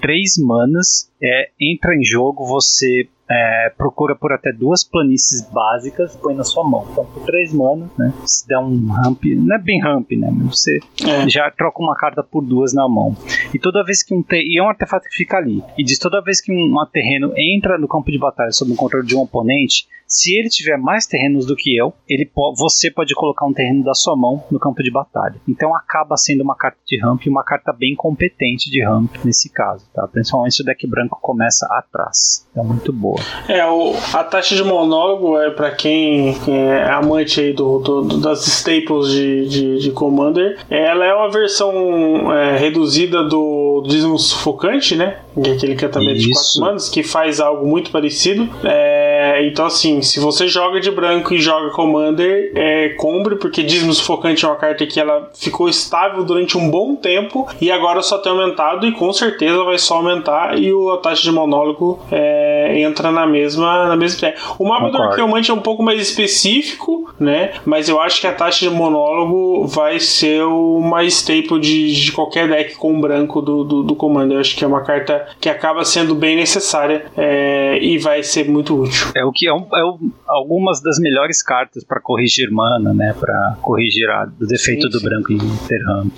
[0.00, 6.34] três manas, é, entra em jogo, você é, procura por até duas planícies básicas, põe
[6.34, 6.86] na sua mão.
[6.90, 8.12] Então, por três manos, né?
[8.26, 10.30] Se der um ramp, não é bem ramp, né?
[10.30, 11.28] Mas você é.
[11.28, 13.16] já troca uma carta por duas na mão.
[13.52, 14.36] E toda vez que um te...
[14.36, 15.62] e é um artefato que fica ali.
[15.78, 19.06] E diz toda vez que um terreno entra no campo de batalha sob o controle
[19.06, 23.46] de um oponente, Se ele tiver mais terrenos do que eu, ele você pode colocar
[23.46, 25.36] um terreno da sua mão no campo de batalha.
[25.48, 29.48] Então acaba sendo uma carta de ramp e uma carta bem competente de ramp nesse
[29.50, 30.06] caso, tá?
[30.08, 32.46] Principalmente se o deck branco começa atrás.
[32.56, 33.20] É muito boa.
[33.48, 38.02] É, o, a taxa de monólogo é para quem, quem, é amante aí do, do,
[38.02, 40.58] do das staples de, de, de, Commander.
[40.68, 45.20] Ela é uma versão é, reduzida do Dízimo Sufocante, né?
[45.34, 48.48] Que é aquele encantamento de 4 manos, que faz algo muito parecido.
[48.64, 53.92] É, então, assim, se você joga de branco e joga Commander, é, compre, porque Dízimo
[53.92, 58.18] Sufocante é uma carta que ela ficou estável durante um bom tempo e agora só
[58.18, 62.80] tem aumentado e com certeza vai só aumentar e o, a taxa de monólogo é,
[62.80, 64.34] entra na mesma, na mesma ideia.
[64.58, 67.52] O mapa do Arqueomante é um pouco mais específico, né?
[67.64, 72.48] Mas eu acho que a taxa de monólogo vai ser uma staple de, de qualquer
[72.48, 74.36] deck com branco do, do, do Commander.
[74.36, 78.48] Eu acho que é uma carta que acaba sendo bem necessária é, e vai ser
[78.48, 79.08] muito útil.
[79.14, 83.14] É o que é, um, é um, algumas das melhores cartas para corrigir mana, né?
[83.18, 85.04] Para corrigir a, o defeito sim, do sim.
[85.04, 86.12] branco em Interramp.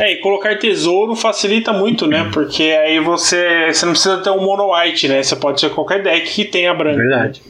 [0.00, 2.28] É, e colocar tesouro facilita muito, né?
[2.32, 5.22] Porque aí você, você não precisa ter um mono white, né?
[5.22, 6.98] Você pode ser qualquer deck que tenha branco.
[6.98, 7.42] Verdade.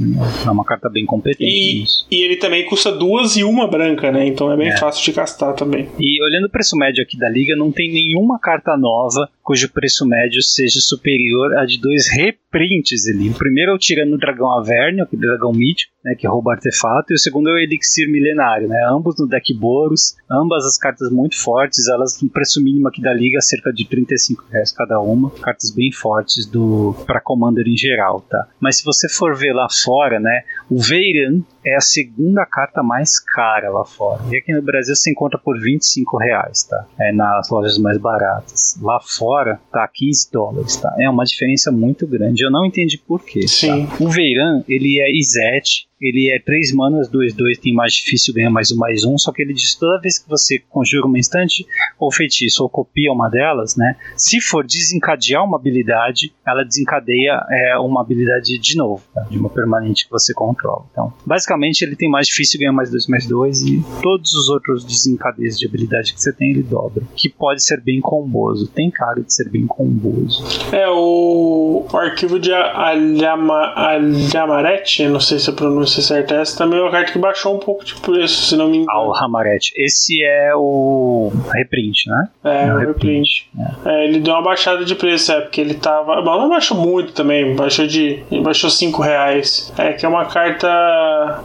[0.47, 1.45] É uma carta bem competente.
[1.45, 4.27] E, e ele também custa duas e uma branca, né?
[4.27, 4.77] Então é bem é.
[4.77, 5.89] fácil de castar também.
[5.99, 10.07] E olhando o preço médio aqui da liga, não tem nenhuma carta nova cujo preço
[10.07, 13.29] médio seja superior a de dois reprints ali.
[13.29, 17.15] O primeiro é o Tirano Dragão Avernio, aquele dragão mítico, né, que rouba artefato, e
[17.15, 21.37] o segundo é o Elixir Milenário, né, ambos no deck Boros, ambas as cartas muito
[21.41, 25.71] fortes, elas no preço mínimo aqui da liga, cerca de 35 reais cada uma, cartas
[25.71, 28.49] bem fortes do para Commander em geral, tá?
[28.61, 33.19] Mas se você for ver lá fora, né, o Veiran é a segunda carta mais
[33.19, 34.23] cara lá fora.
[34.31, 36.87] E aqui no Brasil se encontra por 25 reais, tá?
[37.01, 38.79] É nas lojas mais baratas.
[38.83, 40.95] Lá fora tá 15 dólares, tá?
[40.99, 42.45] É uma diferença muito grande.
[42.45, 43.41] Eu não entendi por quê.
[43.41, 43.49] Tá?
[43.49, 43.87] Sim.
[43.87, 43.97] Tá?
[44.05, 48.51] O Veiran, ele é Izete, ele é 3 manas, 2, 2, tem mais difícil, ganha
[48.51, 49.17] mais um, mais um.
[49.17, 51.67] Só que ele diz toda vez que você conjura uma instante
[51.99, 53.97] ou feitiço ou copia uma delas, né?
[54.17, 59.23] Se for desencadear uma habilidade, ela desencadeia é, uma habilidade de novo, tá?
[59.23, 60.85] de uma permanente que você controla.
[60.91, 64.85] Então, basicamente, ele tem mais difícil, ganha mais 2, mais 2 e todos os outros
[64.85, 67.05] desencadeios de habilidade que você tem, ele dobra.
[67.15, 68.69] Que pode ser bem comboso.
[68.69, 70.45] Tem cara de ser bem comboso.
[70.73, 76.37] É, o, o arquivo de Alhama, Alhamarete, não sei se a pronúncia se certa.
[76.37, 78.91] Essa também é uma carta que baixou um pouco de preço, se não me engano.
[78.91, 79.73] Ah, o Hamaret.
[79.77, 82.29] Esse é o reprint, né?
[82.45, 83.51] É, é o reprint.
[83.55, 83.85] reprint.
[83.85, 83.95] É.
[83.95, 86.21] É, ele deu uma baixada de preço, é, porque ele tava.
[86.23, 88.23] Bom, não baixou muito também, baixou de.
[88.43, 89.73] Baixou 5 reais.
[89.79, 90.69] É, que é uma carta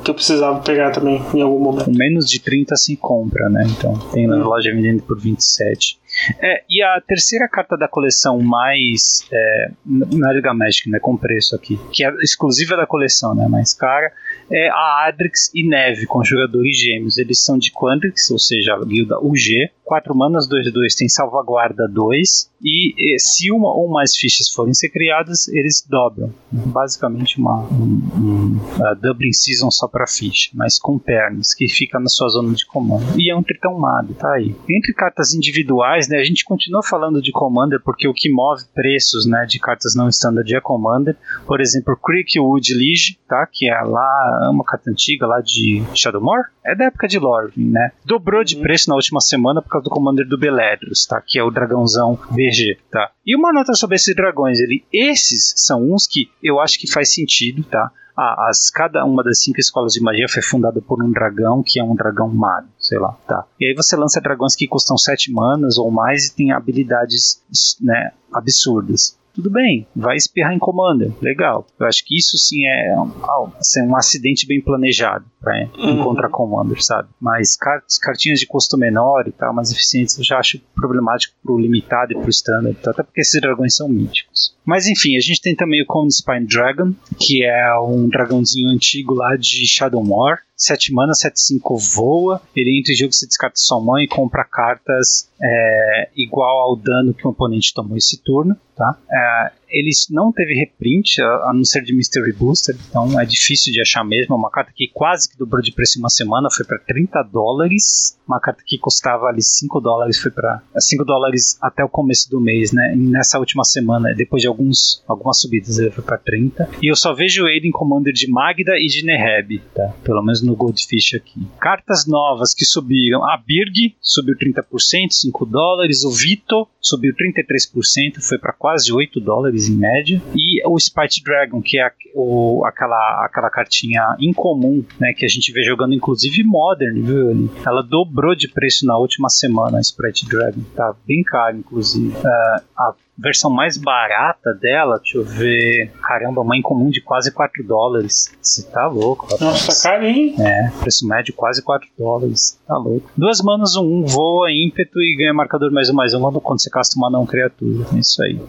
[0.04, 1.86] que eu precisava pegar também em algum momento.
[1.86, 3.66] Com menos de 30 se compra, né?
[3.70, 4.44] Então tem na hum.
[4.44, 6.00] loja vendendo por 27.
[6.42, 11.56] É, e a terceira carta da coleção mais é, na Liga Magic, né, com preço
[11.56, 14.12] aqui, que é exclusiva da coleção, né, mais cara,
[14.52, 17.18] é a Adrix e Neve, com jogadores gêmeos.
[17.18, 19.72] Eles são de Quandrix, ou seja, a guilda UG.
[19.86, 22.50] 4 manas, 2 2 tem salvaguarda 2.
[22.64, 26.34] E se uma ou mais fichas forem ser criadas, eles dobram.
[26.52, 32.28] Basicamente uma um, um, Season só para ficha, mas com pernas, que fica na sua
[32.30, 33.20] zona de comando.
[33.20, 34.56] E é um tritão mago, tá aí.
[34.70, 39.26] Entre cartas individuais, né, a gente continua falando de Commander, porque o que move preços
[39.26, 41.16] né, de cartas não standard é Commander.
[41.46, 46.76] Por exemplo, Creekwood Lige, tá, que é lá uma carta antiga lá de Shadowmoor, é
[46.76, 47.92] da época de Lorvin, né?
[48.06, 48.62] Dobrou de uhum.
[48.62, 51.22] preço na última semana por causa do Commander do Beledros, tá?
[51.26, 53.12] Que é o dragãozão VG, tá?
[53.26, 57.14] E uma nota sobre esses dragões, ele, esses são uns que eu acho que faz
[57.14, 57.92] sentido, tá?
[58.16, 61.80] Ah, as, cada uma das cinco escolas de magia foi fundada por um dragão que
[61.80, 63.46] é um dragão mago, sei lá, tá.
[63.58, 67.42] E aí você lança dragões que custam sete manas ou mais e tem habilidades,
[67.80, 71.66] né, absurdas tudo bem, vai espirrar em Commander, legal.
[71.80, 76.02] Eu acho que isso sim é um, assim, um acidente bem planejado para uhum.
[76.02, 77.08] encontrar Commander, sabe?
[77.20, 77.58] Mas
[78.02, 82.20] cartinhas de custo menor e tal, mais eficientes, eu já acho problemático pro limitado e
[82.20, 84.58] pro standard, até porque esses dragões são míticos.
[84.66, 89.14] Mas enfim, a gente tem também o Cone Spine Dragon, que é um dragãozinho antigo
[89.14, 90.40] lá de Shadowmoor.
[90.60, 92.42] 7 mana, 7 5 voa.
[92.54, 97.14] Ele entra em jogo, você descarta sua mão e compra cartas é, igual ao dano
[97.14, 98.58] que o oponente tomou esse turno.
[98.76, 98.98] Tá?
[99.10, 103.82] É, ele não teve reprint, a, não ser de Mystery Booster, então é difícil de
[103.82, 104.36] achar mesmo.
[104.36, 107.24] É uma carta que quase que dobrou de preço em uma semana, foi para 30
[107.24, 108.18] dólares.
[108.28, 112.40] Uma carta que custava ali 5 dólares, foi para 5 dólares até o começo do
[112.40, 112.94] mês, né?
[112.96, 116.70] E nessa última semana, depois de alguns, algumas subidas, ele foi para 30.
[116.82, 119.94] E eu só vejo ele em Commander de Magda e de Neheb, tá?
[120.04, 121.48] Pelo menos no Goldfish aqui.
[121.60, 124.64] Cartas novas que subiram: a Birg subiu 30%,
[125.12, 126.04] 5 dólares.
[126.04, 130.22] O Vito subiu 33%, foi para quase 8 dólares dólares em média.
[130.36, 135.52] E o Spite Dragon, que é o, aquela, aquela cartinha incomum, né, que a gente
[135.52, 137.50] vê jogando inclusive Modern, viu?
[137.66, 140.62] Ela dobrou de preço na última semana, a Sprite Dragon.
[140.76, 142.16] Tá bem caro, inclusive.
[142.16, 145.92] Uh, a versão mais barata dela, deixa eu ver.
[146.02, 148.34] Caramba, uma incomum de quase 4 dólares.
[148.42, 149.42] Você tá louco, rapaz.
[149.42, 150.36] Nossa, tá caro, hein?
[150.40, 152.60] É, preço médio quase 4 dólares.
[152.66, 153.12] Tá louco.
[153.18, 156.70] Duas manas, um, um voa, ímpeto e ganha marcador mais um mais um quando você
[156.70, 157.86] casta uma não criatura.
[157.94, 158.40] É isso aí.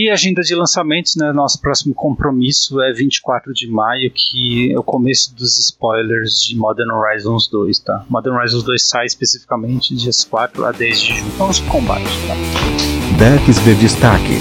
[0.00, 1.32] E agenda de lançamentos, né?
[1.32, 6.88] Nosso próximo compromisso é 24 de maio, que é o começo dos spoilers de Modern
[6.92, 8.04] Horizons 2, tá?
[8.08, 11.32] Modern Horizons 2 sai especificamente dias 4 a 10 de junho.
[11.36, 12.36] Vamos pro combate, tá?
[13.18, 14.38] Decks de destaque.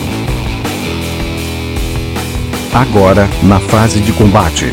[2.71, 4.65] Agora, na fase de combate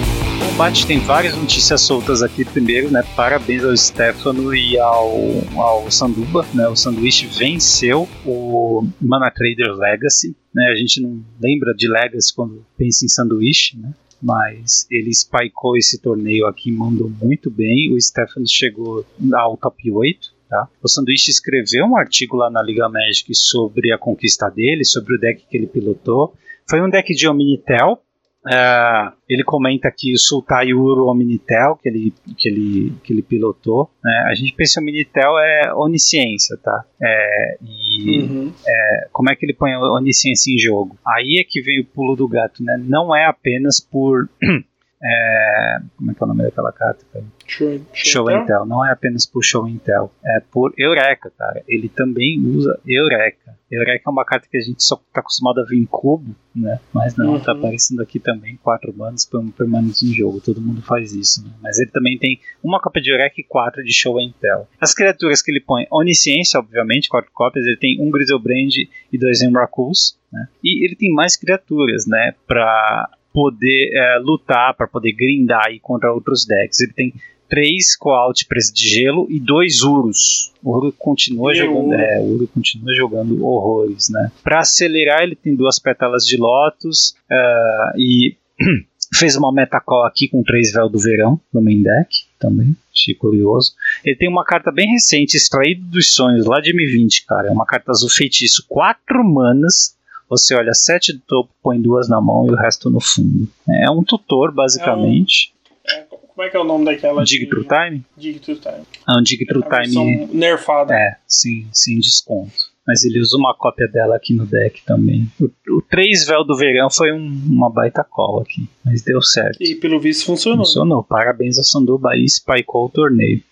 [0.54, 2.44] combate tem várias notícias soltas aqui.
[2.44, 5.12] Primeiro, né, parabéns ao Stefano e ao,
[5.56, 6.46] ao Sanduba.
[6.54, 10.36] Né, o Sanduíche venceu o Mana Trader Legacy.
[10.54, 13.92] Né, a gente não lembra de Legacy quando pensa em Sanduíche, né?
[14.22, 17.92] mas ele spikeou esse torneio aqui, mandou muito bem.
[17.92, 20.32] O Stefano chegou ao top 8.
[20.48, 20.68] Tá?
[20.80, 25.18] O Sanduíche escreveu um artigo lá na Liga Magic sobre a conquista dele, sobre o
[25.18, 26.32] deck que ele pilotou.
[26.70, 28.03] Foi um deck de Omnitel,
[28.46, 33.90] Uh, ele comenta aqui o Sultai Uro Omnitel, que ele, que ele, que ele pilotou.
[34.02, 34.26] Né?
[34.30, 36.84] A gente pensa que o Omnitel é onisciência, tá?
[37.02, 38.52] É, e uhum.
[38.66, 40.98] é, como é que ele põe a onisciência em jogo?
[41.06, 42.76] Aí é que vem o pulo do gato, né?
[42.86, 44.28] Não é apenas por
[45.02, 47.04] É, como é que é o nome daquela carta?
[47.46, 48.64] Show, show, Intel.
[48.64, 51.62] Não é apenas por Show Intel, é por Eureka, cara.
[51.68, 53.54] Ele também usa Eureka.
[53.70, 56.80] Eureka é uma carta que a gente só está acostumado a ver em cubo, né?
[56.92, 57.58] Mas não, tá uhum.
[57.58, 60.40] aparecendo aqui também quatro manos permanentes em jogo.
[60.40, 61.50] Todo mundo faz isso, né?
[61.60, 64.68] Mas ele também tem uma cópia de Eureka e quatro de Show Intel.
[64.80, 67.66] As criaturas que ele põe, Onisciência, obviamente, quatro cópias.
[67.66, 68.70] Ele tem um Griselbrand
[69.12, 70.48] e dois Emrakuls, né?
[70.62, 72.34] E ele tem mais criaturas, né?
[72.46, 76.80] Pra poder é, lutar, para poder grindar aí contra outros decks.
[76.80, 77.14] Ele tem
[77.48, 80.52] três Coalt Presa de Gelo e dois Urus.
[80.62, 81.94] O Uru continua jogando, Uru.
[81.94, 84.30] É, o Uru continua jogando horrores, né?
[84.42, 88.36] Para acelerar, ele tem duas pétalas de Lotus uh, e
[89.18, 92.08] fez uma metacall aqui com três Véu do Verão no main deck
[92.38, 92.76] também.
[92.92, 93.72] Achei curioso.
[94.04, 97.48] Ele tem uma carta bem recente, extraído dos sonhos, lá de M20, cara.
[97.48, 99.96] É uma carta azul feitiço, quatro manas
[100.28, 103.48] você olha sete do topo, põe duas na mão e o resto no fundo.
[103.68, 105.52] É um tutor, basicamente.
[105.86, 107.22] É um, é, como é que é o nome daquela?
[107.24, 108.04] Dig True Time?
[108.16, 108.84] Dig True Time.
[109.08, 110.26] É um Dig True é Time.
[110.32, 110.94] nerfada.
[110.94, 112.74] É, sim, sem desconto.
[112.86, 115.26] Mas ele usa uma cópia dela aqui no deck também.
[115.40, 119.62] O, o 3 Véu do Verão foi um, uma baita cola aqui, mas deu certo.
[119.62, 120.66] E pelo visto funcionou.
[120.66, 121.02] Funcionou.
[121.02, 123.42] Parabéns ao Sanduba e spikeou o torneio.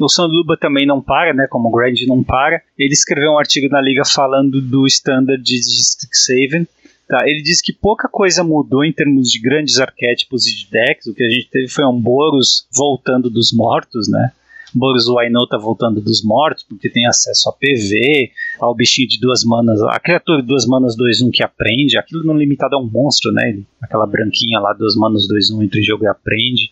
[0.00, 1.46] O Sanduba também não para, né?
[1.48, 2.62] Como o Grand não para.
[2.78, 6.66] Ele escreveu um artigo na liga falando do standard de Strixhaven.
[7.08, 11.06] Tá, ele diz que pouca coisa mudou em termos de grandes arquétipos e de decks.
[11.06, 14.30] O que a gente teve foi um Boros voltando dos mortos, né?
[14.74, 15.06] Boros
[15.48, 18.30] tá voltando dos mortos, porque tem acesso a PV,
[18.60, 22.36] ao bichinho de duas manas, a criatura de duas manas 2-1 que aprende, aquilo não
[22.36, 23.58] limitado é um monstro, né?
[23.80, 26.70] Aquela branquinha lá, duas manas 2-1 entre jogo e aprende.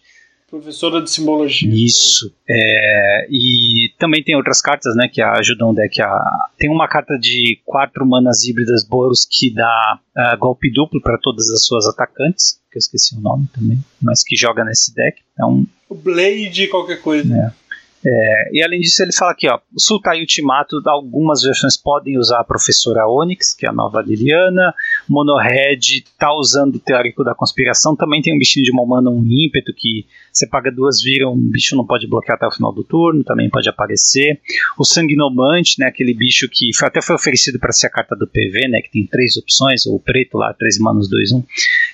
[0.51, 1.71] Professora de simbologia.
[1.71, 2.33] Isso.
[2.49, 6.49] É, e também tem outras cartas, né, que ajudam o deck a.
[6.57, 11.51] Tem uma carta de quatro manas híbridas Boros que dá uh, golpe duplo para todas
[11.51, 15.21] as suas atacantes, que eu esqueci o nome também, mas que joga nesse deck.
[15.39, 15.67] É um.
[15.87, 17.37] O Blade qualquer coisa.
[17.37, 17.68] É.
[18.11, 22.45] É, e além disso, ele fala aqui, ó, Sultai Ultimato, algumas versões podem usar a
[22.45, 24.73] Professora Onyx, que é a nova Liliana,
[25.07, 29.75] Monohead tá usando o Teórico da Conspiração, também tem um bichinho de Momana, um ímpeto,
[29.77, 33.23] que você paga duas viram, um bicho não pode bloquear até o final do turno,
[33.23, 34.41] também pode aparecer.
[34.79, 38.27] O Sanguinomante, né, aquele bicho que foi, até foi oferecido para ser a carta do
[38.27, 41.45] PV, né, que tem três opções, o preto lá, 3 manos, 2, 1.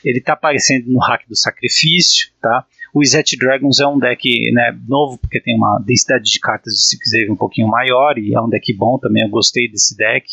[0.05, 2.65] Ele tá aparecendo no hack do sacrifício, tá?
[2.95, 6.85] O Zet Dragons é um deck né, novo, porque tem uma densidade de cartas de
[6.85, 10.25] Six um pouquinho maior, e é um deck bom também, eu gostei desse deck.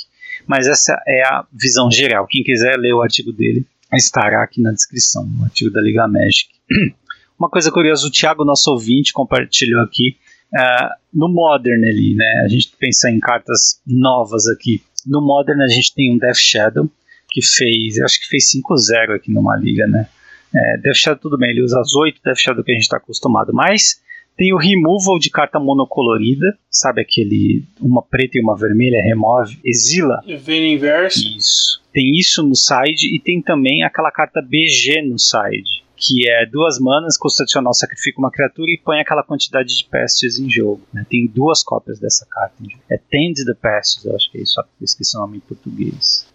[0.45, 2.27] Mas essa é a visão geral.
[2.29, 6.49] Quem quiser ler o artigo dele, estará aqui na descrição, o artigo da Liga Magic.
[7.37, 10.17] Uma coisa curiosa, o Thiago, nosso ouvinte, compartilhou aqui
[10.53, 12.43] uh, no Modern ali, né?
[12.45, 14.83] A gente pensa em cartas novas aqui.
[15.07, 16.87] No Modern a gente tem um Death Shadow,
[17.27, 20.07] que fez, acho que fez 5-0 aqui numa liga, né?
[20.55, 22.97] É, Death Shadow tudo bem, ele usa as 8 Death Shadow que a gente está
[22.97, 24.01] acostumado, mas
[24.37, 30.21] tem o removal de carta monocolorida, sabe aquele uma preta e uma vermelha, remove, exila.
[30.25, 31.19] Vem inverso.
[31.37, 31.81] Isso.
[31.93, 36.79] Tem isso no side e tem também aquela carta BG no side, que é duas
[36.79, 40.81] manas, custa adicional, sacrifica uma criatura e põe aquela quantidade de pestes em jogo.
[40.93, 41.05] Né?
[41.09, 42.55] Tem duas cópias dessa carta.
[42.89, 46.25] É Tend the Pestes, eu acho que é isso, eu esqueci o nome em português.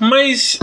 [0.00, 0.58] Mas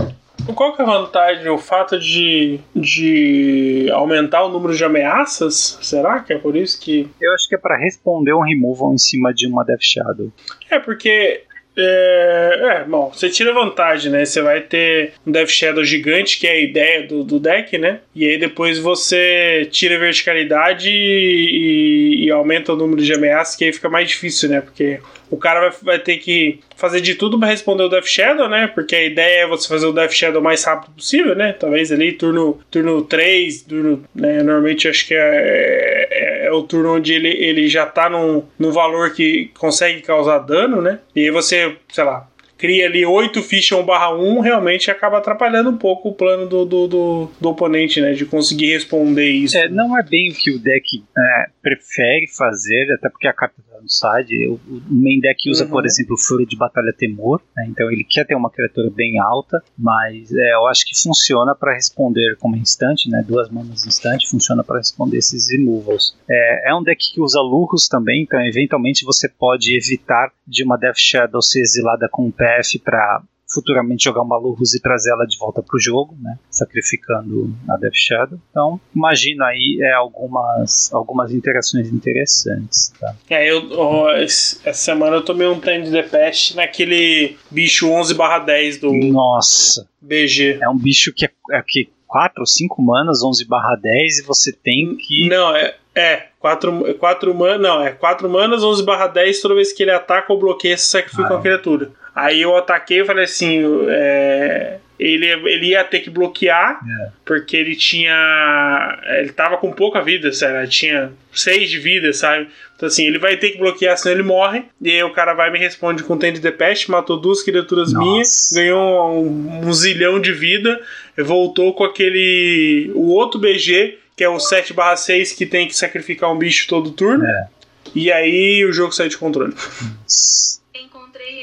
[0.56, 1.50] Qual que é a vantagem?
[1.50, 5.78] O fato de, de aumentar o número de ameaças?
[5.82, 7.10] Será que é por isso que.
[7.20, 10.32] Eu acho que é para responder um removal em cima de uma Death Shadow.
[10.70, 11.44] É, porque
[11.78, 14.26] é, é, bom, você tira vantagem, né?
[14.26, 18.02] Você vai ter um Death Shadow gigante, que é a ideia do, do deck, né?
[18.14, 23.66] E aí depois você tira a verticalidade e, e aumenta o número de ameaças, que
[23.66, 24.60] aí fica mais difícil, né?
[24.60, 25.00] Porque
[25.30, 28.68] o cara vai, vai ter que fazer de tudo para responder o Death Shadow, né?
[28.68, 31.54] Porque a ideia é você fazer o Death Shadow o mais rápido possível, né?
[31.54, 34.44] Talvez ali turno, turno 3, turno, né?
[34.44, 38.72] normalmente acho que é, é, é, o turno onde ele, ele já tá num, num
[38.72, 41.00] valor que consegue causar dano, né?
[41.16, 45.72] E aí você, sei lá, cria ali 8 fichas 1 barra 1, realmente acaba atrapalhando
[45.72, 48.14] um pouco o plano do, do, do, do oponente, né?
[48.14, 49.58] De conseguir responder isso.
[49.58, 53.56] É, não é bem o que o deck é, prefere fazer, até porque a carta
[53.82, 54.48] no side.
[54.48, 54.60] O,
[54.90, 55.72] main deck usa, uhum.
[55.72, 57.66] por exemplo, Fúria de Batalha Temor, né?
[57.70, 61.74] então ele quer ter uma criatura bem alta, mas é, eu acho que funciona para
[61.74, 63.24] responder como instante, né?
[63.28, 66.16] Duas manas instante, funciona para responder esses removals.
[66.30, 70.78] É, é um deck que usa lurros também, então eventualmente você pode evitar de uma
[70.78, 73.22] Death Shadow ser exilada com um PF para
[73.54, 76.38] futuramente jogar uma Lurus e trazer ela de volta para o jogo, né?
[76.50, 78.40] Sacrificando a Death Shadow.
[78.50, 82.94] Então, imagina aí é, algumas, algumas interações interessantes.
[83.00, 83.16] Tá?
[83.30, 88.92] É, eu, oh, essa semana eu tomei um Tend de Pest naquele bicho 11/10 do.
[88.94, 89.88] Nossa!
[90.02, 90.60] BG.
[90.62, 94.98] É um bicho que é, é que 4 ou 5 manas, 11/10 e você tem
[94.98, 95.30] que.
[95.30, 95.76] Não, é.
[95.96, 97.62] É, 4, 4 manas.
[97.62, 101.30] Não, é 4 manas, 11 10 toda vez que ele ataca ou bloqueia, você sacrifica
[101.30, 101.92] ah, uma criatura.
[102.14, 107.10] Aí eu ataquei e falei assim: é, ele, ele ia ter que bloquear, é.
[107.26, 109.00] porque ele tinha.
[109.20, 110.58] Ele tava com pouca vida, sério.
[110.58, 112.50] Ele tinha 6 de vida, sabe?
[112.76, 114.64] Então assim, ele vai ter que bloquear, senão ele morre.
[114.82, 117.94] E aí o cara vai e me responde com Tend de Pest, matou duas criaturas
[117.94, 118.06] Nossa.
[118.06, 120.82] minhas, ganhou um, um zilhão de vida,
[121.18, 122.92] voltou com aquele.
[122.96, 127.26] o outro BG, que é o 7/6 que tem que sacrificar um bicho todo turno.
[127.26, 127.48] É.
[127.94, 129.54] E aí o jogo sai de controle.
[129.54, 130.52] Nossa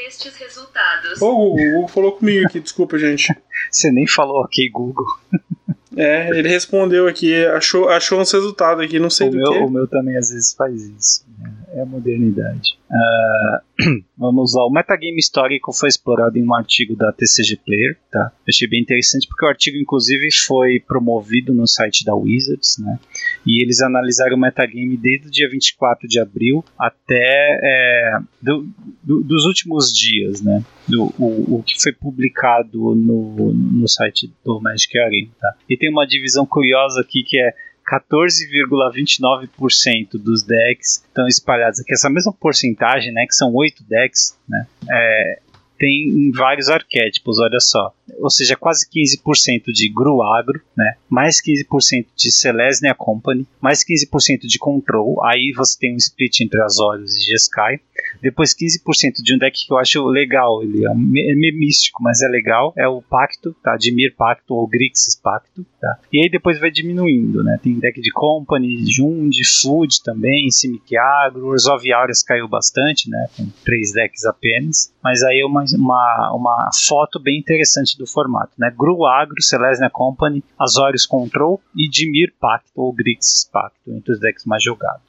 [0.09, 1.23] estes resultados.
[1.23, 3.33] Ô, oh, o Google falou comigo aqui, desculpa, gente.
[3.71, 5.07] Você nem falou ok, Google.
[5.99, 9.59] É, ele respondeu aqui, achou, achou uns resultados aqui, não sei o do meu, que.
[9.59, 11.27] O meu também às vezes faz isso.
[11.37, 11.53] Né?
[11.75, 12.79] É a modernidade.
[12.89, 14.65] Uh, vamos lá.
[14.65, 17.99] O metagame histórico foi explorado em um artigo da TCG Player.
[18.13, 18.31] Tá?
[18.33, 22.79] Eu achei bem interessante porque o artigo, inclusive, foi promovido no site da Wizards.
[22.79, 22.97] Né?
[23.45, 28.69] E eles analisaram o metagame desde o dia 24 de abril até é, do,
[29.03, 30.41] do, dos últimos dias.
[30.41, 30.63] Né?
[30.89, 35.31] Do, o, o que foi publicado no, no site do Magic Arena.
[35.41, 35.55] Tá?
[35.69, 37.53] E tem uma divisão curiosa aqui que é
[37.89, 41.95] 14,29% dos decks estão espalhados aqui.
[41.95, 45.41] Essa mesma porcentagem, né, que são 8 decks, né, é,
[45.79, 47.95] tem em vários arquétipos, olha só.
[48.19, 50.97] Ou seja, quase 15% de Gruagro, né?
[51.09, 55.25] mais 15% de Selesnya Company, mais 15% de Control.
[55.25, 57.81] Aí você tem um split entre Azorius e Jeskai.
[58.21, 62.29] Depois 15% de um deck que eu acho legal, ele é, meio místico, mas é
[62.29, 63.77] legal, é o Pacto, tá?
[63.77, 65.99] Dimir Pacto ou Grixis Pacto, tá?
[66.13, 67.59] E aí depois vai diminuindo, né?
[67.63, 73.27] Tem deck de Company, Jund, Food também, Simic Agro, Orzhov Aureus caiu bastante, né?
[73.37, 78.53] Com três decks apenas, mas aí é uma, uma, uma foto bem interessante do formato,
[78.59, 78.73] né?
[78.77, 84.45] Gru Agro, Selesnya Company, Azorius Control e Dimir Pacto ou Grixis Pacto, entre os decks
[84.45, 85.08] mais jogados.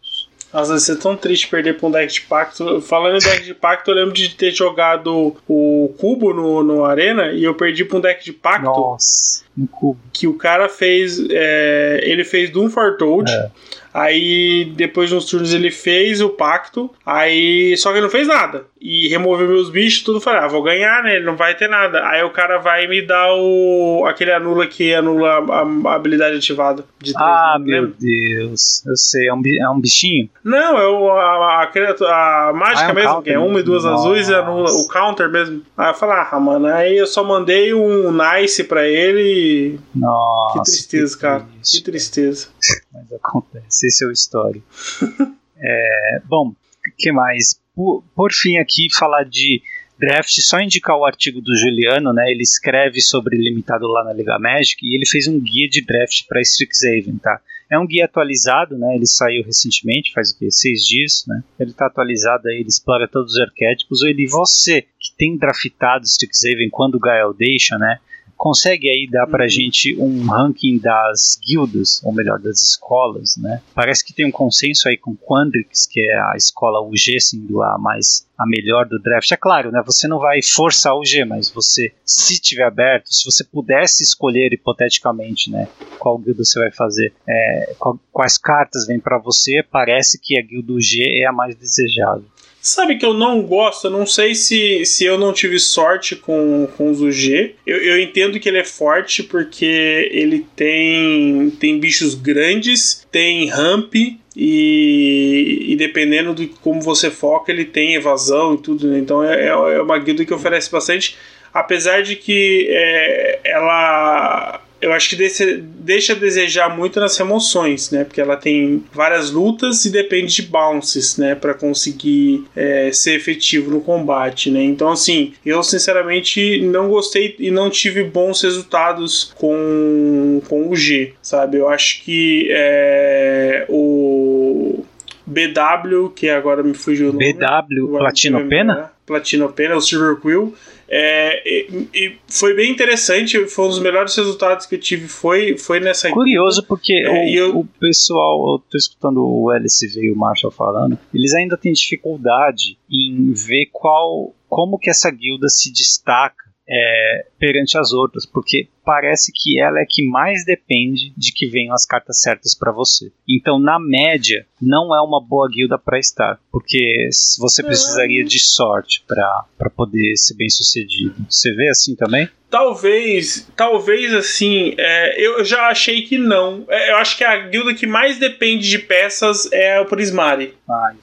[0.51, 2.81] Nossa, vai ser tão triste perder pra um deck de pacto.
[2.81, 7.31] Falando em deck de pacto, eu lembro de ter jogado o cubo no, no Arena
[7.31, 8.65] e eu perdi pra um deck de pacto.
[8.65, 9.99] Nossa, no cubo.
[10.11, 11.19] Que o cara fez.
[11.29, 13.31] É, ele fez Doom Foretold.
[13.31, 13.49] É.
[13.93, 16.89] Aí depois de uns turnos ele fez o pacto.
[17.05, 17.75] Aí.
[17.77, 18.65] Só que ele não fez nada.
[18.81, 20.21] E removeu meus bichos, tudo.
[20.21, 21.17] Falei, ah, vou ganhar, né?
[21.17, 22.07] Ele não vai ter nada.
[22.07, 24.05] Aí o cara vai me dar o.
[24.07, 26.85] aquele anula que anula a, a habilidade ativada.
[26.97, 28.85] De 3, ah, meu Deus.
[28.85, 30.29] Eu sei, é um, é um bichinho?
[30.43, 33.63] Não, é o, a, a, a mágica ah, é um mesmo, que é uma e
[33.63, 34.07] duas Nossa.
[34.07, 35.61] azuis e anula o counter mesmo.
[35.77, 39.77] Aí eu falei, ah, mano, aí eu só mandei um nice pra ele.
[39.93, 40.59] Nossa.
[40.59, 41.45] Que tristeza, que cara.
[41.63, 42.47] Que tristeza.
[42.93, 44.65] Mas acontece, esse é o histórico.
[45.61, 46.55] é, bom, o
[46.97, 47.59] que mais?
[47.79, 49.61] Por, por fim, aqui, falar de
[49.97, 52.29] draft, só indicar o artigo do Juliano, né?
[52.29, 56.27] Ele escreve sobre limitado lá na Liga Magic e ele fez um guia de draft
[56.27, 57.39] para Strixhaven, tá?
[57.71, 58.95] É um guia atualizado, né?
[58.97, 60.51] Ele saiu recentemente, faz o quê?
[60.51, 61.41] Seis dias, né?
[61.57, 64.03] Ele está atualizado aí, ele explora todos os arquétipos.
[64.03, 67.97] Ele, você que tem draftado Strixhaven quando o Gael deixa, né?
[68.39, 73.61] Consegue aí dar pra gente um ranking das guildas, ou melhor, das escolas, né?
[73.75, 77.77] Parece que tem um consenso aí com Quandrix, que é a escola UG sendo a
[77.77, 79.29] mais a melhor do draft.
[79.29, 79.83] É claro, né?
[79.85, 84.53] Você não vai forçar o G, mas você, se tiver aberto, se você pudesse escolher
[84.53, 85.67] hipoteticamente, né,
[85.99, 90.41] qual guilda você vai fazer, é, qual, quais cartas vêm para você, parece que a
[90.41, 92.23] guilda G é a mais desejável.
[92.61, 96.91] Sabe que eu não gosto, não sei se, se eu não tive sorte com, com
[96.91, 97.55] os UG.
[97.65, 103.95] Eu, eu entendo que ele é forte porque ele tem, tem bichos grandes, tem ramp,
[104.41, 108.87] e, e, dependendo de como você foca, ele tem evasão e tudo.
[108.87, 108.99] Né?
[108.99, 111.17] Então é, é uma guilda que oferece bastante,
[111.53, 118.03] apesar de que é, ela eu acho que deixa, a desejar muito nas remoções, né?
[118.03, 121.35] Porque ela tem várias lutas e depende de bounces, né?
[121.35, 124.63] Para conseguir é, ser efetivo no combate, né?
[124.63, 131.13] Então, assim, eu sinceramente não gostei e não tive bons resultados com, com o G,
[131.21, 131.57] sabe?
[131.57, 134.83] Eu acho que é, o
[135.25, 137.33] BW, que agora me fugiu o nome.
[137.33, 138.91] BW, Platino Pena?
[139.05, 140.53] Platino Pena, o Silver Quill
[140.91, 145.55] é, e, e, foi bem interessante, foi um dos melhores resultados que eu tive foi,
[145.55, 147.59] foi nessa Curioso porque é, o, eu...
[147.59, 152.77] o, pessoal, eu tô escutando o LSV e o Marshall falando, eles ainda têm dificuldade
[152.89, 159.31] em ver qual como que essa guilda se destaca é, perante as outras, porque parece
[159.33, 163.11] que ela é que mais depende de que venham as cartas certas para você.
[163.27, 167.09] Então, na média, não é uma boa guilda para estar, porque
[167.39, 171.15] você precisaria de sorte para poder ser bem sucedido.
[171.29, 172.29] Você vê assim também?
[172.49, 176.65] Talvez, talvez assim, é, eu já achei que não.
[176.67, 180.55] É, eu acho que a guilda que mais depende de peças é o Prismari.
[180.67, 180.93] Ah,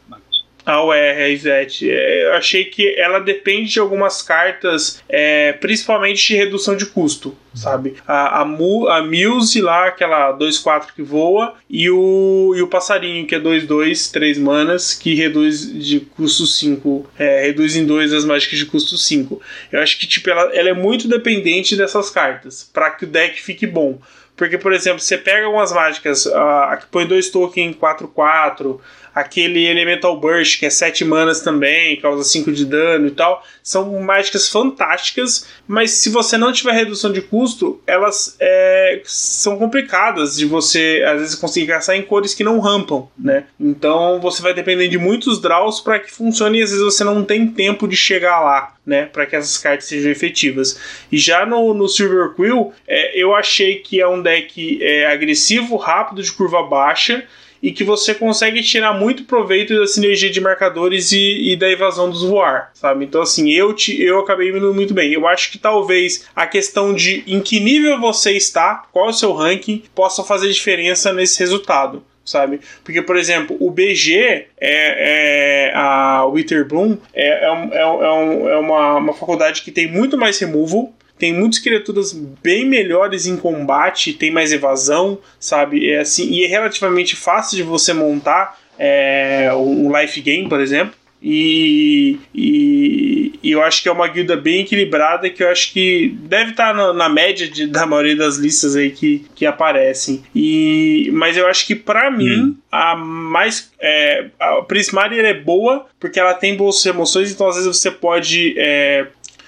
[0.67, 1.89] a UR, a Ivete.
[1.89, 7.37] É, eu achei que ela depende de algumas cartas, é, principalmente de redução de custo,
[7.55, 7.95] sabe?
[8.05, 13.25] A, a, Mu, a Muse lá, aquela 2-4 que voa, e o, e o passarinho,
[13.27, 17.11] que é 2-2, 3 manas, que reduz de custo 5.
[17.17, 19.41] É, reduz em 2 as mágicas de custo 5.
[19.71, 23.41] Eu acho que tipo, ela, ela é muito dependente dessas cartas, para que o deck
[23.41, 24.01] fique bom.
[24.37, 28.79] Porque, por exemplo, você pega algumas mágicas, a, que põe dois tokens em 4-4,
[29.17, 33.43] aquele Elemental Burst, que é 7 manas também, causa 5 de dano e tal.
[33.63, 40.37] São mágicas fantásticas, mas se você não tiver redução de custo, elas é, são complicadas
[40.37, 43.45] de você, às vezes, conseguir caçar em cores que não rampam, né?
[43.59, 47.25] Então você vai depender de muitos draws para que funcione e às vezes você não
[47.25, 48.75] tem tempo de chegar lá.
[48.87, 50.79] Né, para que essas cartas sejam efetivas.
[51.11, 55.75] E já no, no Silver Quill, é, eu achei que é um deck é, agressivo,
[55.75, 57.27] rápido, de curva baixa,
[57.67, 62.09] e que você consegue tirar muito proveito da sinergia de marcadores e, e da evasão
[62.09, 63.05] dos voar, sabe?
[63.05, 65.13] Então, assim, eu, te, eu acabei indo muito bem.
[65.13, 69.13] Eu acho que talvez a questão de em que nível você está, qual é o
[69.13, 72.61] seu ranking, possa fazer diferença nesse resultado sabe?
[72.85, 78.57] Porque, por exemplo, o BG, é, é a Witherbloom, é, é, um, é, um, é
[78.59, 82.13] uma, uma faculdade que tem muito mais removal, tem muitas criaturas
[82.43, 85.91] bem melhores em combate, tem mais evasão, sabe?
[85.91, 90.95] É assim, e é relativamente fácil de você montar é, um life game, por exemplo.
[91.23, 96.15] E, e, e, eu acho que é uma guilda bem equilibrada que eu acho que
[96.21, 100.23] deve estar na, na média de, da maioria das listas aí que, que aparecem.
[100.35, 102.57] E, mas eu acho que para mim hum.
[102.71, 107.77] a mais é, a Prismari é boa porque ela tem boas emoções, então às vezes
[107.77, 109.07] você pode é,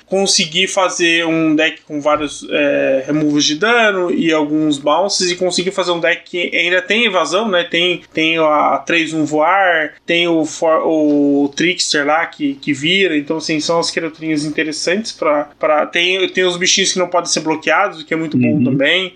[0.09, 5.71] conseguir fazer um deck com vários é, removes de dano e alguns bounces e conseguir
[5.71, 7.65] fazer um deck que ainda tem evasão, né?
[7.65, 13.37] Tem, tem a 3-1 voar, tem o, for, o Trickster lá que, que vira, então
[13.37, 18.01] assim, são as criaturinhas interessantes para tem, tem os bichinhos que não podem ser bloqueados,
[18.01, 18.59] o que é muito uhum.
[18.59, 19.15] bom também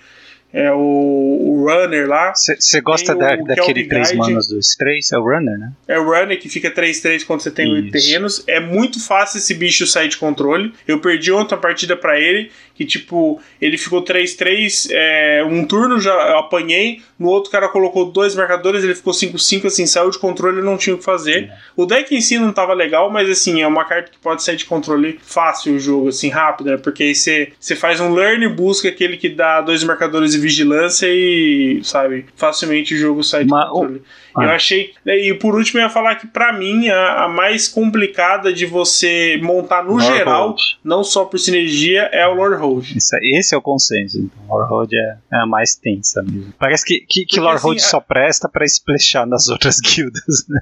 [0.52, 2.32] é o, o Runner lá.
[2.34, 5.12] Você gosta da, o, daquele 3 manos dos 3?
[5.12, 5.72] É o Runner, né?
[5.88, 7.90] É o Runner que fica 3-3 quando você tem Isso.
[7.90, 8.44] terrenos.
[8.46, 10.74] É muito fácil esse bicho sair de controle.
[10.86, 16.00] Eu perdi ontem a partida para ele, que tipo, ele ficou 3-3, é, um turno
[16.00, 20.60] já apanhei, no outro cara colocou dois marcadores, ele ficou 5-5, assim, saiu de controle
[20.60, 21.44] e não tinha o que fazer.
[21.44, 21.56] É.
[21.76, 24.56] O deck em si não tava legal, mas assim, é uma carta que pode sair
[24.56, 26.76] de controle fácil o jogo, assim, rápido, né?
[26.76, 31.80] Porque aí você faz um learn, busca aquele que dá dois marcadores e vigilância e,
[31.84, 34.02] sabe, facilmente o jogo sai de Mas, controle.
[34.34, 34.44] Ah.
[34.44, 34.92] Eu achei.
[35.04, 38.66] Né, e por último, eu ia falar que para mim a, a, mais complicada de
[38.66, 40.60] você montar no Lord geral, Hold.
[40.82, 42.96] não só por sinergia, é o Lord Hold.
[42.96, 44.18] Isso, esse é o consenso.
[44.18, 46.52] Então, Lord Hold é, é a mais tensa mesmo.
[46.58, 47.82] Parece que, que, que Lord assim, Hold a...
[47.82, 50.60] só presta para splashar nas outras guildas, né?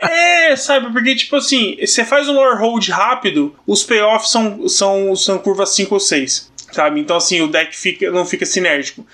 [0.00, 0.92] É, sabe?
[0.92, 5.70] Porque, tipo assim, você faz um Lord Hold rápido, os payoffs são, são, são curvas
[5.74, 7.00] 5 ou 6 sabe?
[7.00, 9.06] Então, assim, o deck fica, não fica sinérgico.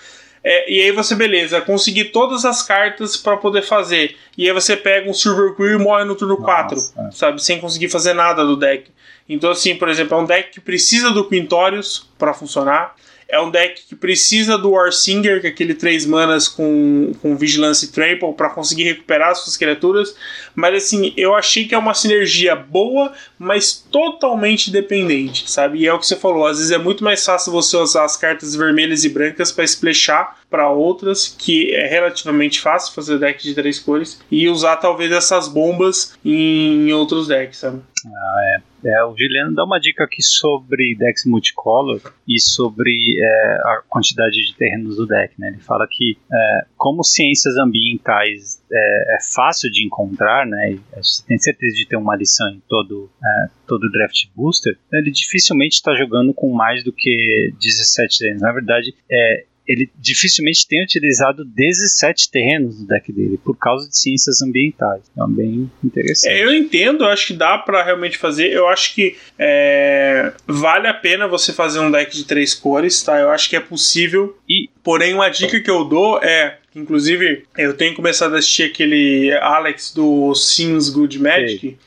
[0.49, 4.17] É, e aí você, beleza, conseguir todas as cartas para poder fazer.
[4.39, 7.11] E aí você pega um Silver Quill e morre no turno Nossa, 4, é.
[7.11, 7.43] sabe?
[7.43, 8.91] Sem conseguir fazer nada do deck.
[9.29, 12.95] Então, assim, por exemplo, é um deck que precisa do Quintorius para funcionar.
[13.29, 17.85] É um deck que precisa do Warsinger, que é aquele 3 manas com, com Vigilance
[17.85, 20.15] e Trample, para conseguir recuperar suas criaturas.
[20.55, 25.81] Mas assim, eu achei que é uma sinergia boa, mas totalmente dependente, sabe?
[25.81, 28.17] E é o que você falou, às vezes é muito mais fácil você usar as
[28.17, 33.55] cartas vermelhas e brancas para splashar para outras, que é relativamente fácil fazer deck de
[33.55, 37.83] três cores, e usar talvez essas bombas em outros decks, sabe?
[38.07, 38.77] Ah, é.
[38.85, 44.37] É, o Juliano dá uma dica aqui sobre decks multicolor e sobre é, a quantidade
[44.47, 45.35] de terrenos do deck.
[45.39, 45.49] Né?
[45.49, 50.79] Ele fala que, é, como ciências ambientais é, é, fácil de encontrar, né?
[50.95, 55.77] você tem certeza de ter uma lição em todo, é, todo draft booster, ele dificilmente
[55.77, 58.43] está jogando com mais do que 17 terrenos.
[58.43, 63.99] Na verdade, é, ele dificilmente tem utilizado 17 terrenos no deck dele por causa de
[63.99, 65.03] ciências ambientais.
[65.13, 66.33] Então, bem interessante.
[66.33, 68.53] É, eu entendo, eu acho que dá para realmente fazer.
[68.53, 73.19] Eu acho que é, vale a pena você fazer um deck de três cores, tá?
[73.19, 74.37] Eu acho que é possível.
[74.49, 79.33] E, porém, uma dica que eu dou é Inclusive, eu tenho começado a assistir aquele
[79.39, 81.79] Alex do Sims Good Magic.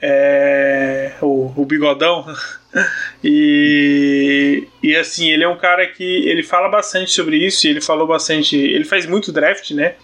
[0.00, 2.26] É, o, o bigodão.
[3.22, 8.06] e, e assim, ele é um cara que ele fala bastante sobre isso, ele falou
[8.06, 8.56] bastante.
[8.56, 9.94] Ele faz muito draft, né?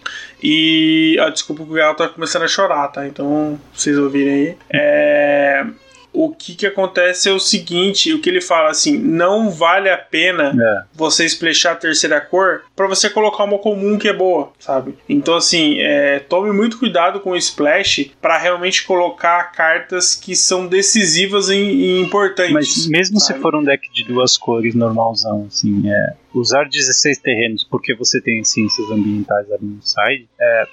[0.43, 1.17] E.
[1.21, 3.07] Ah, desculpa que o Gal tá começando a chorar, tá?
[3.07, 4.57] Então, vocês ouvirem aí.
[4.71, 5.67] É
[6.13, 9.99] o que que acontece é o seguinte, o que ele fala assim, não vale a
[9.99, 10.85] pena é.
[10.95, 14.97] você splashar a terceira cor para você colocar uma comum que é boa, sabe?
[15.09, 20.67] Então assim, é, tome muito cuidado com o splash para realmente colocar cartas que são
[20.67, 22.53] decisivas e, importantes.
[22.53, 23.37] Mas mesmo sabe?
[23.39, 28.21] se for um deck de duas cores normalzão, assim, é, usar 16 terrenos porque você
[28.21, 30.67] tem ciências ambientais ali no side, é,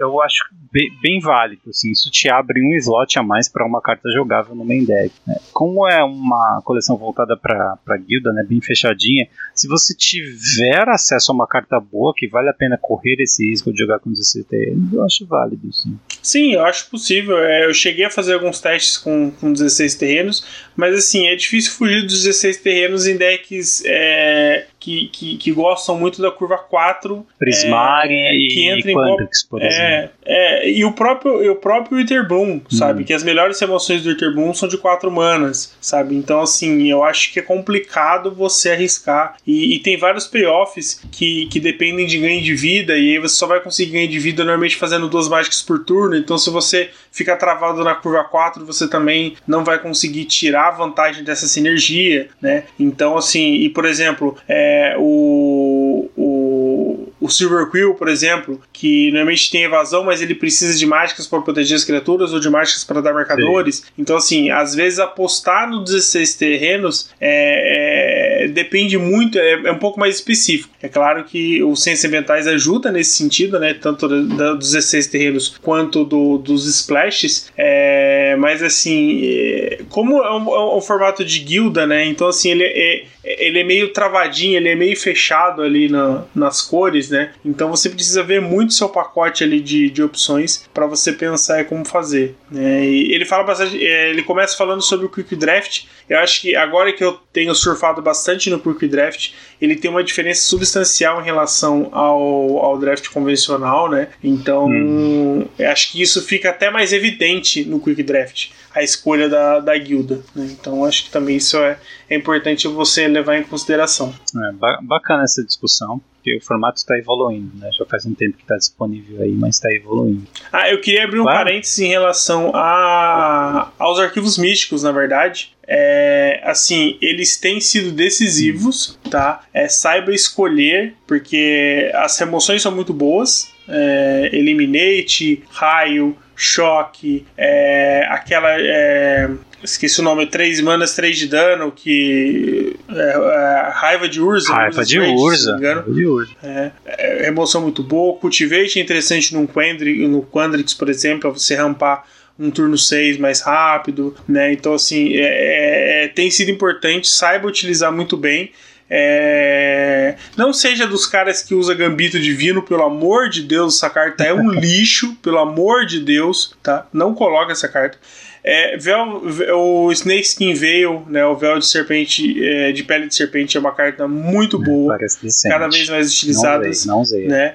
[0.00, 1.62] eu acho bem, bem, válido.
[1.68, 5.12] Assim, isso te abre um slot a mais para uma carta jogável no main deck.
[5.26, 5.36] Né?
[5.52, 11.34] Como é uma coleção voltada para guilda, né, bem fechadinha, se você tiver acesso a
[11.34, 14.92] uma carta boa que vale a pena correr esse risco de jogar com 16 terrenos,
[14.92, 15.98] eu acho válido, sim.
[16.22, 17.38] Sim, eu acho possível.
[17.38, 21.72] É, eu cheguei a fazer alguns testes com, com 16 terrenos, mas assim, é difícil
[21.72, 27.24] fugir dos 16 terrenos em decks é, que, que, que, gostam muito da curva 4.
[27.38, 29.84] Prismari é, que entra e Quantrix, por exemplo.
[29.84, 33.02] É, é, e o próprio, e o próprio Witterbloom, sabe?
[33.02, 33.04] Hum.
[33.04, 36.16] Que as melhores emoções do Witterbloom são de 4 manas, sabe?
[36.16, 39.36] Então, assim, eu acho que é complicado você arriscar.
[39.46, 43.34] E, e, tem vários payoffs que, que dependem de ganho de vida, e aí você
[43.34, 46.16] só vai conseguir ganho de vida normalmente fazendo duas mágicas por turno.
[46.16, 51.24] Então, se você ficar travado na curva 4, você também não vai conseguir tirar vantagem
[51.24, 52.64] dessa sinergia, né?
[52.78, 59.50] Então, assim, e por exemplo, é, o, o, o Silver Quill, por exemplo, que normalmente
[59.50, 63.02] tem evasão, mas ele precisa de mágicas para proteger as criaturas ou de mágicas para
[63.02, 63.76] dar marcadores.
[63.76, 63.82] Sim.
[63.98, 69.78] Então, assim, às vezes apostar no 16 terrenos é, é, depende muito, é, é, um
[69.78, 70.74] pouco mais específico.
[70.80, 73.74] É claro que o Ciências Ambientais ajuda nesse sentido, né?
[73.74, 77.52] Tanto dos 16 terrenos quanto do, dos splashes.
[77.58, 82.06] É, mas, assim, é, como é um, é um, formato de guilda, né?
[82.06, 86.62] Então, assim, ele é, ele é meio travadinho, ele é meio fechado ali na, nas
[86.62, 87.32] cores, né?
[87.44, 91.84] Então você precisa ver muito seu pacote ali de, de opções para você pensar como
[91.84, 92.36] fazer.
[92.50, 92.84] Né?
[92.84, 95.84] E ele fala bastante, é, ele começa falando sobre o Quick Draft.
[96.08, 100.02] Eu acho que agora que eu tenho surfado bastante no Quick Draft, ele tem uma
[100.02, 104.08] diferença substancial em relação ao, ao draft convencional, né?
[104.22, 105.46] Então, hum.
[105.70, 110.22] acho que isso fica até mais evidente no Quick Draft, a escolha da, da guilda.
[110.34, 110.48] Né?
[110.50, 111.78] Então, acho que também isso é,
[112.08, 114.14] é importante você levar em consideração.
[114.34, 117.70] É, bacana essa discussão porque o formato está evoluindo, né?
[117.72, 120.26] Já faz um tempo que está disponível aí, mas está evoluindo.
[120.52, 121.38] Ah, eu queria abrir um claro.
[121.38, 125.56] parênteses em relação a, aos arquivos místicos, na verdade.
[125.66, 129.44] É, assim, eles têm sido decisivos, tá?
[129.52, 133.50] É, saiba escolher, porque as remoções são muito boas.
[133.66, 139.30] É, eliminate, raio, choque, é, aquela é,
[139.62, 142.76] Esqueci o nome, 3 manas, 3 de dano, que.
[142.88, 144.52] É, é, raiva de Urza.
[144.52, 145.58] Raiva de Urza.
[145.58, 146.32] Raiva de Urza.
[146.42, 148.18] É, é, emoção muito boa.
[148.18, 152.04] Cultivate é interessante no Quandrix, no Quandrix, por exemplo, pra você rampar
[152.38, 154.52] um turno 6 mais rápido, né?
[154.52, 158.50] Então, assim, é, é, tem sido importante, saiba utilizar muito bem.
[158.92, 160.16] É...
[160.36, 164.34] Não seja dos caras que usa Gambito Divino, pelo amor de Deus, essa carta é
[164.34, 166.88] um lixo, pelo amor de Deus, tá?
[166.92, 167.96] Não coloca essa carta.
[168.42, 169.22] É, véu,
[169.54, 173.60] o Snake Skin Veil, né, o véu de serpente, é, de pele de serpente, é
[173.60, 174.98] uma carta muito boa,
[175.44, 176.64] cada vez mais utilizada.
[176.64, 177.28] Não usei, não usei.
[177.28, 177.54] Né?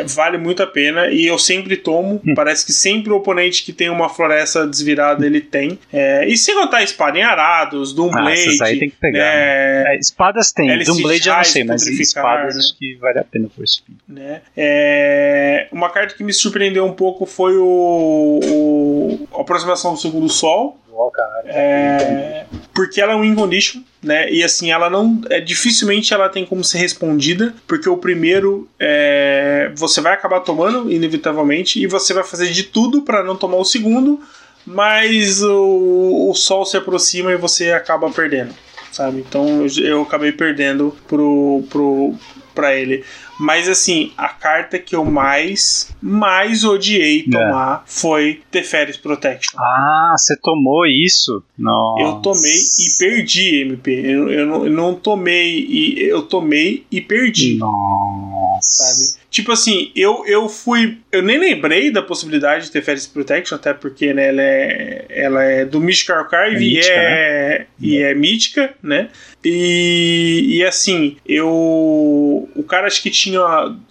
[0.00, 2.20] É, vale muito a pena e eu sempre tomo.
[2.26, 2.34] Hum.
[2.34, 5.78] Parece que sempre o oponente que tem uma floresta desvirada ele tem.
[5.92, 8.58] É, e sem contar espada em arados, Doomblade.
[8.60, 9.18] Ah, aí tem que pegar.
[9.18, 9.84] Né?
[9.84, 9.94] né?
[9.94, 12.60] É, espadas tem, LC Doomblade eu não sei, mas espadas né?
[12.60, 13.96] acho que vale a pena por speed.
[14.08, 14.42] Né?
[14.56, 20.28] É, uma carta que me surpreendeu um pouco foi o, o a aproximação do segundo
[20.28, 21.42] sol cara.
[21.46, 24.30] É, porque ela é um win condition, né?
[24.32, 25.20] E assim, ela não.
[25.28, 30.90] É, dificilmente ela tem como ser respondida, porque o primeiro é, você vai acabar tomando,
[30.90, 34.20] inevitavelmente, e você vai fazer de tudo para não tomar o segundo,
[34.64, 38.54] mas o, o sol se aproxima e você acaba perdendo.
[38.90, 39.18] Sabe?
[39.18, 42.14] Então eu, eu acabei perdendo pro, pro,
[42.54, 43.04] pra ele.
[43.40, 47.30] Mas assim, a carta que eu mais, mais odiei é.
[47.30, 47.90] tomar é.
[47.90, 49.58] foi Teferis Protection.
[49.58, 51.42] Ah, você tomou isso?
[51.58, 52.02] Nossa.
[52.02, 53.92] Eu tomei e perdi, MP.
[53.92, 57.56] Eu, eu, não, eu não tomei e eu tomei e perdi.
[57.56, 58.29] Nossa.
[58.60, 59.20] Sabe?
[59.30, 60.98] Tipo assim, eu, eu fui.
[61.10, 65.44] Eu nem lembrei da possibilidade de ter Fairies Protection, até porque né, ela, é, ela
[65.44, 67.66] é do Mystic Archive é mítica, e, é, né?
[67.80, 69.08] e é mítica, né?
[69.44, 71.48] E, e assim, eu.
[71.48, 73.40] O cara acho que tinha.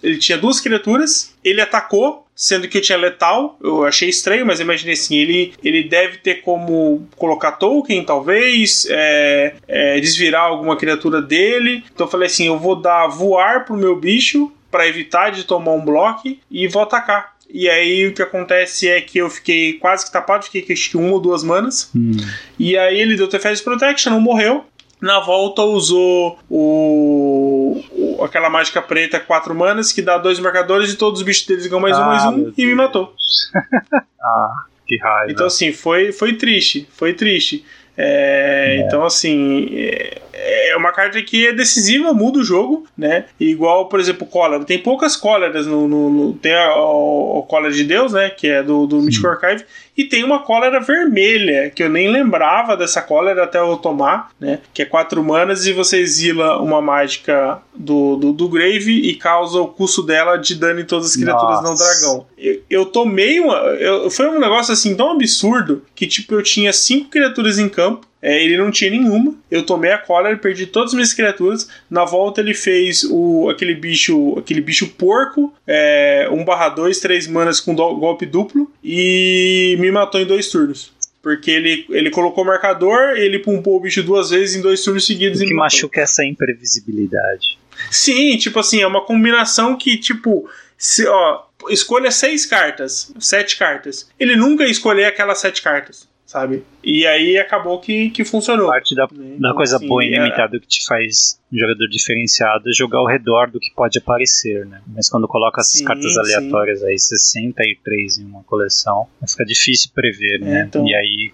[0.02, 3.58] Ele tinha duas criaturas, ele atacou, sendo que eu tinha letal.
[3.62, 9.54] Eu achei estranho, mas imaginei assim: ele, ele deve ter como colocar token, talvez, é,
[9.68, 11.84] é, desvirar alguma criatura dele.
[11.92, 15.72] Então eu falei assim: eu vou dar voar pro meu bicho para evitar de tomar
[15.72, 17.34] um bloco e vou atacar.
[17.52, 21.14] E aí o que acontece é que eu fiquei quase que tapado, fiquei que uma
[21.14, 21.90] ou duas manas.
[21.94, 22.12] Hum.
[22.58, 24.64] E aí ele deu Tefez Protection, não morreu.
[25.00, 30.96] Na volta usou o, o, aquela mágica preta, quatro manas, que dá dois marcadores e
[30.96, 33.14] todos os bichos deles ganham mais ah, um, mais um, e me matou.
[34.20, 34.52] ah,
[34.86, 35.32] que raiva.
[35.32, 37.64] Então assim, foi, foi triste, foi triste.
[37.96, 38.86] É, é.
[38.86, 43.26] Então assim, é, é uma carta que é decisiva, muda o jogo, né?
[43.38, 44.64] Igual, por exemplo, cólera.
[44.64, 45.86] Tem poucas cóleras no.
[45.86, 48.30] no, no tem a, a, a, cólera de Deus, né?
[48.30, 49.64] Que é do, do Mythic Archive.
[49.96, 54.60] E tem uma cólera vermelha, que eu nem lembrava dessa cólera até eu tomar, né?
[54.72, 59.60] Que é quatro manas e você exila uma mágica do, do, do Grave e causa
[59.60, 61.68] o custo dela de dano em todas as criaturas Nossa.
[61.68, 62.26] não dragão.
[62.38, 63.56] Eu, eu tomei uma.
[63.56, 68.06] Eu, foi um negócio assim tão absurdo que, tipo, eu tinha cinco criaturas em campo
[68.22, 69.34] é, ele não tinha nenhuma.
[69.50, 71.68] Eu tomei a cólera, perdi todas as minhas criaturas.
[71.88, 77.26] Na volta ele fez o, aquele bicho aquele bicho porco, é, 1 barra 2, 3
[77.28, 80.92] manas com do, golpe duplo e me matou em dois turnos.
[81.22, 85.06] Porque ele, ele colocou o marcador, ele pumpou o bicho duas vezes em dois turnos
[85.06, 85.40] seguidos.
[85.40, 87.58] O que machuca é essa imprevisibilidade.
[87.90, 90.48] Sim, tipo assim, é uma combinação que, tipo,
[90.78, 94.08] se, ó, escolha seis cartas, sete cartas.
[94.18, 96.64] Ele nunca escolher aquelas sete cartas sabe?
[96.82, 98.68] E aí acabou que, que funcionou.
[98.68, 99.36] Parte da, né?
[99.40, 100.60] da coisa assim, boa e limitada é...
[100.60, 104.80] que te faz um jogador diferenciado é jogar ao redor do que pode aparecer, né?
[104.86, 106.86] Mas quando coloca essas sim, cartas aleatórias sim.
[106.86, 110.60] aí, 63 em uma coleção, fica difícil prever, né?
[110.60, 110.86] É, então...
[110.86, 111.32] E aí,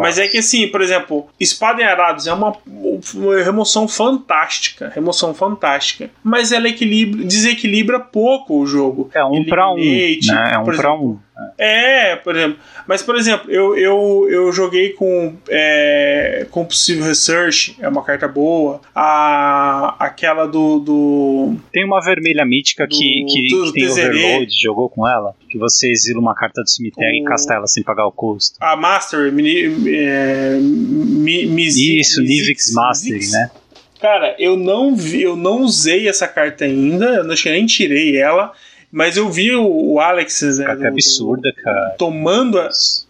[0.00, 5.34] Mas é que assim, por exemplo, Espada em Arados é uma, uma remoção fantástica, remoção
[5.34, 9.10] fantástica, mas ela equilibra, desequilibra pouco o jogo.
[9.14, 10.52] É um para um, né?
[10.52, 11.18] É um para um.
[11.58, 12.58] É, por exemplo.
[12.86, 18.80] Mas, por exemplo, eu, eu, eu joguei com é, Compulsive Research, é uma carta boa.
[18.94, 21.56] A, aquela do, do.
[21.72, 25.34] Tem uma vermelha mítica do, que, que, que tem overload, jogou com ela?
[25.48, 27.22] Que você exila uma carta do cemitério o...
[27.22, 28.56] e casta ela sem pagar o custo.
[28.60, 33.50] A Master, mini, é, mi, Isso, Nivix Master, né?
[34.00, 38.52] Cara, eu não vi, eu não usei essa carta ainda, eu que nem tirei ela.
[38.92, 40.42] Mas eu vi o, o Alex.
[40.58, 41.94] Né, carta do, absurda, cara.
[41.96, 42.58] Tomando.
[42.58, 42.68] A,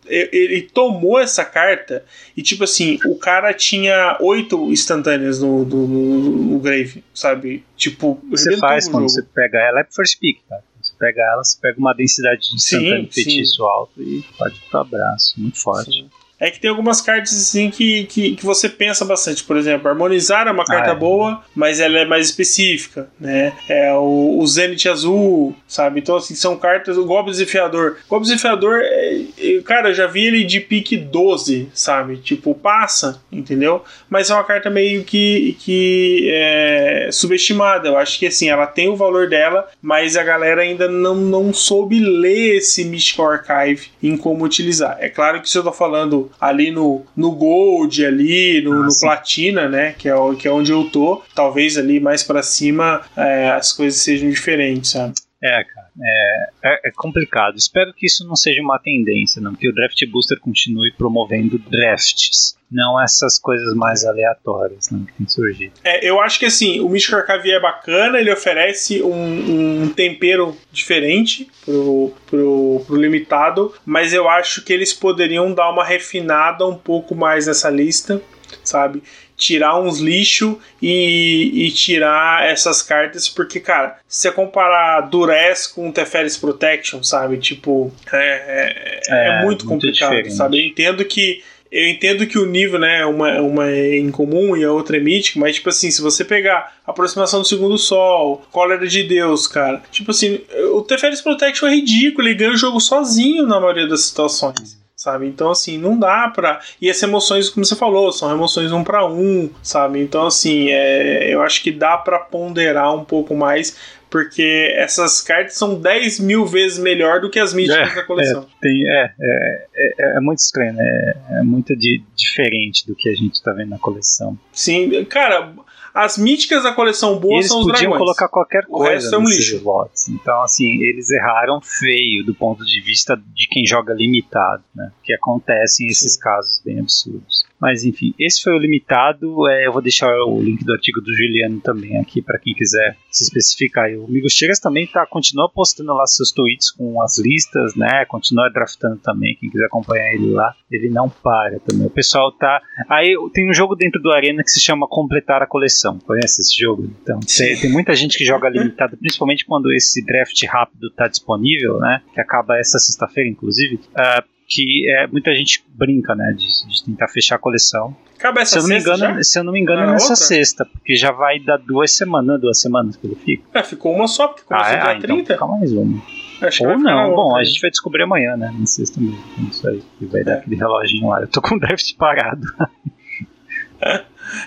[0.09, 2.05] ele tomou essa carta
[2.37, 7.65] e, tipo assim, o cara tinha oito instantâneas no, no, no, no Grave, sabe?
[7.77, 10.63] Tipo, você faz quando você pega ela é first pick, cara.
[11.03, 13.63] Pega ela, você pega uma densidade de instantâneo sim, feitiço sim.
[13.63, 15.35] alto e pode ir pro abraço.
[15.37, 15.91] Muito forte.
[15.91, 16.09] Sim
[16.43, 19.45] é que tem algumas cartas assim que, que, que você pensa bastante.
[19.45, 20.97] Por exemplo, Harmonizar é uma carta ah, é.
[20.97, 23.53] boa, mas ela é mais específica, né?
[23.69, 26.01] É o, o Zenith Azul, sabe?
[26.01, 26.99] Então, assim, são cartas.
[26.99, 27.99] O Goblin Desafiador.
[28.09, 32.17] Goblin Desafiador, é, é, cara, eu já vi ele de pique 12, sabe?
[32.17, 33.85] Tipo, passa, entendeu?
[34.11, 37.89] Mas é uma carta meio que, que é, subestimada.
[37.89, 41.53] Eu acho que assim, ela tem o valor dela, mas a galera ainda não, não
[41.53, 44.97] soube ler esse Mystical Archive em como utilizar.
[44.99, 49.69] É claro que se eu tô falando ali no, no Gold, ali, no, no Platina,
[49.69, 49.93] né?
[49.93, 54.01] Que é, que é onde eu tô, talvez ali mais para cima é, as coisas
[54.01, 55.15] sejam diferentes, sabe?
[55.43, 57.57] É, cara, é, é, é, complicado.
[57.57, 62.57] Espero que isso não seja uma tendência, não, que o Draft Booster continue promovendo drafts,
[62.71, 65.75] não essas coisas mais aleatórias que tem surgido.
[65.85, 70.57] É, eu acho que assim, o Mystical Archive é bacana, ele oferece um, um, tempero
[70.71, 76.77] diferente pro, pro, pro limitado, mas eu acho que eles poderiam dar uma refinada um
[76.77, 78.23] pouco mais nessa lista,
[78.65, 79.03] sabe?
[79.43, 85.91] Tirar uns lixo e, e, tirar essas cartas, porque, cara, se você comparar Durez com
[85.91, 87.39] Teferis Protection, sabe?
[87.39, 90.59] Tipo, é, é, é, é muito, muito complicado, sabe?
[90.59, 91.43] Eu entendo que.
[91.71, 95.41] Eu entendo que o nível, né, uma, uma é incomum e a outra é mítica,
[95.41, 100.11] mas, tipo assim, se você pegar aproximação do segundo sol, cólera de Deus, cara, tipo
[100.11, 100.43] assim,
[100.75, 105.27] o Teferis Protection é ridículo, ele ganha o jogo sozinho na maioria das situações sabe?
[105.27, 106.61] Então, assim, não dá pra.
[106.81, 110.01] E as emoções, como você falou, são emoções um para um, sabe?
[110.01, 111.35] Então, assim, é...
[111.35, 113.77] eu acho que dá para ponderar um pouco mais.
[114.09, 118.43] Porque essas cartas são 10 mil vezes melhor do que as míticas é, da coleção.
[118.43, 121.15] É, tem, é, é, é, é, muito estranho, né?
[121.31, 124.39] É muito de, diferente do que a gente tá vendo na coleção.
[124.53, 125.55] Sim, cara,
[125.95, 127.85] as míticas da coleção boa eles são os dragões.
[127.85, 129.63] podiam colocar qualquer coisa é um lixo.
[129.63, 130.09] lotes.
[130.09, 134.91] Então, assim, eles erraram feio do ponto de vista de quem joga limitado, né?
[135.03, 137.45] Que acontecem esses casos bem absurdos.
[137.63, 139.49] Mas enfim, esse foi o limitado.
[139.49, 142.97] É, eu vou deixar o link do artigo do Juliano também aqui para quem quiser
[143.09, 143.89] se especificar.
[143.89, 148.05] E o Migos Chegas também tá, continua postando lá seus tweets com as listas, né?
[148.07, 149.37] Continua draftando também.
[149.37, 151.87] Quem quiser acompanhar ele lá, ele não para também.
[151.87, 152.61] O pessoal tá.
[152.91, 156.01] Aí tem um jogo dentro do Arena que se chama Completar a Coleção.
[156.01, 156.91] Conhece esse jogo?
[157.01, 161.79] Então, tem, tem muita gente que joga limitado, principalmente quando esse draft rápido tá disponível,
[161.79, 162.03] né?
[162.13, 163.77] Que acaba essa sexta-feira, inclusive.
[163.77, 167.97] Uh, que é, muita gente brinca, né, de, de tentar fechar a coleção.
[168.19, 169.23] Acaba essa se eu não me engano, já?
[169.23, 170.17] se eu não me engano, é nessa outra?
[170.17, 173.43] sexta, porque já vai dar duas semanas, duas semanas que ele fica.
[173.55, 174.81] É, ficou uma só, porque começou ah, é?
[174.81, 175.15] dia ah, 30.
[175.15, 176.03] Então fica mais uma.
[176.43, 178.53] Acho Ou não, bom, a gente vai descobrir amanhã, né?
[178.59, 179.19] Na sexta mesmo.
[179.49, 179.83] Isso aí.
[180.01, 180.25] E vai é.
[180.25, 181.21] dar aquele reloginho lá.
[181.21, 182.47] Eu tô com o déficit parado.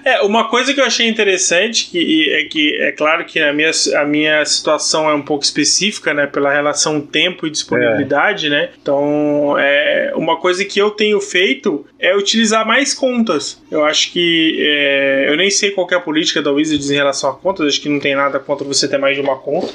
[0.03, 3.71] É, uma coisa que eu achei interessante que, é que é claro que a minha,
[3.95, 8.49] a minha situação é um pouco específica, né, pela relação tempo e disponibilidade, é.
[8.49, 8.69] né?
[8.81, 13.61] Então, é, uma coisa que eu tenho feito é utilizar mais contas.
[13.69, 17.29] Eu acho que é, eu nem sei qual é a política da Wizards em relação
[17.29, 19.73] a contas, acho que não tem nada contra você ter mais de uma conta,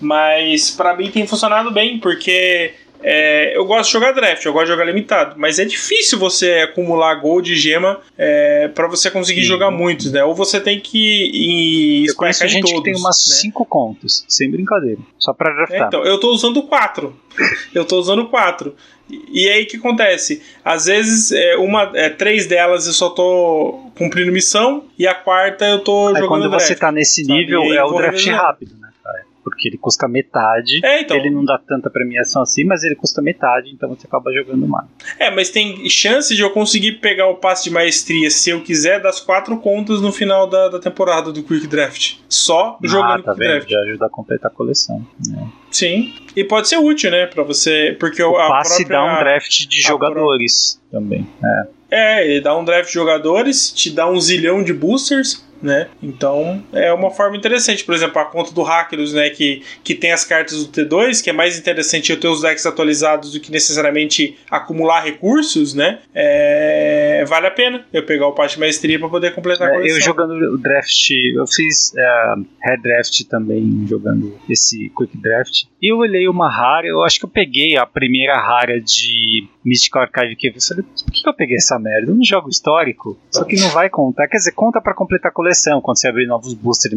[0.00, 2.72] mas para mim tem funcionado bem, porque
[3.06, 6.66] é, eu gosto de jogar draft, eu gosto de jogar limitado, mas é difícil você
[6.70, 9.48] acumular gold e gema é, para você conseguir Sim.
[9.48, 10.24] jogar muitos, né?
[10.24, 13.66] Ou você tem que ir Eu conheço gente todos, que tem umas 5 né?
[13.68, 15.82] contas, sem brincadeira, só pra draftar.
[15.82, 17.14] É, então, eu tô usando 4.
[17.74, 18.74] eu tô usando 4.
[19.30, 20.40] E aí o que acontece?
[20.64, 25.66] Às vezes, é, uma, é, três delas eu só tô cumprindo missão e a quarta
[25.66, 26.52] eu tô aí jogando quando draft.
[26.52, 28.83] Quando você tá nesse nível, é o draft rápido, né?
[29.44, 30.80] Porque ele custa metade.
[30.82, 31.16] É, então.
[31.16, 34.88] Ele não dá tanta premiação assim, mas ele custa metade, então você acaba jogando mais.
[35.18, 39.00] É, mas tem chance de eu conseguir pegar o passe de maestria, se eu quiser,
[39.00, 42.16] das quatro contas no final da, da temporada do Quick Draft.
[42.28, 43.70] Só ah, jogando tá Quick Draft.
[43.70, 45.06] Já ajuda a completar a coleção.
[45.28, 45.46] Né?
[45.70, 46.14] Sim.
[46.34, 49.66] E pode ser útil, né, para você, porque o a passe própria, dá um draft
[49.66, 51.26] de jogadores também.
[51.44, 51.74] É.
[51.90, 55.88] É, ele dá um draft de jogadores, te dá um zilhão de boosters né?
[56.02, 57.82] Então é uma forma interessante.
[57.84, 59.30] Por exemplo, a conta do Hackers, né?
[59.30, 62.66] Que, que tem as cartas do T2, que é mais interessante eu ter os decks
[62.66, 66.00] atualizados do que necessariamente acumular recursos, né?
[66.14, 69.98] É, vale a pena eu pegar o Passe Maestria para poder completar a é, coleção.
[69.98, 75.64] Eu jogando o draft, eu fiz uh, Red Draft também, jogando esse Quick Draft.
[75.80, 80.02] E eu olhei uma rara, eu acho que eu peguei a primeira rara de Mystical
[80.02, 82.10] Archive que eu falei, por que eu peguei essa merda?
[82.10, 84.28] Eu não jogo histórico, só que não vai contar.
[84.28, 86.94] Quer dizer, conta para completar a coleção, quando você abrir novos boosters,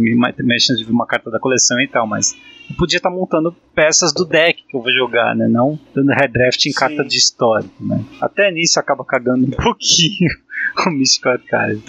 [0.59, 2.35] chance de ver uma carta da coleção e tal, mas
[2.69, 5.47] eu podia estar tá montando peças do deck que eu vou jogar, né?
[5.47, 6.79] Não dando redraft em Sim.
[6.79, 8.03] carta de histórico, né?
[8.21, 10.29] Até nisso acaba cagando um pouquinho
[10.85, 11.83] o Mystical Archive.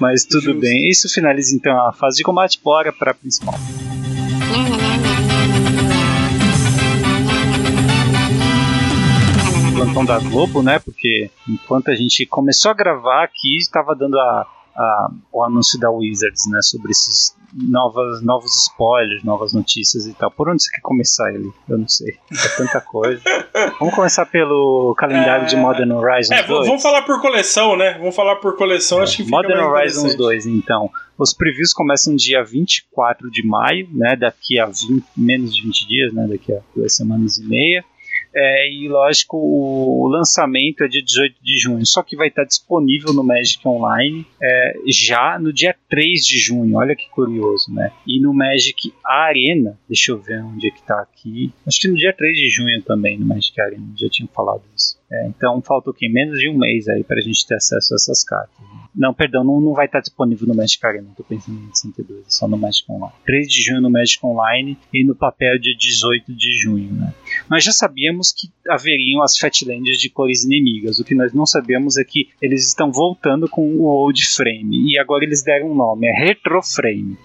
[0.00, 0.60] Mas tudo Justo.
[0.60, 0.88] bem.
[0.88, 2.60] Isso finaliza então a fase de combate.
[2.62, 3.54] Bora para a principal.
[9.80, 10.78] Plantão da Globo, né?
[10.78, 14.46] Porque enquanto a gente começou a gravar aqui, estava dando a
[14.76, 20.30] a, o anúncio da Wizards, né, sobre esses novas, novos spoilers, novas notícias e tal.
[20.30, 21.50] Por onde você quer começar ele?
[21.68, 22.14] Eu não sei.
[22.32, 23.20] É tanta coisa.
[23.78, 25.48] vamos começar pelo calendário é...
[25.48, 26.66] de Modern Horizons é, 2.
[26.66, 27.98] Vamos falar por coleção, né?
[27.98, 29.02] Vamos falar por coleção, é.
[29.02, 30.90] acho que fica Modern Horizons 2, então.
[31.18, 34.16] Os previews começam dia 24 de maio, né?
[34.16, 36.26] Daqui a 20, menos de 20 dias, né?
[36.26, 37.84] Daqui a duas semanas e meia.
[38.34, 43.12] É, e lógico, o lançamento é dia 18 de junho, só que vai estar disponível
[43.12, 46.76] no Magic Online é, já no dia 3 de junho.
[46.76, 47.92] Olha que curioso, né?
[48.06, 51.52] E no Magic Arena, deixa eu ver onde é que tá aqui.
[51.66, 54.98] Acho que no dia 3 de junho também, no Magic Arena, já tinha falado isso.
[55.10, 56.08] É, então falta o que?
[56.08, 58.56] Menos de um mês aí pra gente ter acesso a essas cartas.
[58.94, 62.24] Não, perdão, não, não vai estar disponível no Magic Arena, tô pensando em 62, é
[62.28, 63.14] só no Magic Online.
[63.24, 67.12] 3 de junho no Magic Online e no papel dia 18 de junho, né?
[67.50, 71.00] Nós já sabíamos que haveriam as Fatlands de cores inimigas.
[71.00, 74.92] O que nós não sabemos é que eles estão voltando com o Old Frame.
[74.92, 77.18] E agora eles deram um nome, é Retro Frame.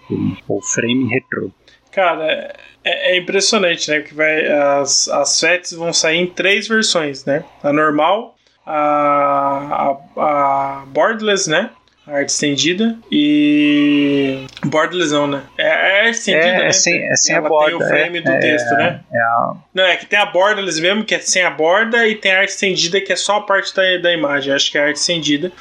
[0.47, 1.53] Ou Frame Retro.
[1.91, 4.01] Cara, é, é, impressionante, né?
[4.01, 7.45] Que vai, as, as FETs vão sair em três versões, né?
[7.61, 8.35] A normal,
[8.65, 11.69] a, a, a Borderless, né?
[12.07, 14.45] A arte estendida e.
[14.65, 15.43] Borderless não, né?
[15.57, 16.67] É a arte estendida, é, né?
[16.67, 17.65] É sem, é sem Ela a borda.
[17.65, 19.01] tem o frame é, do texto, é, né?
[19.11, 19.53] É a...
[19.73, 22.39] Não, é que tem a borderless mesmo, que é sem a borda, e tem a
[22.39, 24.53] arte estendida, que é só a parte da, da imagem.
[24.53, 25.51] Acho que é a arte estendida.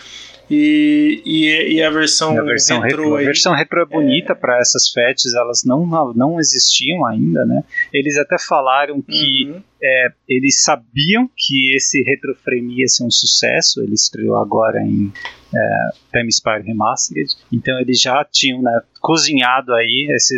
[0.51, 4.37] E, e, e, a versão, a versão retro, retro A versão retro é bonita é...
[4.37, 7.65] para essas FETs, elas não, não existiam ainda, né?
[7.93, 9.63] Eles até falaram que uhum.
[9.85, 15.13] É, eles sabiam que esse retro frame ia ser um sucesso, ele estreou agora em
[15.55, 20.35] é, Time Spire Remastered, então eles já tinham né, cozinhado aí esse,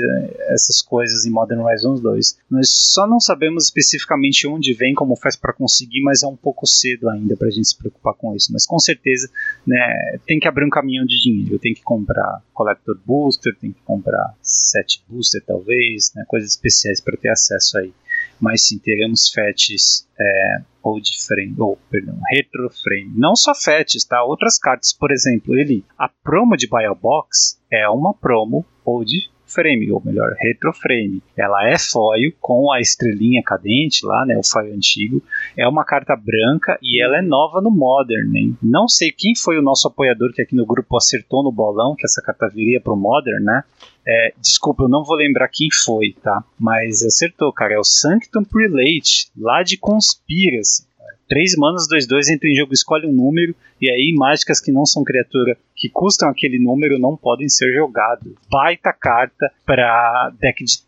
[0.49, 2.39] essas coisas em Modern Horizons 2.
[2.51, 6.67] Nós só não sabemos especificamente onde vem, como faz para conseguir, mas é um pouco
[6.67, 8.53] cedo ainda para a gente se preocupar com isso.
[8.53, 9.31] Mas com certeza
[9.65, 13.81] né, tem que abrir um caminhão de dinheiro, tem que comprar Collector Booster, tem que
[13.83, 17.93] comprar Set Booster talvez, né, coisas especiais para ter acesso aí
[18.41, 23.13] mas sim teremos fetches é, old frame, ou perdão, retro frame.
[23.15, 24.23] Não só fetches, tá?
[24.23, 29.11] Outras cartas, por exemplo, ele, a promo de Biobox é uma promo old
[29.47, 31.23] frame, ou melhor, retro frame.
[31.37, 35.23] Ela é foil com a estrelinha cadente lá, né, o foil antigo.
[35.57, 38.57] É uma carta branca e ela é nova no Modern, hein?
[38.63, 42.07] Não sei quem foi o nosso apoiador que aqui no grupo acertou no bolão que
[42.07, 43.63] essa carta viria pro Modern, né?
[44.07, 46.45] É, desculpa, eu não vou lembrar quem foi, tá?
[46.59, 47.75] Mas acertou, cara.
[47.75, 50.87] É o Sanctum Prelate, lá de Conspiracy.
[51.29, 54.87] 3 manas, 2, 2, entra em jogo, escolhe um número, e aí mágicas que não
[54.87, 58.33] são criatura que custam aquele número não podem ser jogados.
[58.51, 60.79] Baita carta para deck de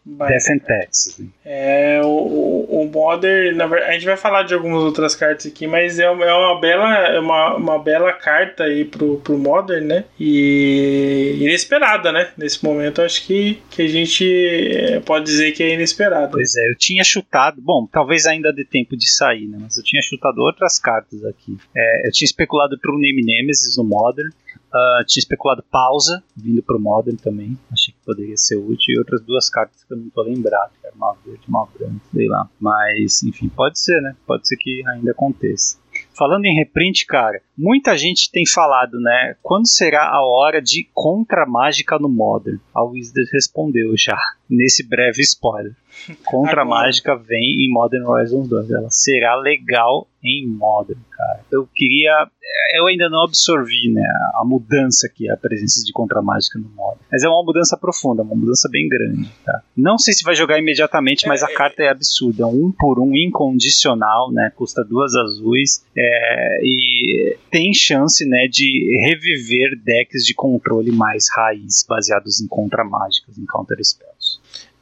[0.51, 1.21] and Taxes.
[1.45, 5.99] É, o, o Modern, verdade, a gente vai falar de algumas outras cartas aqui, mas
[5.99, 10.05] é, é uma bela é uma, uma bela carta aí pro, pro Modern, né?
[10.19, 12.31] E inesperada, né?
[12.37, 16.31] Nesse momento, acho que, que a gente é, pode dizer que é inesperada.
[16.31, 19.59] Pois é, eu tinha chutado, bom, talvez ainda dê tempo de sair, né?
[19.61, 21.57] Mas eu tinha chutado outras cartas aqui.
[21.77, 24.31] É, eu tinha especulado True Name Nemesis no Modern,
[24.69, 27.59] Uh, tinha especulado pausa, vindo pro Modern também.
[27.73, 28.95] Achei que poderia ser útil.
[28.95, 30.73] E outras duas cartas que eu não tô lembrado.
[30.81, 32.49] Que era uma verde uma branca, sei lá.
[32.61, 34.15] Mas, enfim, pode ser, né?
[34.27, 35.79] Pode ser que ainda aconteça.
[36.17, 39.37] Falando em reprint, cara, muita gente tem falado, né?
[39.43, 42.59] Quando será a hora de contra mágica no Modern?
[42.75, 44.19] A Wizard respondeu já,
[44.49, 45.75] nesse breve spoiler.
[46.25, 48.71] Contra Mágica vem em Modern Horizons 2.
[48.71, 51.41] Ela será legal em Modern, cara.
[51.51, 52.27] Eu queria.
[52.75, 54.03] Eu ainda não absorvi, né?
[54.35, 57.01] A mudança que é a presença de Contra Mágica no Modern.
[57.11, 59.63] Mas é uma mudança profunda, uma mudança bem grande, tá?
[59.77, 61.55] Não sei se vai jogar imediatamente, mas a é, é.
[61.55, 62.47] carta é absurda.
[62.47, 64.51] Um por um, incondicional, né?
[64.57, 65.85] Custa duas azuis.
[65.97, 68.49] É, e tem chance, né?
[68.51, 74.28] De reviver decks de controle mais raiz, baseados em Contra Mágicas, em Counter Spells.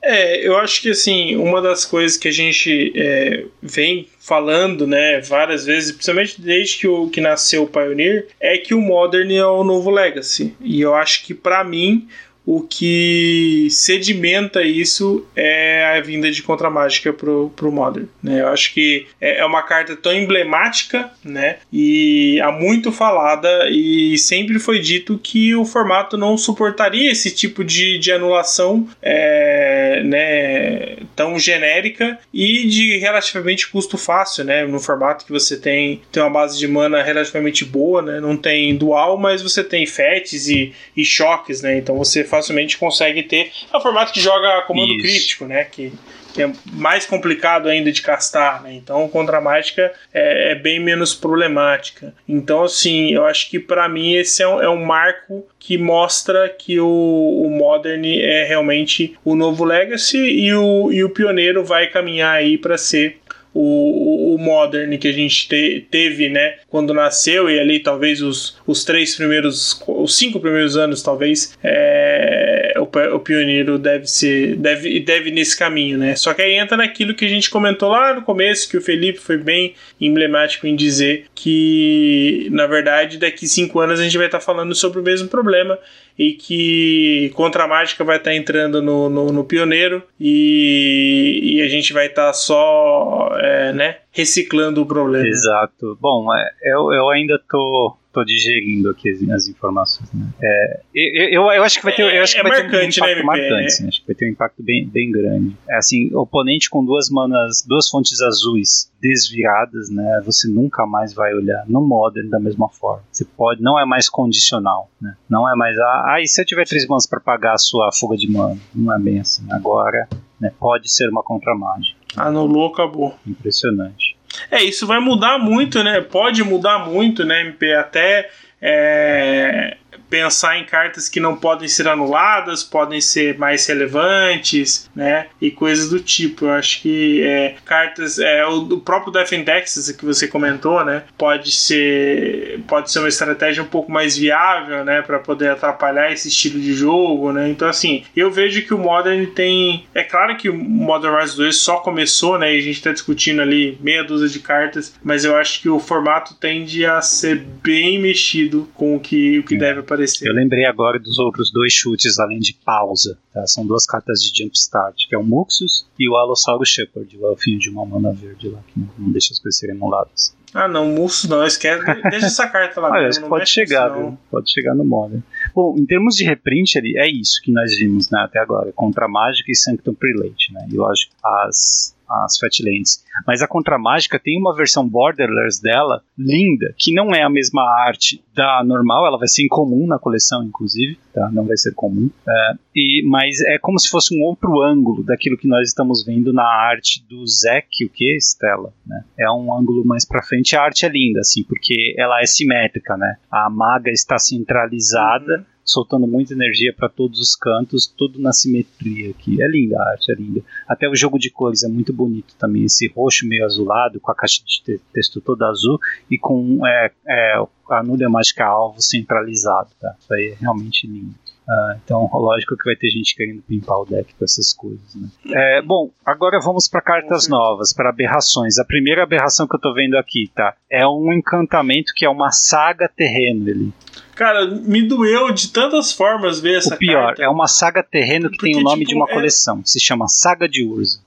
[0.08, 5.20] É, eu acho que assim, uma das coisas que a gente é, vem falando, né,
[5.20, 9.44] várias vezes, principalmente desde que, o, que nasceu o Pioneer, é que o Modern é
[9.44, 10.54] o novo Legacy.
[10.60, 12.06] E eu acho que para mim
[12.46, 18.06] o que sedimenta isso é a vinda de Contramágica pro, pro Modern.
[18.22, 18.40] Né?
[18.40, 21.56] Eu acho que é, é uma carta tão emblemática né?
[21.72, 27.64] e há muito falada e sempre foi dito que o formato não suportaria esse tipo
[27.64, 34.64] de, de anulação é, né, tão genérica e de relativamente custo fácil, né?
[34.66, 38.20] No formato que você tem, tem uma base de mana relativamente boa, né?
[38.20, 41.78] Não tem dual, mas você tem fetes e, e choques, né?
[41.78, 43.50] Então você faz facilmente consegue ter.
[43.72, 45.02] É um formato que joga comando Isso.
[45.02, 45.64] crítico, né?
[45.64, 45.92] Que,
[46.34, 48.74] que é mais complicado ainda de castar, né?
[48.74, 52.14] Então, contra mágica é, é, bem menos problemática.
[52.28, 56.48] Então, assim, eu acho que para mim esse é um, é um, marco que mostra
[56.48, 61.88] que o, o, Modern é realmente o novo Legacy e o, e o pioneiro vai
[61.88, 63.18] caminhar aí para ser
[63.58, 68.58] o, o Modern que a gente te, teve, né, quando nasceu, e ali talvez os,
[68.66, 75.30] os três primeiros, os cinco primeiros anos, talvez, é, o, pioneiro deve ser, deve, deve
[75.30, 76.16] nesse caminho, né?
[76.16, 79.18] Só que aí entra naquilo que a gente comentou lá no começo, que o Felipe
[79.18, 84.40] foi bem emblemático em dizer que, na verdade, daqui cinco anos a gente vai estar
[84.40, 85.78] falando sobre o mesmo problema
[86.18, 91.68] e que Contra a Mágica vai estar entrando no, no, no Pioneiro e, e, a
[91.68, 95.26] gente vai estar só é, né, reciclando o problema.
[95.26, 95.98] Exato.
[96.00, 100.10] Bom, é, eu, eu ainda tô tô digerindo aqui as, as informações.
[100.14, 100.26] Né?
[100.42, 103.06] É, eu, eu, eu, acho que vai ter, eu acho que é, vai marcante, ter
[103.06, 103.66] um impacto né, marcante.
[103.66, 105.54] Assim, acho que vai ter um impacto bem, bem grande.
[105.68, 110.22] É assim, oponente com duas manas, duas fontes azuis desviradas, né?
[110.24, 113.04] Você nunca mais vai olhar no Modern da mesma forma.
[113.12, 115.14] Você pode, não é mais condicional, né?
[115.28, 117.90] Não é mais ah, ah e se eu tiver três manas para pagar a sua
[117.92, 118.58] fuga de mana?
[118.74, 119.46] Não é bem assim.
[119.50, 120.08] Agora,
[120.40, 121.98] né, pode ser uma contramágica.
[122.16, 123.14] Anulou, acabou.
[123.26, 124.16] Impressionante.
[124.50, 126.00] É, isso vai mudar muito, né?
[126.00, 127.74] Pode mudar muito, né, MP?
[127.74, 128.28] Até
[128.60, 129.76] é,
[130.16, 135.26] pensar em cartas que não podem ser anuladas, podem ser mais relevantes, né?
[135.38, 136.46] E coisas do tipo.
[136.46, 141.02] Eu acho que é, cartas, é, o, o próprio Defendex que você comentou, né?
[141.18, 145.02] Pode ser, pode ser uma estratégia um pouco mais viável, né?
[145.02, 147.50] Para poder atrapalhar esse estilo de jogo, né?
[147.50, 149.84] Então, assim, eu vejo que o Modern tem.
[149.94, 152.54] É claro que o Modern Rise 2 só começou, né?
[152.54, 155.78] E a gente está discutindo ali meia dúzia de cartas, mas eu acho que o
[155.78, 160.64] formato tende a ser bem mexido com o que, o que deve aparecer eu lembrei
[160.64, 163.18] agora dos outros dois chutes além de pausa.
[163.32, 163.46] Tá?
[163.46, 167.58] São duas cartas de Jumpstart, que é o Muxus e o Alossauro Shepard, o elfinho
[167.58, 170.34] de uma mana verde lá, que não, deixa as coisas serem emuladas.
[170.54, 171.84] Ah, não, Muxus não, esquece.
[172.10, 172.90] Deixa essa carta lá.
[172.92, 174.16] Olha, pode chegar, viu?
[174.30, 175.22] Pode chegar no modo.
[175.54, 179.08] Bom, em termos de reprint ali, é isso que nós vimos né, até agora: Contra
[179.08, 180.52] Mágica e Sanctum Prelate.
[180.52, 180.66] Né?
[180.70, 183.04] E lógico, as as Fatlands.
[183.26, 188.22] Mas a Contramágica tem uma versão borderless dela linda, que não é a mesma arte
[188.34, 191.30] da normal, ela vai ser incomum na coleção, inclusive, tá?
[191.32, 192.10] Não vai ser comum.
[192.28, 196.32] É, e, mas é como se fosse um outro ângulo daquilo que nós estamos vendo
[196.32, 198.16] na arte do Zek, o que?
[198.20, 199.04] Stella, né?
[199.18, 200.54] É um ângulo mais para frente.
[200.54, 203.16] A arte é linda, assim, porque ela é simétrica, né?
[203.30, 205.38] A maga está centralizada.
[205.38, 209.42] Uhum soltando muita energia para todos os cantos, tudo na simetria aqui.
[209.42, 210.40] É linda a arte, é linda.
[210.68, 214.14] Até o jogo de cores é muito bonito também, esse roxo meio azulado, com a
[214.14, 215.78] caixa de texto toda azul
[216.10, 219.70] e com é, é, a nuvem mágica alvo centralizado.
[219.80, 219.94] Tá?
[219.98, 221.14] Isso aí é realmente lindo.
[221.46, 224.94] Uh, então, lógico que vai ter gente querendo pimpar o deck com essas coisas.
[224.96, 225.08] Né?
[225.32, 228.58] É, bom, agora vamos para cartas novas, para aberrações.
[228.58, 230.56] A primeira aberração que eu estou vendo aqui, tá?
[230.68, 233.48] É um encantamento que é uma saga terreno.
[233.48, 233.72] Ele.
[234.16, 237.22] Cara, me doeu de tantas formas ver essa O pior, carta.
[237.22, 239.12] é uma saga terreno que Porque, tem o nome tipo, de uma é...
[239.14, 239.62] coleção.
[239.64, 241.00] Se chama Saga de Urza.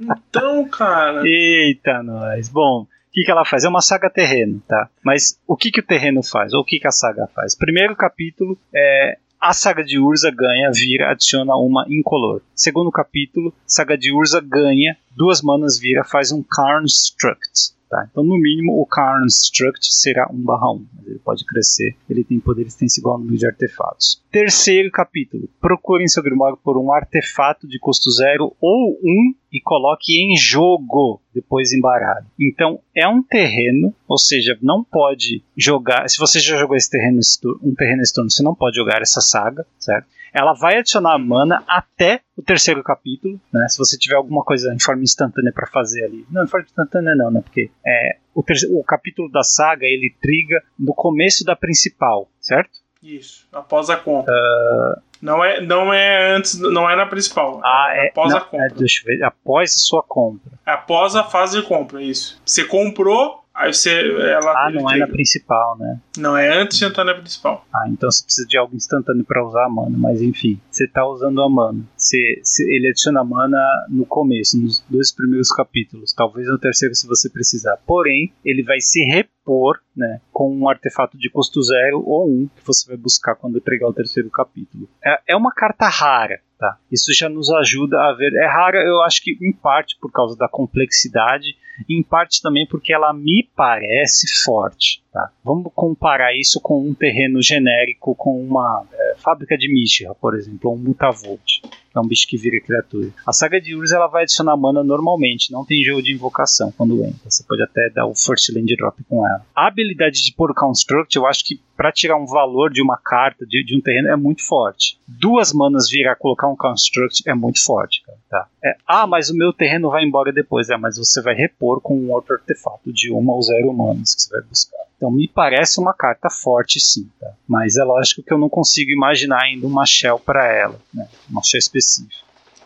[0.00, 1.22] Então, cara.
[1.26, 2.48] Eita, nós.
[2.48, 3.64] Bom, o que, que ela faz?
[3.64, 4.88] É uma saga terreno, tá?
[5.04, 6.52] Mas o que, que o terreno faz?
[6.52, 7.56] Ou o que, que a saga faz?
[7.56, 9.18] Primeiro capítulo é.
[9.38, 12.40] A saga de Urza ganha, vira, adiciona uma incolor.
[12.54, 17.75] Segundo capítulo, saga de Urza ganha, duas manas vira, faz um Construct.
[17.88, 18.08] Tá?
[18.10, 20.86] Então, no mínimo, o Construct será 1 barra 1.
[21.06, 24.20] Ele pode crescer, ele tem poder extenso igual ao número de artefatos.
[24.30, 25.48] Terceiro capítulo.
[25.60, 31.20] Procurem seu Grimório por um artefato de custo zero ou um e coloque em jogo,
[31.32, 32.26] depois embaralhe.
[32.40, 36.08] Então, é um terreno, ou seja, não pode jogar.
[36.10, 37.20] Se você já jogou esse terreno,
[37.62, 40.08] um terreno esse turno, você não pode jogar essa saga, certo?
[40.36, 43.66] Ela vai adicionar mana até o terceiro capítulo, né?
[43.68, 46.26] Se você tiver alguma coisa em forma instantânea para fazer ali.
[46.30, 47.40] Não, em forma instantânea não, né?
[47.40, 48.44] Porque é, o,
[48.78, 52.84] o capítulo da saga ele triga no começo da principal, certo?
[53.02, 54.34] Isso, após a compra.
[54.34, 55.06] Uh...
[55.22, 57.58] Não é, não é antes, não é na principal.
[57.64, 58.66] Ah, é, após não, a compra.
[58.66, 60.52] É, deixa eu ver, após a sua compra.
[60.66, 62.38] Após a fase de compra, isso.
[62.44, 63.90] Você comprou, Aí você.
[63.90, 65.98] Ela ah, não é na principal, né?
[66.18, 67.66] Não, é antes de entrar na principal.
[67.74, 69.96] Ah, então você precisa de algo instantâneo para usar a mana.
[69.96, 71.82] Mas enfim, você tá usando a mana.
[71.96, 73.58] Você, ele adiciona mana
[73.88, 76.12] no começo, nos dois primeiros capítulos.
[76.12, 77.78] Talvez no terceiro se você precisar.
[77.86, 82.66] Porém, ele vai se repor né, com um artefato de custo zero ou um que
[82.66, 84.86] você vai buscar quando entregar o terceiro capítulo.
[85.02, 86.40] É, é uma carta rara.
[86.58, 86.78] Tá.
[86.90, 88.32] Isso já nos ajuda a ver.
[88.34, 91.54] É rara, eu acho que em parte por causa da complexidade,
[91.88, 95.02] em parte também porque ela me parece forte.
[95.12, 95.30] Tá?
[95.44, 100.70] Vamos comparar isso com um terreno genérico, com uma é, fábrica de Mishra, por exemplo,
[100.70, 101.60] ou um Mutavolt.
[101.96, 103.10] É um bicho que vira criatura.
[103.26, 107.02] A saga de Urza ela vai adicionar mana normalmente, não tem jogo de invocação quando
[107.04, 107.30] entra.
[107.30, 109.44] Você pode até dar o First Land Drop com ela.
[109.54, 113.44] A habilidade de pôr Construct, eu acho que para tirar um valor de uma carta,
[113.46, 114.98] de, de, um terreno, é muito forte.
[115.06, 118.02] Duas manas virar colocar um Construct é muito forte.
[118.04, 118.48] Cara, tá?
[118.64, 120.70] É, ah, mas o meu terreno vai embora depois.
[120.70, 124.22] É, mas você vai repor com um outro artefato de uma ou zero manas que
[124.22, 124.86] você vai buscar.
[124.96, 127.30] Então me parece uma carta forte sim, tá?
[127.46, 131.06] Mas é lógico que eu não consigo imaginar ainda uma shell para ela, né?
[131.28, 131.85] Uma shell específica.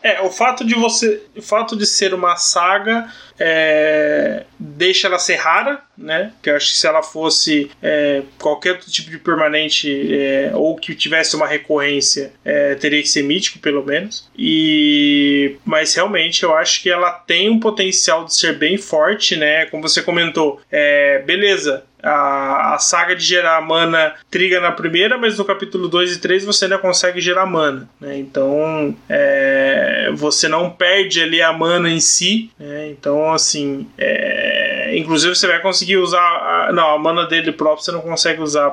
[0.03, 1.21] É, o fato de você.
[1.35, 6.33] O fato de ser uma saga é, deixa ela ser rara, né?
[6.41, 10.75] Que eu acho que se ela fosse é, qualquer outro tipo de permanente é, ou
[10.75, 14.29] que tivesse uma recorrência, é, teria que ser mítico, pelo menos.
[14.35, 19.67] E mas realmente eu acho que ela tem um potencial de ser bem forte, né?
[19.67, 25.37] Como você comentou, é, beleza a, a saga de gerar mana triga na primeira, mas
[25.37, 27.89] no capítulo 2 e 3 você ainda consegue gerar mana.
[27.99, 28.17] Né?
[28.17, 32.49] Então é, você não perde ali a mana em si.
[32.59, 32.89] Né?
[32.89, 33.87] Então, assim.
[33.97, 36.19] É, inclusive você vai conseguir usar.
[36.21, 38.71] A, não, a mana dele próprio você não consegue usar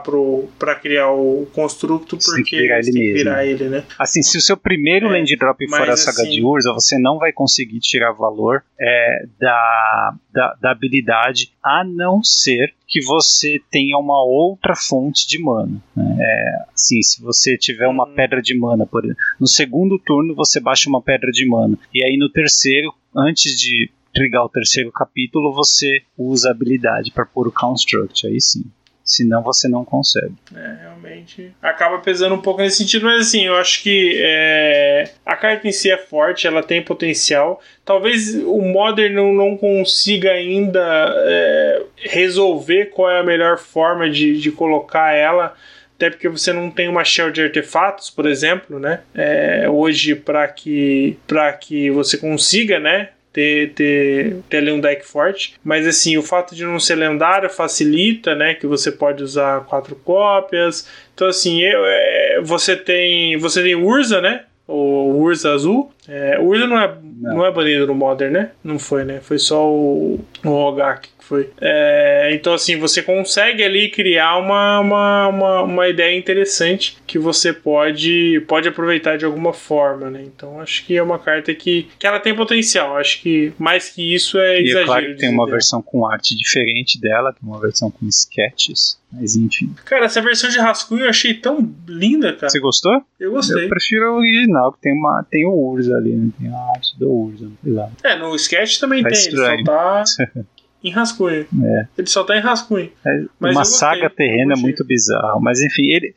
[0.59, 3.85] para criar o construto porque tem que virar ele, ele né?
[3.99, 6.99] Assim, se o seu primeiro é, land drop for a saga assim, de Urza, você
[6.99, 13.61] não vai conseguir tirar valor é, da, da, da habilidade, a não ser que você
[13.71, 15.81] tenha uma outra fonte de mana.
[15.95, 16.17] Né?
[16.19, 18.15] É, assim, se você tiver uma uhum.
[18.15, 22.03] pedra de mana, por exemplo, no segundo turno você baixa uma pedra de mana, e
[22.03, 27.47] aí no terceiro, antes de trigar o terceiro capítulo, você usa a habilidade para pôr
[27.47, 28.65] o Construct, aí sim
[29.09, 30.35] senão você não consegue.
[30.55, 35.35] É, realmente acaba pesando um pouco nesse sentido, mas assim, eu acho que é, a
[35.35, 37.61] carta em si é forte, ela tem potencial.
[37.85, 40.81] Talvez o Modern não, não consiga ainda
[41.27, 45.55] é, resolver qual é a melhor forma de, de colocar ela
[45.97, 49.01] até porque você não tem uma shell de artefatos, por exemplo, né?
[49.13, 53.09] É, hoje para que para que você consiga, né,
[53.39, 55.55] ter, ter, ter ali um deck forte.
[55.63, 58.55] Mas assim, o fato de não ser lendário facilita, né?
[58.55, 60.89] Que você pode usar quatro cópias.
[61.15, 63.39] Então, assim, eu, é, você tem.
[63.39, 64.45] Você tem Urza, né?
[64.67, 65.93] O Urza azul.
[66.09, 67.37] É, o Urza não é, não.
[67.37, 68.51] não é banido no Modern, né?
[68.65, 69.21] Não foi, né?
[69.21, 71.51] Foi só o, o Hogak foi.
[71.61, 77.53] É, então, assim, você consegue ali criar uma, uma, uma, uma, ideia interessante que você
[77.53, 80.23] pode, pode aproveitar de alguma forma, né?
[80.25, 82.97] Então, acho que é uma carta que, que ela tem potencial.
[82.97, 84.81] Acho que mais que isso é e exagero.
[84.81, 88.99] É claro que tem uma versão com arte diferente dela, tem uma versão com sketches,
[89.13, 89.75] mas enfim.
[89.85, 92.49] Cara, essa versão de rascunho eu achei tão linda, cara.
[92.49, 93.03] Você gostou?
[93.21, 93.65] Eu gostei.
[93.65, 96.31] Eu prefiro a original, que tem, uma, tem o Urza ali, né?
[96.39, 97.91] Tem a arte do Urza, sei lá.
[98.03, 99.55] É, no sketch também tá tem, estranho.
[99.55, 100.05] ele só tá...
[100.83, 101.47] em rascunho.
[101.65, 101.89] É.
[101.99, 102.91] Ele só tá em rascunho.
[103.05, 105.41] É, uma saga terrena é muito bizarro.
[105.41, 106.15] Mas enfim, ele,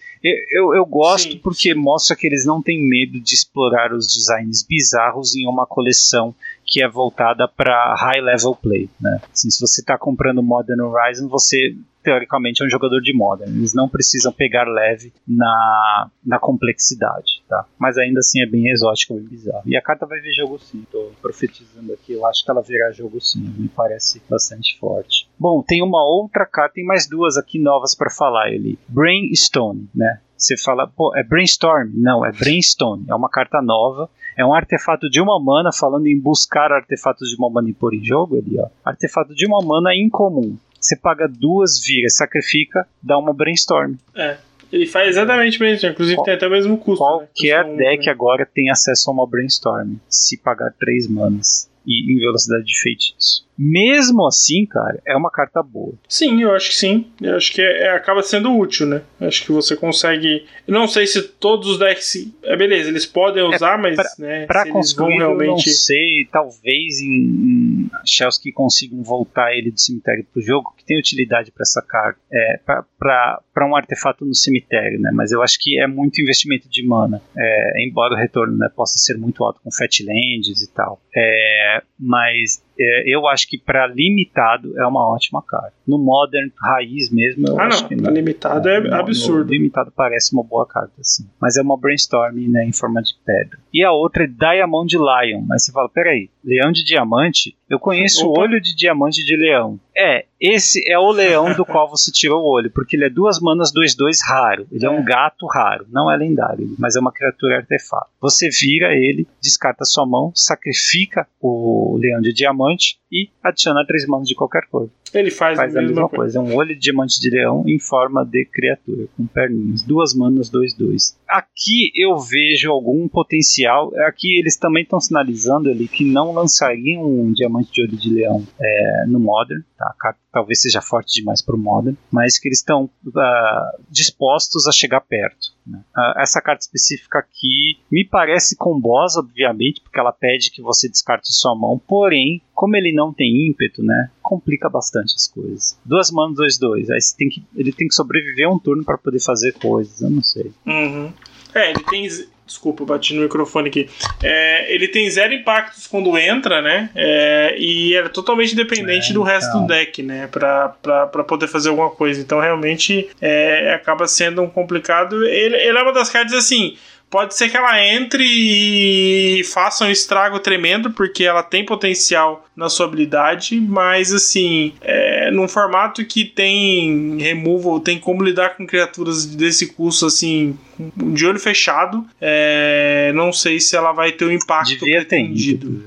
[0.51, 1.79] eu, eu gosto sim, porque sim.
[1.79, 6.35] mostra que eles não têm medo de explorar os designs bizarros em uma coleção
[6.71, 8.89] que é voltada para high level play.
[8.99, 9.19] Né?
[9.31, 13.51] Assim, se você está comprando Modern Horizon, você teoricamente é um jogador de Modern.
[13.51, 17.65] Eles não precisam pegar leve na, na complexidade, tá?
[17.77, 19.63] Mas ainda assim é bem exótico, bem bizarro.
[19.65, 22.91] E a carta vai ver jogo sim, tô profetizando aqui, eu acho que ela virá
[22.91, 25.27] jogo sim, me parece bastante forte.
[25.37, 28.79] Bom, tem uma outra carta, tem mais duas aqui novas para falar, ele.
[28.87, 30.21] Brainstone, né?
[30.41, 31.91] Você fala, pô, é Brainstorm?
[31.93, 33.05] Não, é Brainstone.
[33.07, 34.09] É uma carta nova.
[34.35, 37.93] É um artefato de uma mana, falando em buscar artefatos de uma mana e pôr
[37.93, 38.67] em jogo ali, ó.
[38.83, 40.57] Artefato de uma mana incomum.
[40.79, 43.93] Você paga duas viras, sacrifica, dá uma brainstorm.
[44.15, 44.37] É.
[44.71, 47.03] Ele faz exatamente o mesmo, inclusive Qual, tem até o mesmo custo.
[47.03, 47.09] Né?
[47.09, 47.75] Qualquer né?
[47.75, 52.79] deck agora tem acesso a uma brainstorm, se pagar três manas e em velocidade de
[52.81, 53.45] feitiço.
[53.63, 55.93] Mesmo assim, cara, é uma carta boa.
[56.09, 57.05] Sim, eu acho que sim.
[57.21, 59.03] Eu acho que é, é, acaba sendo útil, né?
[59.19, 60.47] Eu acho que você consegue.
[60.67, 62.27] Eu não sei se todos os decks.
[62.43, 63.95] É beleza, eles podem é, usar, mas.
[63.95, 65.45] Pra, né, pra construir, realmente...
[65.45, 66.25] eu não sei.
[66.31, 71.51] Talvez em, em shells que consigam voltar ele do cemitério pro jogo, que tem utilidade
[71.51, 72.19] para essa carta.
[72.33, 75.11] É, para um artefato no cemitério, né?
[75.13, 77.21] Mas eu acho que é muito investimento de mana.
[77.37, 80.99] É, embora o retorno né, possa ser muito alto com Fatlands e tal.
[81.15, 85.73] É, mas é, eu acho que para limitado é uma ótima carta.
[85.87, 87.89] No Modern raiz mesmo, eu ah, acho não.
[87.89, 88.11] que não.
[88.11, 89.45] limitado é, é absurdo.
[89.45, 91.27] No limitado parece uma boa carta, assim.
[91.39, 93.59] Mas é uma brainstorm né, em forma de pedra.
[93.73, 95.41] E a outra é Diamond Lion.
[95.47, 98.41] Mas você fala, peraí, leão de diamante Eu conheço Opa.
[98.41, 99.79] o olho de diamante de leão.
[99.95, 103.39] É, esse é o leão do qual você tirou o olho, porque ele é duas
[103.39, 104.67] manas 2-2 raro.
[104.69, 104.89] Ele é.
[104.89, 104.91] É.
[104.91, 108.09] um gato raro, não é lendário, mas é uma criatura artefato.
[108.19, 114.27] Você vira ele, descarta sua mão, sacrifica o leão de diamante e adiciona três manas
[114.27, 114.89] de qualquer cor.
[115.13, 116.39] Ele faz, Faz a mesma coisa.
[116.39, 119.81] É um olho de diamante de leão em forma de criatura, com perninhas.
[119.81, 121.19] Duas manas, dois, dois.
[121.27, 123.91] Aqui eu vejo algum potencial.
[124.07, 128.45] Aqui eles também estão sinalizando ali que não lançariam um diamante de olho de leão
[128.59, 129.61] é, no Modern.
[129.77, 129.93] Tá?
[130.31, 135.01] Talvez seja forte demais para o Modern, mas que eles estão ah, dispostos a chegar
[135.01, 135.53] perto.
[135.65, 135.81] né?
[135.95, 141.33] Ah, essa carta específica aqui me parece combosa, obviamente, porque ela pede que você descarte
[141.33, 145.77] sua mão, porém, como ele não tem ímpeto, né, complica bastante as coisas.
[145.83, 146.89] Duas manos, dois, dois.
[146.89, 150.23] Aí tem que, ele tem que sobreviver um turno para poder fazer coisas, eu não
[150.23, 150.51] sei.
[150.65, 151.11] Uhum.
[151.53, 152.07] É, ele tem.
[152.51, 153.89] Desculpa, bati no microfone aqui.
[154.21, 156.89] É, ele tem zero impactos quando entra, né?
[156.93, 159.61] É, e é totalmente independente É, do resto então.
[159.61, 160.27] do deck, né?
[160.27, 162.19] Pra, pra, pra poder fazer alguma coisa.
[162.19, 165.25] Então, realmente, é, acaba sendo um complicado.
[165.25, 166.75] Ele, ele é uma das cartas assim.
[167.11, 172.69] Pode ser que ela entre e faça um estrago tremendo, porque ela tem potencial na
[172.69, 179.25] sua habilidade, mas assim, é, num formato que tem removal, tem como lidar com criaturas
[179.25, 180.57] desse custo assim,
[180.95, 185.83] de olho fechado, é, não sei se ela vai ter o impacto Devia ter pretendido.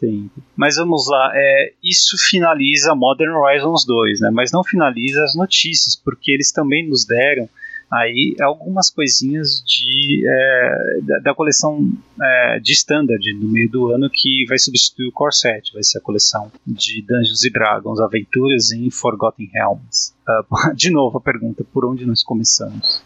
[0.00, 0.42] ter ímpeto.
[0.56, 4.30] Mas vamos lá, é, isso finaliza Modern Horizons 2, né?
[4.32, 7.46] Mas não finaliza as notícias, porque eles também nos deram
[7.92, 11.90] aí algumas coisinhas de, é, da, da coleção
[12.20, 15.98] é, de Standard no meio do ano que vai substituir o Core Set, vai ser
[15.98, 20.14] a coleção de Dungeons and Dragons, Aventuras em Forgotten Realms.
[20.26, 23.04] Ah, de novo a pergunta, por onde nós começamos?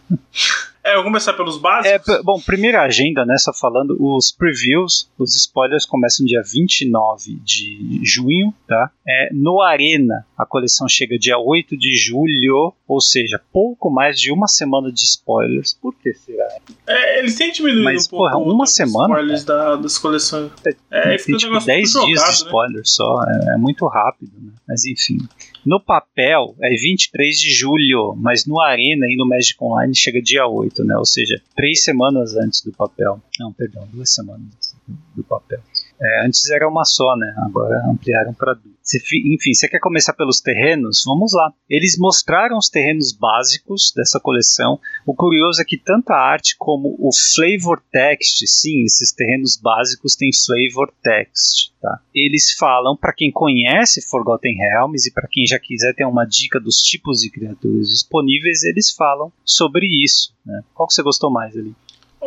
[0.87, 2.17] É, eu vou começar pelos É, básicos.
[2.17, 3.37] p- bom, primeira agenda, né?
[3.39, 8.91] Só falando, os previews, os spoilers começam dia 29 de junho, tá?
[9.07, 14.31] É, no Arena, a coleção chega dia 8 de julho, ou seja, pouco mais de
[14.33, 15.75] uma semana de spoilers.
[15.75, 16.47] Por que será?
[16.87, 20.53] É, eles têm diminuído Mas, um pouco porra, uma semana, spoilers da, das coleções.
[20.91, 22.47] É, Tem, fica um tipo negócio 10 muito dias jogado, de né?
[22.47, 24.53] spoiler só, é, é muito rápido, né?
[24.69, 25.19] Mas enfim.
[25.67, 30.47] No papel é 23 de julho, mas no Arena e no Magic Online chega dia
[30.47, 30.97] 8, né?
[30.97, 33.21] Ou seja, três semanas antes do papel.
[33.41, 34.77] Não, perdão, duas semanas antes
[35.17, 35.59] do- papel.
[36.01, 37.35] É, antes era uma só, né?
[37.39, 38.77] Agora ampliaram para duas.
[39.25, 41.03] Enfim, você quer começar pelos terrenos?
[41.05, 41.53] Vamos lá.
[41.69, 44.79] Eles mostraram os terrenos básicos dessa coleção.
[45.05, 50.15] O curioso é que tanto a arte como o flavor text, sim, esses terrenos básicos
[50.15, 52.01] têm flavor text, tá?
[52.15, 56.61] Eles falam para quem conhece Forgotten Realms e para quem já quiser ter uma dica
[56.61, 60.63] dos tipos de criaturas disponíveis, eles falam sobre isso, né?
[60.75, 61.75] Qual que você gostou mais ali?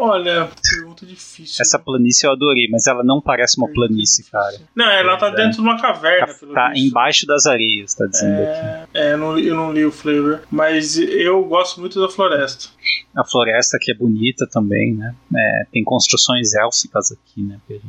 [0.01, 1.61] Olha, pergunta difícil.
[1.61, 1.83] Essa né?
[1.85, 4.57] planície eu adorei, mas ela não parece uma planície, cara.
[4.75, 5.35] Não, ela tá É.
[5.35, 8.87] dentro de uma caverna, Tá, tá embaixo das areias, tá dizendo aqui.
[8.93, 12.07] É, é, eu não, li- eu não li o flavor, mas eu gosto muito da
[12.09, 12.69] floresta.
[13.15, 15.13] A floresta aqui é bonita também, né?
[15.35, 17.59] É, tem construções élficas aqui, né?
[17.67, 17.79] que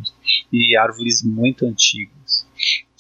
[0.53, 2.47] E árvores muito antigas.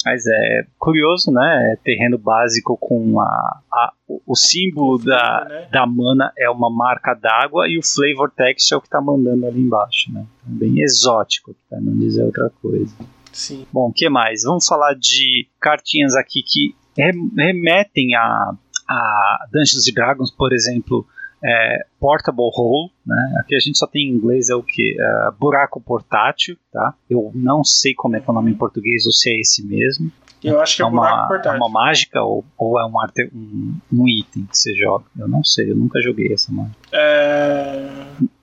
[0.05, 1.73] Mas é curioso, né?
[1.73, 5.69] É terreno básico com a, a- o- o símbolo da, né?
[5.71, 9.47] da mana é uma marca d'água e o flavor text é o que tá mandando
[9.47, 10.25] ali embaixo, né?
[10.43, 12.95] Então, bem exótico, para não dizer outra coisa.
[13.33, 13.67] Sim.
[13.73, 14.43] Bom, o que mais?
[14.45, 18.53] Vamos falar de cartinhas aqui que rem- remetem a,
[18.89, 21.07] a Dungeons Dragons, por exemplo,
[21.45, 23.35] é, Portable Hole, né?
[23.41, 24.97] Aqui a gente só tem em inglês é o que?
[25.39, 26.95] buraco portátil, tá?
[27.09, 29.65] Eu não sei como é que é o nome em português ou se é esse
[29.67, 30.11] mesmo.
[30.43, 33.31] Eu acho que é, é, buraco uma, é uma mágica ou, ou é um, arte,
[33.35, 35.05] um, um item que você joga?
[35.19, 36.79] Eu não sei, eu nunca joguei essa mágica.
[36.93, 37.89] É,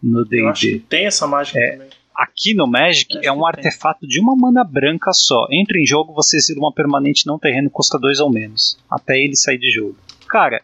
[0.02, 0.86] No Eu acho que D&D.
[0.88, 1.72] tem essa mágica É.
[1.72, 1.90] também.
[2.16, 5.46] Aqui no Magic é um artefato de uma mana branca só.
[5.52, 8.76] Entra em jogo, você exila uma permanente não terreno, custa dois ou menos.
[8.90, 9.96] Até ele sair de jogo.
[10.28, 10.64] Cara,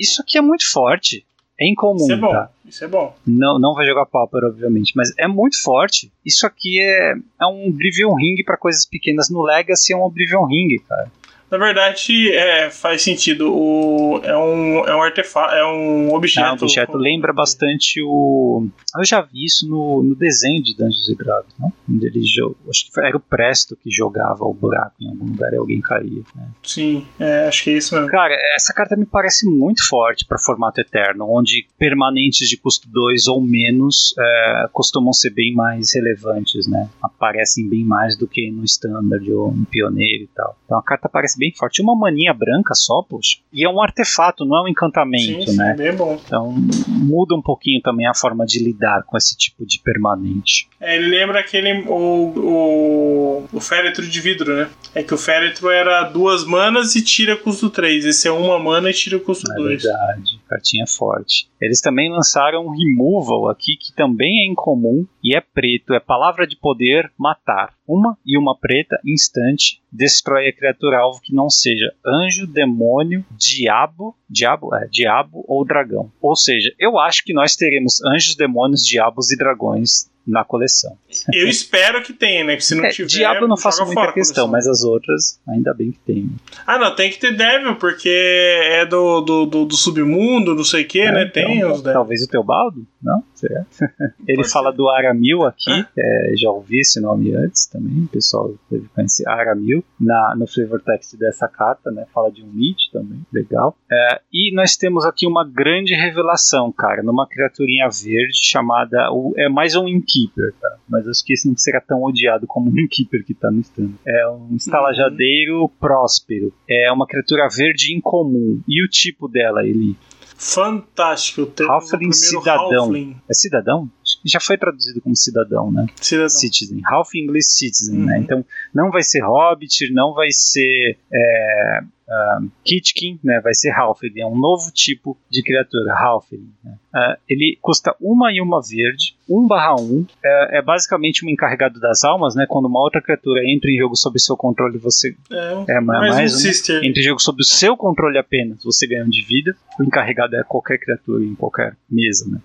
[0.00, 1.24] isso aqui é muito forte.
[1.60, 2.32] É incomum, Isso é bom.
[2.32, 2.50] tá?
[2.64, 3.14] Isso é bom.
[3.26, 6.10] Não, não vai jogar Pauper, obviamente, mas é muito forte.
[6.24, 9.30] Isso aqui é, é um Oblivion Ring pra coisas pequenas.
[9.30, 11.10] No Legacy é um Oblivion Ring, cara.
[11.54, 13.54] Na verdade, é, faz sentido.
[13.54, 16.62] O, é um, é um artefato, é um objeto.
[16.62, 18.66] O objeto lembra bastante o.
[18.98, 21.72] Eu já vi isso no, no desenho de Dungeons and Dragons, não?
[21.88, 22.56] Onde ele jogou.
[22.68, 26.22] Acho que era o Presto que jogava o buraco em algum lugar e alguém caía.
[26.34, 26.48] né?
[26.64, 28.10] Sim, é, acho que é isso mesmo.
[28.10, 33.28] Cara, essa carta me parece muito forte para formato eterno, onde permanentes de custo 2
[33.28, 36.88] ou menos é, costumam ser bem mais relevantes, né?
[37.00, 40.56] Aparecem bem mais do que no standard ou no pioneiro e tal.
[40.64, 41.82] Então a carta parece bem bem forte.
[41.82, 43.38] Uma maninha branca só, poxa.
[43.52, 45.72] E é um artefato, não é um encantamento, sim, né?
[45.76, 46.18] Sim, bem bom.
[46.24, 46.54] Então
[46.88, 50.68] muda um pouquinho também a forma de lidar com esse tipo de permanente.
[50.80, 51.84] É, ele lembra aquele.
[51.86, 54.70] O, o, o féretro de vidro, né?
[54.94, 58.04] É que o féretro era duas manas e tira custo 3.
[58.04, 59.82] Esse é uma mana e tira custo É 2.
[59.82, 61.48] verdade, cartinha forte.
[61.60, 65.94] Eles também lançaram um removal aqui que também é incomum e é preto.
[65.94, 67.72] É palavra de poder matar.
[67.86, 74.16] Uma e uma preta, instante, destrói a criatura alvo que não seja anjo, demônio, diabo,
[74.28, 76.10] diabo, é, diabo ou dragão.
[76.20, 80.98] Ou seja, eu acho que nós teremos anjos, demônios, diabos e dragões na coleção.
[81.32, 82.56] Eu espero que tenha, né?
[82.56, 83.08] Que se não É, tiver.
[83.08, 86.30] diabo eu não faço muita fora questão, mas as outras, ainda bem que tem.
[86.66, 90.82] Ah, não, tem que ter Devil, porque é do, do, do, do submundo, não sei
[90.84, 91.24] o que, É, né?
[91.26, 91.92] Tem então, os Devil.
[91.92, 92.86] Talvez o Teobaldo?
[93.02, 93.22] Não?
[93.34, 93.64] Será?
[94.26, 94.76] Ele Pode fala ser.
[94.76, 99.84] do Aramil aqui, é, já ouvi esse nome antes também, o pessoal deve conhecer Aramil,
[100.00, 102.06] na, no flavor text dessa carta, né?
[102.14, 103.76] Fala de um Meat também, legal.
[103.90, 109.10] É, e nós temos aqui uma grande revelação, cara, numa criaturinha verde chamada.
[109.12, 110.76] O, é mais um Innkeeper, tá?
[110.88, 113.90] Mas acho que esse não será tão odiado como o Innkeeper que tá no stand.
[114.06, 116.52] É um estalajadeiro próspero.
[116.68, 118.60] É uma criatura verde incomum.
[118.68, 119.96] E o tipo dela, ele
[120.36, 121.42] Fantástico.
[121.42, 122.84] O Halfling primeiro cidadão.
[122.84, 123.90] Halfling É cidadão?
[124.26, 125.86] Já foi traduzido como cidadão, né?
[126.00, 126.28] cidadão.
[126.28, 126.80] Citizen.
[126.86, 128.04] Half English Citizen, Uhum.
[128.06, 128.18] né?
[128.18, 128.44] Então
[128.74, 133.40] não vai ser Hobbit, não vai ser é, ah, Kitkin, né?
[133.42, 134.20] Vai ser Halfling.
[134.20, 136.48] É um novo tipo de criatura, Halfling.
[136.62, 136.74] Né?
[136.94, 140.06] Ah, ele custa uma e uma verde, 1 barra 1.
[140.24, 142.46] É, é basicamente um encarregado das almas, né?
[142.48, 146.14] Quando uma outra criatura entra em jogo sob seu controle, você É, é ma- mais,
[146.16, 146.40] mais um um.
[146.40, 146.84] Sister.
[146.84, 149.56] Entre jogo sob o seu controle apenas, você ganha um de vida.
[149.78, 152.38] O encarregado é qualquer criatura em qualquer mesa, né?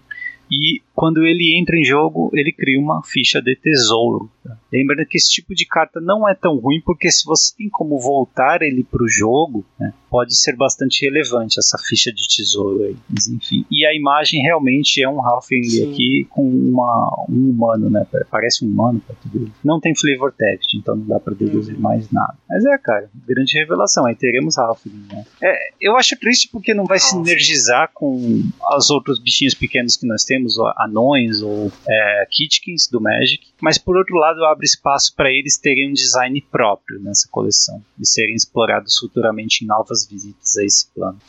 [0.52, 4.30] E quando ele entra em jogo, ele cria uma ficha de tesouro.
[4.74, 8.00] Lembrando que esse tipo de carta não é tão ruim, porque se você tem como
[8.00, 12.96] voltar ele para o jogo, né, pode ser bastante relevante essa ficha de tesouro aí.
[13.10, 13.66] Mas enfim.
[13.72, 18.06] E a imagem realmente é um Halfling aqui com uma, um humano, né?
[18.30, 19.54] Parece um humano pra tudo isso.
[19.64, 21.82] Não tem flavor text, então não dá para deduzir Uhum.
[21.82, 22.36] mais nada.
[22.50, 24.06] Mas é, cara, grande revelação.
[24.06, 25.26] Aí teremos Halfling, né?
[25.44, 27.24] É, eu acho triste porque não vai Halfling.
[27.26, 28.42] sinergizar com
[28.78, 30.39] os outros bichinhos pequenos que nós temos,
[30.78, 33.48] anões ou é, Kitkins do Magic.
[33.62, 38.06] Mas por outro lado, abre espaço para eles terem um design próprio nessa coleção e
[38.06, 41.20] serem explorados futuramente em novas visitas a esse plano.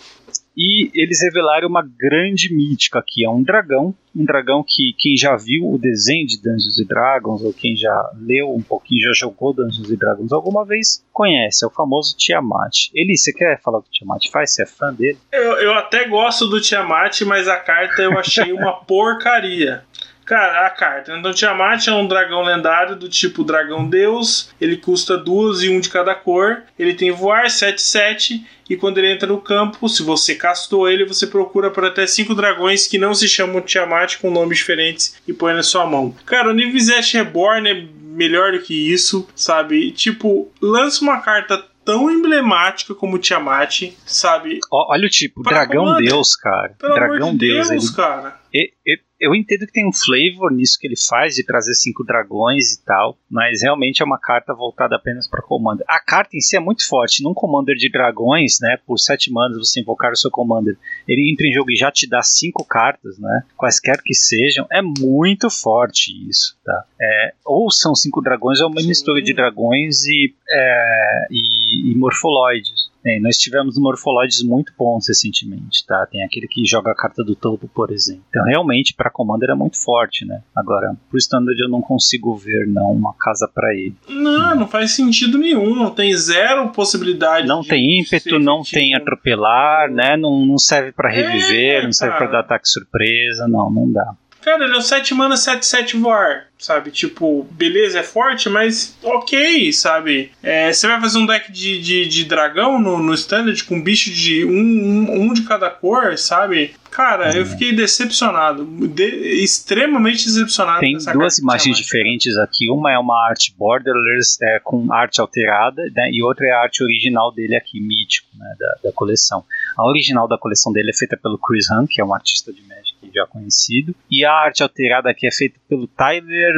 [0.57, 5.37] E eles revelaram uma grande mítica que é um dragão, um dragão que quem já
[5.37, 9.55] viu o desenho de Dungeons and Dragons ou quem já leu um pouquinho, já jogou
[9.55, 12.91] Dungeons and Dragons alguma vez, conhece, é o famoso Tiamat.
[12.95, 14.53] Eli, você quer falar o que o Tiamat faz?
[14.53, 15.19] Você é fã dele?
[15.33, 19.85] Eu, eu até gosto do Tiamat, mas a carta eu achei uma porcaria.
[20.31, 21.13] Cara, a carta.
[21.19, 24.51] Então, Tiamat é um dragão lendário do tipo dragão deus.
[24.61, 26.63] Ele custa duas e um de cada cor.
[26.79, 28.41] Ele tem voar 7-7.
[28.69, 32.33] E quando ele entra no campo, se você castou ele, você procura por até cinco
[32.33, 36.15] dragões que não se chamam Tiamat com nomes diferentes e põe na sua mão.
[36.25, 39.91] Cara, o Nivizesh Reborn é melhor do que isso, sabe?
[39.91, 44.61] Tipo, lança uma carta tão emblemática como Tiamat, sabe?
[44.71, 45.97] Olha o tipo, Para dragão.
[45.97, 46.77] Deus, cara.
[46.79, 48.40] Pelo dragão de Deus, Deus, ele cara.
[48.53, 52.03] E- e- Eu entendo que tem um flavor nisso que ele faz de trazer cinco
[52.03, 55.85] dragões e tal, mas realmente é uma carta voltada apenas para Commander.
[55.87, 57.23] A carta em si é muito forte.
[57.23, 60.75] Num Commander de dragões, né, por sete manas você invocar o seu Commander,
[61.07, 64.67] ele entra em jogo e já te dá cinco cartas, né, quaisquer que sejam.
[64.73, 66.85] É muito forte isso, tá?
[66.99, 68.89] É, ou são cinco dragões ou uma Sim.
[68.89, 72.90] mistura de dragões e, é, e, e morfolóides.
[73.05, 76.07] É, nós tivemos morfolóides muito bons recentemente, tá?
[76.07, 78.25] Tem aquele que joga a carta do topo, por exemplo.
[78.29, 80.43] Então, realmente, para Commander é muito forte, né?
[80.55, 83.95] Agora, pro Standard eu não consigo ver, não, uma casa para ele.
[84.09, 85.75] Não, não faz sentido nenhum.
[85.75, 87.47] Não tem zero possibilidade.
[87.47, 90.17] Não tem ímpeto, não tem atropelar, né?
[90.17, 94.15] Não, não serve para É, reviver, não serve para dar ataque surpresa, não, não dá.
[94.43, 96.91] Cara, ele é o 7 mana 7-7 voar, sabe?
[96.91, 100.33] Tipo, beleza, é forte, mas ok, sabe?
[100.43, 104.11] É, você vai fazer um deck de, de, de dragão no, no standard com bicho
[104.11, 106.75] de um, um, um de cada cor, sabe?
[106.91, 107.51] Cara, eu Uhum.
[107.51, 108.65] fiquei decepcionado.
[108.89, 112.69] de- extremamente decepcionado Tem duas imagens diferentes aqui.
[112.71, 116.83] Uma é uma arte borderless é, com arte alterada, né, e outra é a arte
[116.83, 119.45] original dele aqui, mítico, né, da, da coleção.
[119.77, 122.61] A original da coleção dele é feita pelo Chris Hunt, que é um artista de
[122.63, 126.53] Magic já conhecido, e a arte alterada aqui é feita pelo Tyler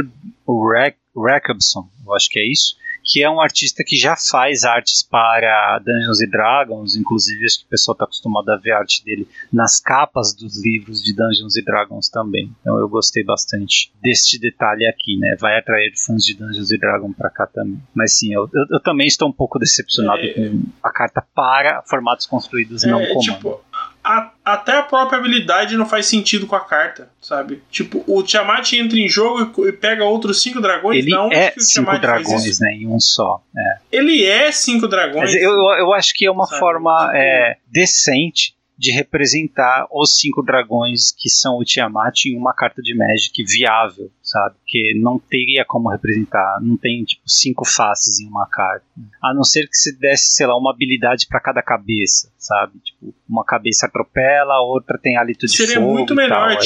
[0.46, 5.02] Rack- Rackabson, eu acho que é isso, que é um artista que já faz artes
[5.02, 9.04] para Dungeons and Dragons, inclusive acho que o pessoal está acostumado a ver a arte
[9.04, 12.54] dele nas capas dos livros de Dungeons and Dragons também.
[12.60, 15.36] Então eu gostei bastante deste detalhe aqui, né?
[15.40, 17.80] Vai atrair fãs de Dungeons and Dragons para cá também.
[17.94, 21.82] Mas sim, eu, eu, eu, também estou um pouco decepcionado é, com a carta para
[21.82, 23.24] formatos construídos é, não comuns.
[23.24, 23.60] Tipo,
[24.04, 27.62] a, até a própria habilidade não faz sentido com a carta, sabe?
[27.70, 30.98] Tipo, o Tiamat entra em jogo e, pega outros cinco dragões.
[30.98, 32.72] Ele não é cinco dragões, né?
[32.72, 33.40] Em um só.
[33.56, 33.76] É.
[33.92, 35.32] Ele é cinco dragões.
[35.32, 36.58] Mas eu, eu acho que é uma sabe?
[36.58, 42.52] forma tipo, é, decente de representar os cinco dragões que são o Tiamat em uma
[42.52, 44.56] carta de Magic viável, sabe?
[44.66, 48.84] Que não teria como representar, não tem tipo cinco faces em uma carta.
[49.22, 52.80] A não ser que se desse, sei lá, uma habilidade para cada cabeça, sabe?
[52.80, 55.86] Tipo, uma cabeça atropela, a outra tem hálito de Seria fogo.
[55.86, 56.60] Seria muito melhor, tal,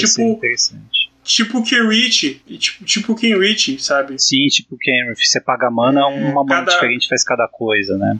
[1.26, 4.16] tipo, tipo Kenrich, tipo, tipo Kenrich, sabe?
[4.18, 5.26] Sim, tipo Kenrich.
[5.26, 6.72] Você paga mana, é, uma mana cada...
[6.72, 8.18] diferente faz cada coisa, né?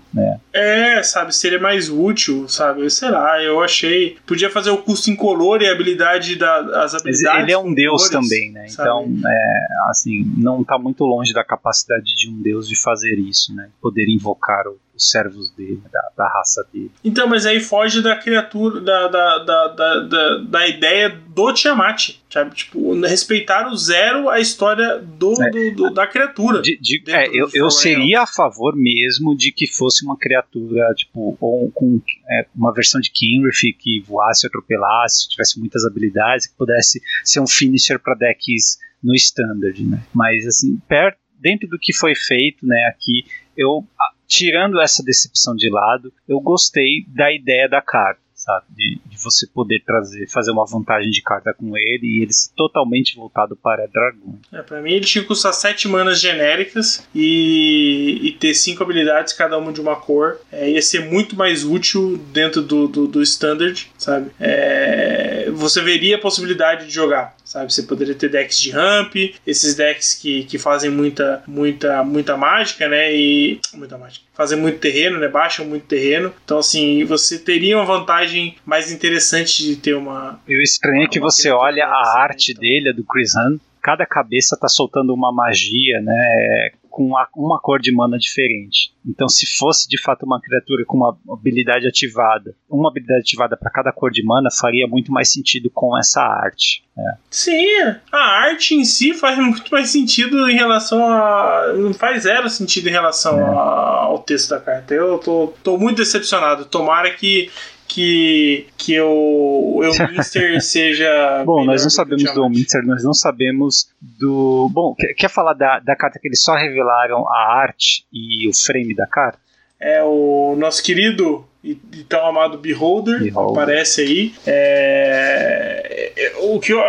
[0.53, 0.99] É.
[0.99, 1.03] é.
[1.03, 1.35] sabe?
[1.35, 2.89] Seria mais útil, sabe?
[2.91, 4.17] Sei lá, eu achei.
[4.27, 7.23] Podia fazer o custo incolor e a habilidade da, as habilidades.
[7.23, 8.69] Mas ele é um deus também, né?
[8.69, 8.89] Sabe?
[8.89, 13.55] Então, é, assim, não tá muito longe da capacidade de um deus de fazer isso,
[13.55, 13.69] né?
[13.81, 16.91] Poder invocar o os servos dele, da, da, raça dele.
[17.05, 22.55] Então, mas aí foge da criatura, da, da, da, da, da, ideia do Tiamat, sabe?
[22.55, 26.63] Tipo, respeitar o zero a história do, é, do, do da criatura.
[26.63, 31.37] De, de, é, eu, eu seria a favor mesmo de que fosse uma criatura, tipo,
[31.41, 32.01] ou com
[32.31, 37.47] é, uma versão de Kenrith que voasse, atropelasse, tivesse muitas habilidades, que pudesse ser um
[37.47, 40.03] finisher para decks no standard, né?
[40.15, 43.25] Mas assim, perto dentro do que foi feito, né, aqui,
[43.57, 43.87] eu
[44.27, 48.67] tirando essa decepção de lado, eu gostei da ideia da carta, sabe?
[48.71, 52.53] De, de, você poder trazer, fazer uma vantagem de carta com ele e ele se
[52.55, 54.39] totalmente voltado para dragão.
[54.53, 59.33] É, para mim ele tinha que custar 7 manas genéricas e, e ter 5 habilidades,
[59.33, 60.39] cada uma de uma cor.
[60.53, 64.31] É, ia ser muito mais útil dentro do, do, do standard, sabe?
[64.39, 67.73] É, você veria a possibilidade de jogar sabe?
[67.73, 69.15] Você poderia ter decks de ramp,
[69.47, 73.15] esses decks que, que fazem muita, muita, muita mágica, né?
[73.15, 74.27] E muita mágica.
[74.35, 75.29] Fazem muito terreno, né?
[75.29, 76.35] Baixam muito terreno.
[76.45, 80.41] Então, assim, você teria uma vantagem mais interessante de ter uma.
[80.47, 82.61] E o estranho é que você olha a arte então.
[82.61, 86.71] dele, a do Chris Hunt, cada cabeça tá soltando uma magia, né?
[86.97, 88.91] Com uma, uma cor de mana diferente.
[89.07, 93.71] Então, se fosse de fato uma criatura com uma habilidade ativada, uma habilidade ativada para
[93.71, 96.83] cada cor de mana, faria muito mais sentido com essa arte.
[96.99, 97.17] É.
[97.31, 97.67] Sim,
[98.11, 101.75] a arte em si faz muito mais sentido em relação a.
[101.77, 103.43] Não faz zero sentido em relação é.
[103.43, 104.95] a, ao texto da carta.
[104.95, 106.65] Eu tô, tô muito decepcionado.
[106.65, 107.51] Tomara que
[107.97, 111.43] que, que o Elminster seja.
[111.47, 114.71] Bom, nós não sabemos do Elminster, nós não sabemos do.
[114.71, 118.53] Bom, quer, quer falar da, da carta que eles só revelaram a arte e o
[118.53, 119.39] frame da carta?
[119.81, 121.75] É o nosso querido e,
[122.07, 123.63] tão amado Beholder, Beholder.
[123.63, 124.35] aparece aí.
[124.47, 126.83] É, é, o que eu,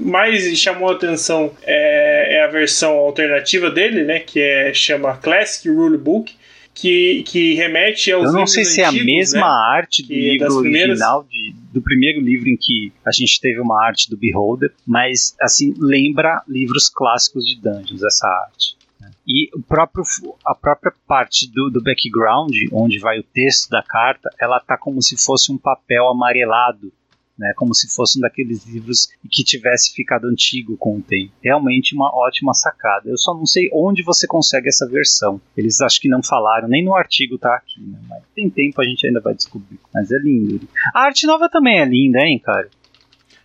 [0.00, 4.18] mais chamou a atenção é, é, a versão alternativa dele, né?
[4.18, 6.34] Que é, chama Classic Rulebook
[6.74, 9.76] que, que remete aos Eu não sei se antigos, é a mesma né?
[9.78, 13.82] arte do que livro original, de, do primeiro livro em que a gente teve uma
[13.86, 18.76] arte do Beholder, mas assim, lembra livros clássicos de Dungeons, essa arte.
[19.00, 19.10] Né?
[19.26, 20.04] E o próprio,
[20.44, 25.00] a própria parte do, do background, onde vai o texto da carta, ela tá como
[25.00, 26.92] se fosse um papel amarelado
[27.38, 31.32] né, como se fosse um daqueles livros que tivesse ficado antigo com o tempo.
[31.42, 33.08] Realmente uma ótima sacada.
[33.08, 35.40] Eu só não sei onde você consegue essa versão.
[35.56, 38.84] Eles acho que não falaram, nem no artigo tá aqui, né, mas tem tempo a
[38.84, 39.78] gente ainda vai descobrir.
[39.92, 40.68] Mas é lindo.
[40.94, 42.68] A arte nova também é linda, hein, cara?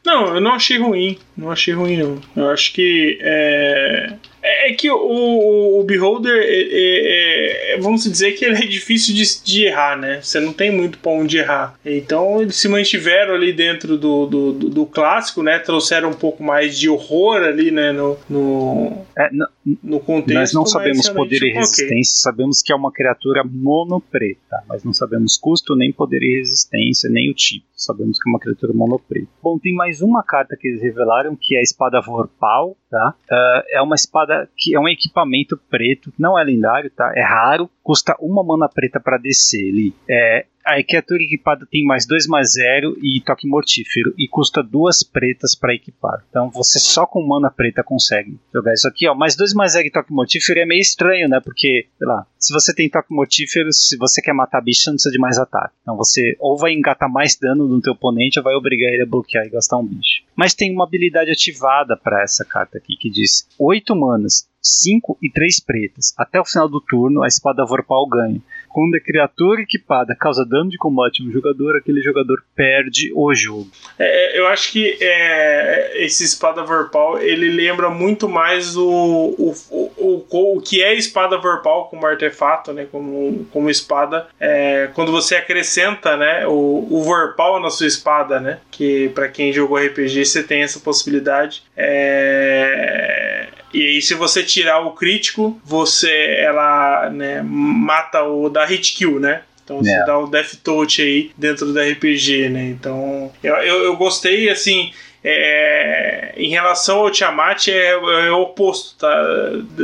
[0.06, 1.18] Não, eu não achei ruim.
[1.36, 2.20] Não achei ruim, não.
[2.36, 8.34] Eu acho que é, é, é que o, o Beholder, é, é, é, vamos dizer
[8.34, 10.20] que ele é difícil de, de, errar, né?
[10.22, 11.80] Você não tem muito pra onde errar.
[11.86, 15.60] Então eles se mantiveram ali dentro do, do, do, do clássico, né?
[15.60, 17.91] Trouxeram um pouco mais de horror ali, né?
[17.91, 19.48] No, no, é, no,
[19.84, 20.34] no contexto.
[20.34, 22.03] Nós não sabemos poder e resistência, okay.
[22.03, 27.30] sabemos que é uma criatura monopreta, mas não sabemos custo, nem poder e resistência, nem
[27.30, 27.66] o tipo.
[27.76, 29.28] Sabemos que é uma criatura monopreta.
[29.41, 33.16] Bom, tem mais uma carta que eles revelaram, que é a espada Vorpal, tá?
[33.32, 37.11] Uh, é uma espada que é um equipamento preto, não é lendário, tá?
[37.16, 39.94] É raro, custa uma mana preta para descer ali.
[40.10, 40.45] É,
[40.77, 45.55] a criatura equipada tem mais 2 mais 0 e toque mortífero e custa duas pretas
[45.55, 46.23] para equipar.
[46.29, 49.15] Então você só com mana preta consegue jogar isso aqui, ó.
[49.15, 51.39] Mais 2 mais 0 e toque mortífero é meio estranho, né?
[51.39, 54.95] Porque, sei lá, se você tem toque mortífero, se você quer matar bicho, você não
[54.95, 55.73] precisa de mais ataque.
[55.81, 59.07] Então você ou vai engatar mais dano no teu oponente ou vai obrigar ele a
[59.07, 60.23] bloquear e gastar um bicho.
[60.35, 65.29] Mas tem uma habilidade ativada para essa carta aqui que diz 8 manas 5 e
[65.29, 66.13] 3 pretas.
[66.17, 68.41] Até o final do turno, a espada Vorpal ganha.
[68.69, 73.67] Quando a criatura equipada causa dano de combate um jogador, aquele jogador perde o jogo.
[73.97, 79.55] É, eu acho que é, esse espada Vorpal ele lembra muito mais o, o,
[79.97, 85.35] o, o, que é espada Vorpal como artefato, né, como, como espada, é, quando você
[85.35, 90.43] acrescenta né, o, o Vorpal na sua espada, né, que para quem jogou RPG você
[90.43, 91.63] tem essa possibilidade.
[91.75, 98.95] É, e aí, se você tirar o crítico, você ela né, mata o da hit
[98.95, 99.43] kill, né?
[99.63, 99.91] Então você.
[99.91, 100.05] É.
[100.05, 102.65] dá o Death Touch aí dentro do RPG, né?
[102.69, 104.91] Então eu, eu, eu gostei, assim.
[105.21, 109.13] É, em relação ao Tiamat é, é, o oposto, tá?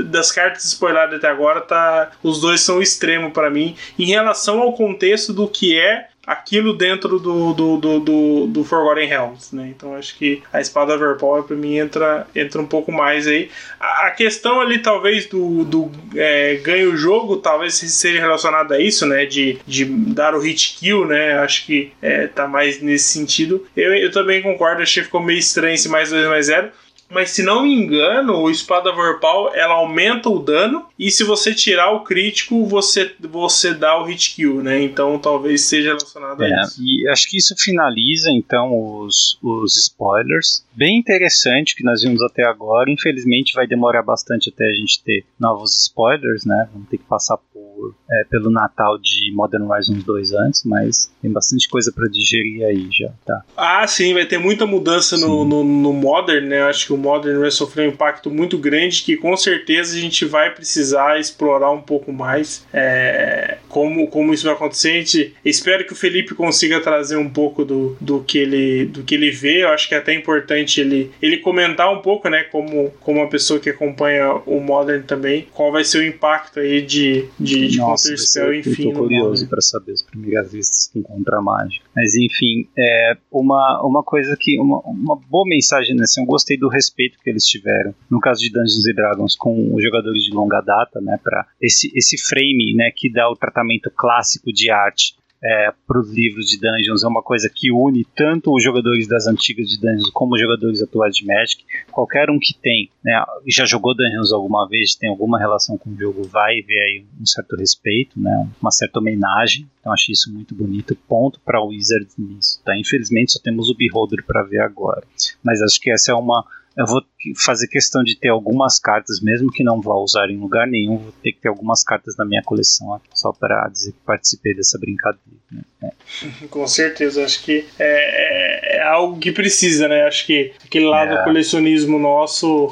[0.05, 2.11] Das cartas spoiladas até agora, tá?
[2.23, 3.75] Os dois são extremo para mim.
[3.99, 9.07] Em relação ao contexto do que é aquilo dentro do, do, do, do, do Forgotten
[9.07, 9.73] Realms, né?
[9.75, 13.49] Então acho que a espada Overpower para mim entra, entra um pouco mais aí.
[13.79, 19.05] A, a questão ali talvez do, do é, ganho jogo talvez seja relacionada a isso,
[19.05, 19.25] né?
[19.25, 21.39] De, de dar o hit kill, né?
[21.39, 23.65] Acho que é, tá mais nesse sentido.
[23.75, 26.69] Eu, eu também concordo, achei que ficou meio estranho esse mais 2 mais 0
[27.09, 31.53] mas se não me engano, o espada Vorpal ela aumenta o dano e se você
[31.53, 34.81] tirar o crítico, você você dá o hit kill, né?
[34.81, 36.81] Então talvez seja relacionado é, a isso.
[36.81, 40.65] E acho que isso finaliza então os, os spoilers.
[40.73, 42.91] Bem interessante que nós vimos até agora.
[42.91, 46.67] Infelizmente vai demorar bastante até a gente ter novos spoilers, né?
[46.73, 47.64] Vamos ter que passar por,
[48.09, 52.87] é, pelo Natal de Modern Horizons 2 antes, mas tem bastante coisa para digerir aí
[52.91, 53.41] já, tá?
[53.55, 56.63] Ah, sim, vai ter muita mudança no, no, no Modern, né?
[56.63, 60.25] Acho que o Modern vai sofrer um impacto muito grande que com certeza a gente
[60.25, 64.91] vai precisar explorar um pouco mais é, como, como isso vai acontecer.
[64.91, 69.03] A gente, espero que o Felipe consiga trazer um pouco do, do, que, ele, do
[69.03, 69.63] que ele vê.
[69.63, 73.29] Eu acho que é até importante ele, ele comentar um pouco, né, como, como uma
[73.29, 77.77] pessoa que acompanha o Modern também, qual vai ser o impacto aí de, de, de
[77.77, 78.89] Nossa, enfim.
[78.89, 81.85] Eu tô curioso para saber as primeiras vistas com Contra Mágica.
[81.95, 84.59] Mas enfim, é uma, uma coisa que.
[84.59, 86.03] Uma, uma boa mensagem, né?
[86.03, 89.83] Assim, eu gostei do respeito que eles tiveram, no caso de Dungeons Dragons, com os
[89.83, 94.51] jogadores de longa data, né, para esse, esse frame, né, que dá o tratamento clássico
[94.51, 98.63] de arte é, para os livros de Dungeons é uma coisa que une tanto os
[98.63, 101.63] jogadores das antigas de Dungeons como os jogadores atuais de Magic.
[101.91, 105.97] Qualquer um que tem, né, já jogou Dungeons alguma vez, tem alguma relação com o
[105.97, 109.69] jogo, vai ver aí um certo respeito, né, uma certa homenagem.
[109.79, 110.97] Então achei isso muito bonito.
[111.07, 112.61] Ponto para o Wizard nisso.
[112.63, 112.77] Tá?
[112.77, 115.03] Infelizmente só temos o Beholder para ver agora,
[115.43, 116.43] mas acho que essa é uma
[116.77, 117.01] eu vou
[117.37, 121.13] fazer questão de ter algumas cartas, mesmo que não vá usar em lugar nenhum, vou
[121.23, 125.39] ter que ter algumas cartas na minha coleção só para dizer que participei dessa brincadeira.
[125.51, 125.63] Né?
[125.83, 126.47] É.
[126.47, 130.03] Com certeza, acho que é, é, é, algo que precisa, né?
[130.03, 131.17] Acho que aquele lado é.
[131.17, 132.67] do colecionismo nosso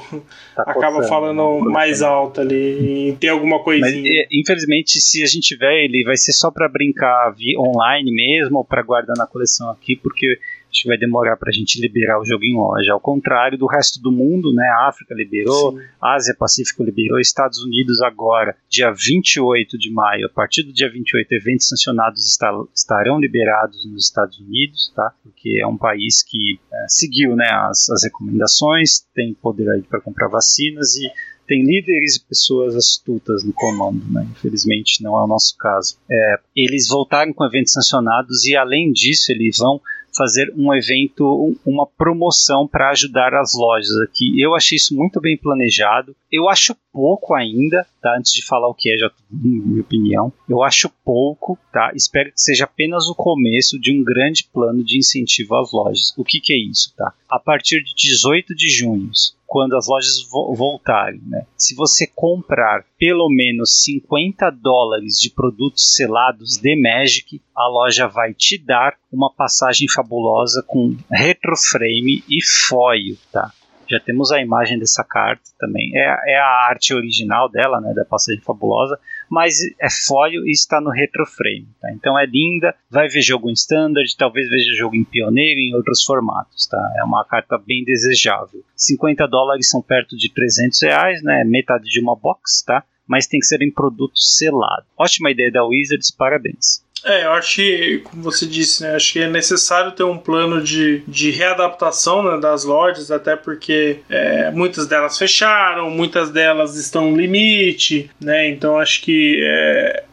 [0.53, 1.71] tá acaba coçando, falando né?
[1.71, 4.01] mais alto ali e ter alguma coisinha.
[4.01, 8.57] Mas, é, infelizmente, se a gente tiver, ele vai ser só para brincar online mesmo
[8.57, 10.37] ou para guardar na coleção aqui, porque
[10.73, 12.91] acho que vai demorar para a gente liberar o jogo em loja.
[12.91, 14.67] Ao contrário do resto do mundo, né?
[14.79, 15.85] A África liberou, Sim.
[16.01, 21.31] Ásia Pacífico liberou, Estados Unidos agora, dia 28 de maio, a partir do dia 28,
[21.31, 25.13] eventos sancionados está, estarão liberados nos Estados Unidos, tá?
[25.21, 30.01] Porque é um país que é, seguiu, né, as, as recomendações, tem poder aí para
[30.01, 31.09] comprar vacinas e
[31.47, 34.25] tem líderes e pessoas astutas no comando, né?
[34.31, 35.97] Infelizmente não é o nosso caso.
[36.09, 39.81] É, eles voltaram com eventos sancionados e além disso eles vão
[40.15, 44.39] fazer um evento, uma promoção para ajudar as lojas aqui.
[44.41, 46.15] Eu achei isso muito bem planejado.
[46.31, 48.15] Eu acho pouco ainda, tá?
[48.17, 50.31] Antes de falar o que é, já minha opinião.
[50.47, 51.91] Eu acho pouco, tá?
[51.95, 56.13] Espero que seja apenas o começo de um grande plano de incentivo às lojas.
[56.15, 57.11] O que, que é isso, tá?
[57.27, 59.09] A partir de 18 de junho,
[59.47, 61.45] quando as lojas vo voltarem, né?
[61.57, 68.33] Se você comprar pelo menos 50 dólares de produtos selados de Magic, a loja vai
[68.33, 73.51] te dar uma passagem fabulosa com retroframe e foil, tá?
[73.89, 75.91] Já temos a imagem dessa carta também.
[75.95, 78.99] É, é a arte original dela, né, da passagem fabulosa,
[79.29, 81.67] mas é foil e está no retroframe.
[81.81, 81.91] Tá?
[81.91, 86.03] Então é linda, vai ver jogo em standard, talvez veja jogo em pioneiro em outros
[86.03, 86.67] formatos.
[86.67, 86.93] Tá?
[86.97, 88.63] É uma carta bem desejável.
[88.75, 91.43] 50 dólares são perto de 300 reais, né?
[91.43, 92.83] metade de uma box, tá?
[93.07, 94.85] mas tem que ser em produto selado.
[94.97, 96.83] Ótima ideia da Wizards, parabéns.
[97.05, 100.61] É, eu acho que, como você disse, né, acho que é necessário ter um plano
[100.61, 107.11] de, de readaptação né, das lojas, até porque é, muitas delas fecharam, muitas delas estão
[107.11, 108.47] no limite, né?
[108.47, 110.03] Então acho que é,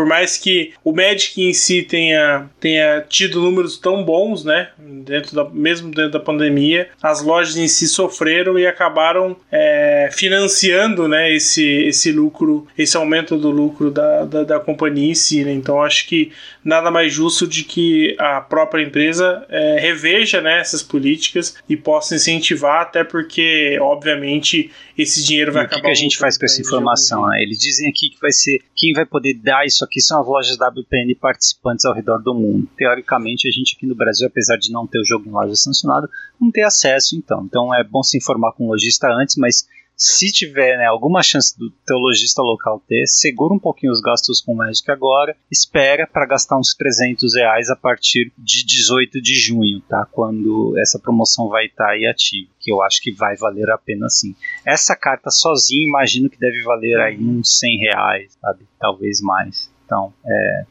[0.00, 4.70] por mais que o Magic em si tenha, tenha tido números tão bons, né?
[4.78, 11.06] Dentro da, mesmo dentro da pandemia, as lojas em si sofreram e acabaram é, financiando
[11.06, 15.44] né, esse, esse lucro, esse aumento do lucro da, da, da companhia em si.
[15.44, 15.52] Né?
[15.52, 16.32] Então acho que
[16.64, 22.14] nada mais justo de que a própria empresa é, reveja né, essas políticas e possa
[22.14, 25.78] incentivar, até porque, obviamente, esse dinheiro vai e acabar.
[25.78, 27.26] O que, que a gente faz com essa informação?
[27.26, 27.42] Né?
[27.42, 30.56] Eles dizem aqui que vai ser quem vai poder dar isso aqui são as lojas
[30.56, 32.68] WPN participantes ao redor do mundo.
[32.76, 36.08] Teoricamente, a gente aqui no Brasil, apesar de não ter o jogo em loja sancionado,
[36.40, 37.44] não ter acesso então.
[37.44, 39.66] Então é bom se informar com o lojista antes, mas
[40.00, 44.40] se tiver né, alguma chance do teu lojista local ter, segura um pouquinho os gastos
[44.40, 49.34] com o Magic agora, espera para gastar uns 300 reais a partir de 18 de
[49.34, 50.06] junho, tá?
[50.10, 53.76] Quando essa promoção vai estar tá aí ativa, que eu acho que vai valer a
[53.76, 54.34] pena sim.
[54.64, 58.66] Essa carta sozinha, imagino que deve valer aí uns 100 reais, sabe?
[58.78, 59.70] Talvez mais.
[59.90, 60.64] Então, é.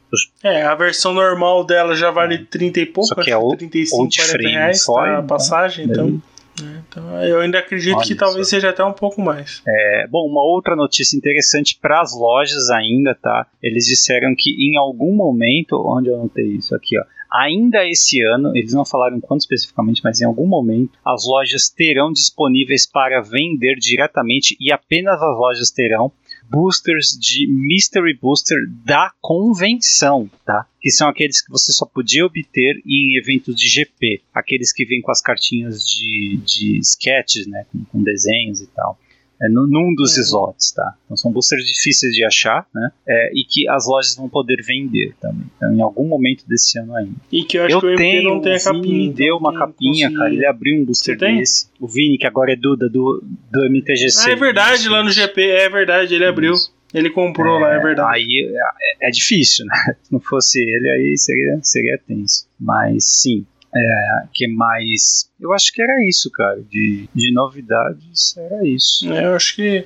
[0.46, 2.46] É, a versão normal dela já vale é.
[2.50, 6.08] 30 e pouco, Só que é o, 35, 40 reais só, tá a passagem, então.
[6.08, 6.22] então
[6.62, 8.52] é, então, eu ainda acredito Olha que talvez isso.
[8.52, 9.62] seja até um pouco mais.
[9.68, 13.46] É, bom, uma outra notícia interessante para as lojas ainda, tá?
[13.62, 18.56] Eles disseram que em algum momento, onde eu notei isso aqui, ó, ainda esse ano,
[18.56, 23.76] eles não falaram quando especificamente, mas em algum momento, as lojas terão disponíveis para vender
[23.76, 26.12] diretamente e apenas as lojas terão
[26.50, 30.66] boosters de Mystery Booster da convenção, tá?
[30.82, 35.02] Que são aqueles que você só podia obter em eventos de GP, aqueles que vêm
[35.02, 37.66] com as cartinhas de, de sketches, né?
[37.72, 38.98] Com, com desenhos e tal
[39.42, 40.24] é, num dos uhum.
[40.24, 40.94] slots, tá?
[41.06, 42.92] Então são boosters difíceis de achar, né?
[43.08, 45.46] É, e que as lojas vão poder vender também.
[45.56, 47.16] Então, em algum momento desse ano ainda.
[47.32, 48.80] E que eu acho eu que o MP tenho, não tem a capinha.
[48.80, 50.16] O Vini então deu uma capinha, consegui...
[50.16, 50.34] cara.
[50.34, 51.70] Ele abriu um booster desse.
[51.80, 54.30] O Vini, que agora é Duda do, do MTGC.
[54.30, 56.54] Ah, é verdade, lá no GP, é verdade, ele abriu.
[56.94, 58.16] Ele comprou é, lá, é verdade.
[58.16, 58.52] Aí
[59.02, 59.76] é, é, difícil, né?
[60.02, 62.48] Se não fosse ele, aí seria, seria tenso.
[62.60, 63.46] Mas sim,
[63.76, 65.30] é, que mais.
[65.40, 66.62] Eu acho que era isso, cara.
[66.70, 69.12] De, de novidades, era isso.
[69.12, 69.86] É, eu acho que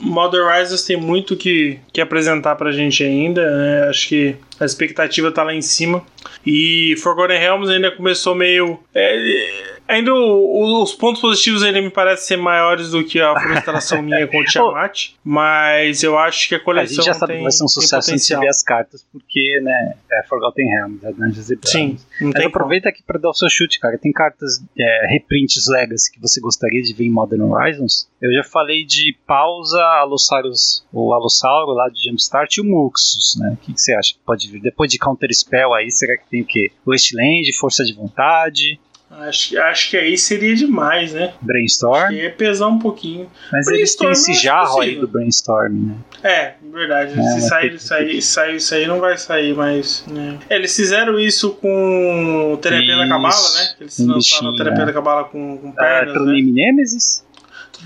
[0.00, 3.44] Modern Rises tem muito que, que apresentar pra gente ainda.
[3.50, 3.88] Né?
[3.88, 6.04] Acho que a expectativa tá lá em cima.
[6.46, 8.78] E Forgotten Realms ainda começou meio.
[8.94, 14.02] É, Ainda o, os pontos positivos ainda me parecem ser maiores do que a frustração
[14.02, 16.92] minha com o Tiamat, mas eu acho que a coleção.
[16.92, 19.60] A gente já sabe que vai ser um sucesso antes de ver as cartas, porque,
[19.62, 21.98] né, é Forgotten Realms, é Dungeons and Sim,
[22.34, 23.96] tem aproveita aqui para dar o seu chute, cara.
[23.96, 28.08] Tem cartas, é, reprints Legacy que você gostaria de ver em Modern Horizons?
[28.20, 33.50] Eu já falei de Pausa, Alossaurus, o Alossauro lá de Jumpstart e o Muxus, né?
[33.52, 34.60] O que, que você acha que pode vir?
[34.60, 36.70] Depois de Counter Spell aí, será que tem o quê?
[36.86, 38.78] Wasteland, Força de Vontade,
[39.10, 41.32] Acho, acho que aí seria demais, né?
[41.40, 42.12] Brainstorm?
[42.12, 43.28] Ia pesar um pouquinho.
[43.50, 45.94] Mas eles têm esse jarro aí do Brainstorm, né?
[46.22, 47.18] É, verdade.
[47.18, 50.04] É, Se sair, sair, sair isso aí, não vai sair, mas.
[50.06, 50.38] Né?
[50.50, 53.74] É, eles fizeram isso com Terapia da Cabala, né?
[53.80, 54.86] Eles lançaram Terapia é.
[54.86, 56.16] da Cabala com, com pernas.
[56.16, 56.40] Ah, né?
[56.42, 57.24] Nemesis?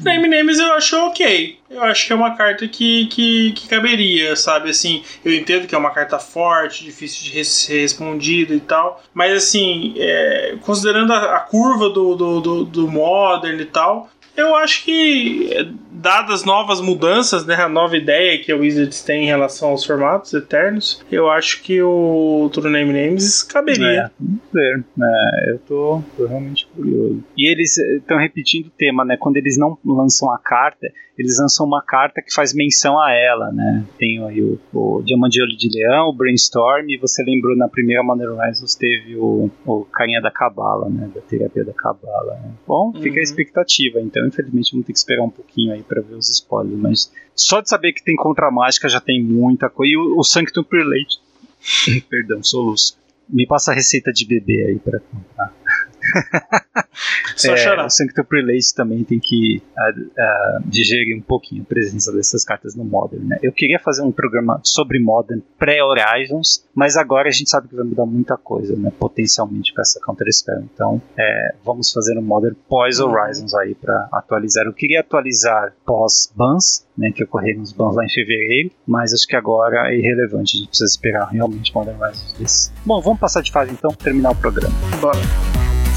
[0.01, 1.59] Name Names eu acho ok.
[1.69, 4.71] Eu acho que é uma carta que, que, que, caberia, sabe?
[4.71, 9.03] Assim, eu entendo que é uma carta forte, difícil de ser respondida e tal.
[9.13, 14.55] Mas assim, é, considerando a, a curva do, do, do, do Modern e tal, eu
[14.57, 19.71] acho que, dadas novas mudanças, né, a nova ideia que a Wizards tem em relação
[19.71, 23.87] aos formatos eternos, eu acho que o True Name Names caberia.
[23.87, 24.85] É, vamos ver.
[25.01, 27.23] É, eu tô, tô realmente curioso.
[27.37, 29.17] E eles estão repetindo o tema, né?
[29.17, 30.89] Quando eles não lançam a carta,
[31.19, 33.85] eles lançam uma carta que faz menção a ela, né?
[33.99, 37.69] Tem aí o, o Diamante de Olho de Leão, o Brainstorm, e você lembrou na
[37.69, 41.11] primeira Modern Horizons teve o, o Carinha da Cabala, né?
[41.15, 42.35] Da terapia da Cabala.
[42.43, 42.53] Né?
[42.67, 43.23] Bom, fica a uhum.
[43.23, 47.13] expectativa, então infelizmente vamos ter que esperar um pouquinho aí para ver os spoilers, mas
[47.35, 49.93] só de saber que tem contra mágica já tem muita coisa.
[49.93, 51.21] E o, o Sanctum Prelate,
[52.09, 52.97] perdão, soluço.
[53.29, 55.55] Me passa a receita de bebê aí para comprar.
[57.37, 57.87] Só é, chorar.
[57.87, 62.75] O Sanctum Prelate também tem que uh, uh, digerir um pouquinho a presença dessas cartas
[62.75, 63.25] no Modern.
[63.27, 63.39] Né?
[63.43, 67.85] Eu queria fazer um programa sobre Modern pré-Horizons, mas agora a gente sabe que vai
[67.85, 68.93] mudar muita coisa, né?
[68.99, 70.65] potencialmente com essa Counter Spell.
[70.73, 74.67] Então é, vamos fazer um Modern pós-Horizons aí para atualizar.
[74.67, 79.37] Eu queria atualizar pós-Bans, né, que ocorreram os bans lá em fevereiro, mas acho que
[79.37, 82.71] agora é irrelevante, a gente precisa esperar realmente Modern Horizons desse.
[82.85, 84.75] Bom, vamos passar de fase então, terminar o programa.
[85.01, 85.52] Bora.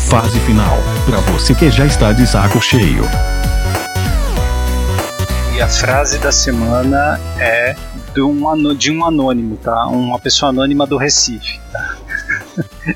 [0.10, 3.04] Fase final, para você que já está de saco cheio.
[5.56, 7.76] E a frase da semana é
[8.14, 9.88] de um, de um anônimo, tá?
[9.88, 11.98] Uma pessoa anônima do Recife, tá?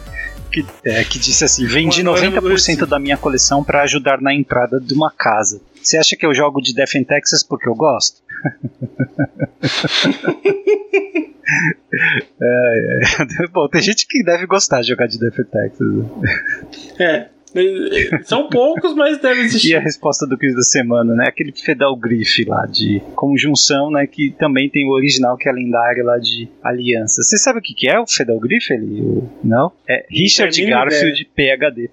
[0.51, 4.93] que, é, que disse assim: Vendi 90% da minha coleção para ajudar na entrada de
[4.93, 5.59] uma casa.
[5.81, 8.21] Você acha que eu jogo de Death in Texas porque eu gosto?
[12.41, 13.47] É, é.
[13.51, 15.79] Bom, tem gente que deve gostar de jogar de Defetex.
[15.79, 16.05] Né?
[16.99, 17.29] É.
[18.23, 19.71] São poucos, mas deve existir.
[19.71, 21.25] E a resposta do quiz da semana, né?
[21.27, 24.05] Aquele Fedal Griff lá de conjunção, né?
[24.07, 27.21] Que também tem o original, que é lendário lá de Aliança.
[27.21, 28.73] Você sabe o que, que é o Fedal Griff?
[28.73, 29.71] Ele, não?
[29.87, 31.89] É Richard Garfield PHD.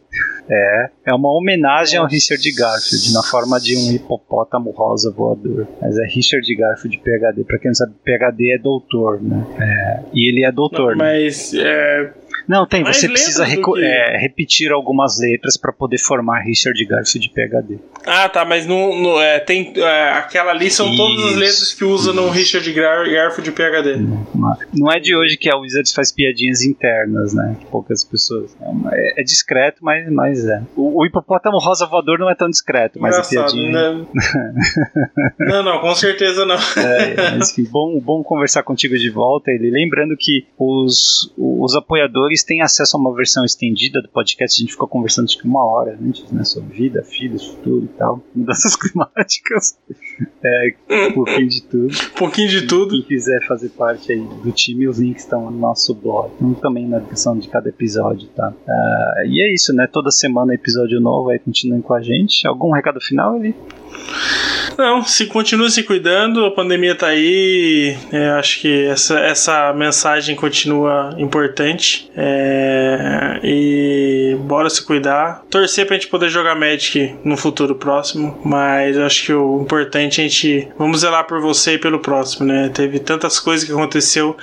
[0.49, 2.07] É, é uma homenagem Nossa.
[2.07, 5.67] ao Richard Garfield, na forma de um hipopótamo rosa voador.
[5.81, 7.45] Mas é Richard Garfield PHD.
[7.45, 9.45] Pra quem não sabe, PHD é doutor, né?
[9.59, 10.97] É, e ele é doutor.
[10.97, 11.15] Não, né?
[11.15, 12.13] Mas é,
[12.49, 12.85] não, tem.
[12.85, 13.85] você precisa que...
[13.85, 17.79] é, repetir algumas letras para poder formar Richard Garfield PHD.
[18.07, 20.97] Ah, tá, mas no, no é, tem é, aquela ali são Isso.
[20.97, 23.97] todas as letras que usa no Richard Garfield PHD.
[23.97, 27.57] Não, não é de hoje que a Wizards faz piadinhas internas, né?
[27.71, 28.57] Poucas pessoas.
[28.93, 30.63] É, é discreto, mas, mas é.
[30.77, 33.93] O, o, hipopótamo rosa voador não é tão discreto, mas Engraçado, a piadinha.
[33.93, 34.07] Né?
[35.41, 36.57] não, não, com certeza não.
[36.57, 39.71] é, mas, enfim, bom, bom conversar contigo de volta, ele.
[39.71, 44.61] Lembrando que os, os apoiadores eles têm acesso a uma versão estendida do podcast.
[44.61, 46.45] A gente ficou conversando acho que uma hora antes, né?
[46.45, 48.23] Sobre vida, filhos, futuro e tal.
[48.35, 49.79] Mudanças climáticas.
[50.45, 50.75] É,
[51.09, 51.95] um pouquinho de tudo.
[51.95, 52.91] Um pouquinho de tudo.
[52.91, 56.31] Quem quiser fazer parte aí do time, os links estão no nosso blog.
[56.41, 58.51] Um também na descrição de cada episódio, tá?
[58.51, 59.89] Uh, e é isso, né?
[59.91, 62.47] Toda semana episódio novo aí, continuem com a gente.
[62.47, 63.41] Algum recado final?
[64.77, 67.97] Não, se continua se cuidando, a pandemia tá aí.
[68.13, 72.11] É, acho que essa, essa mensagem continua importante.
[72.17, 75.43] É, e bora se cuidar.
[75.51, 78.39] Torcer pra gente poder jogar Magic no futuro próximo.
[78.45, 80.69] Mas acho que o importante é a gente.
[80.79, 82.71] Vamos zelar por você e pelo próximo, né?
[82.73, 84.37] Teve tantas coisas que aconteceu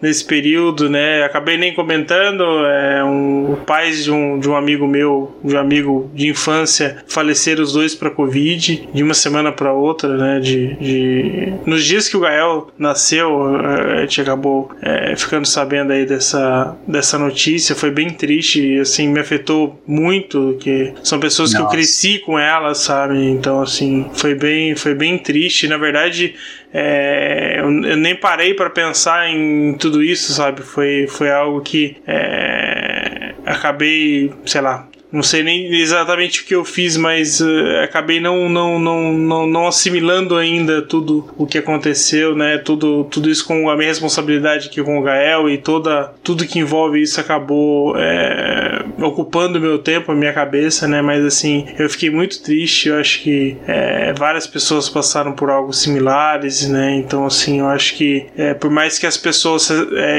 [0.00, 1.22] nesse período, né?
[1.22, 5.58] Acabei nem comentando, é um, o pai de um, de um amigo meu, de um
[5.58, 10.40] amigo de infância, faleceram os dois para Covid de uma semana para outra, né?
[10.40, 16.04] De, de, nos dias que o Gael nasceu, a gente acabou é, ficando sabendo aí
[16.04, 21.64] dessa, dessa notícia, foi bem triste e assim me afetou muito, que são pessoas Nossa.
[21.64, 23.24] que eu cresci com elas, sabe?
[23.24, 25.66] Então assim foi bem, foi bem triste.
[25.66, 26.34] Na verdade
[26.70, 30.60] é, eu, eu, nem parei para pensar em tudo isso, sabe?
[30.60, 36.64] Foi, foi algo que é, acabei, sei lá, não sei nem exatamente o que eu
[36.64, 42.34] fiz, mas uh, acabei não, não, não, não, não assimilando ainda tudo o que aconteceu,
[42.34, 42.58] né?
[42.58, 46.58] Tudo, tudo isso com a minha responsabilidade aqui com o Gael e toda, tudo que
[46.58, 51.02] envolve isso acabou é, ocupando meu tempo, a minha cabeça, né?
[51.02, 52.88] Mas assim, eu fiquei muito triste.
[52.88, 56.94] Eu acho que é, várias pessoas passaram por algo similares, né?
[56.94, 59.70] Então, assim, eu acho que é, por mais que as pessoas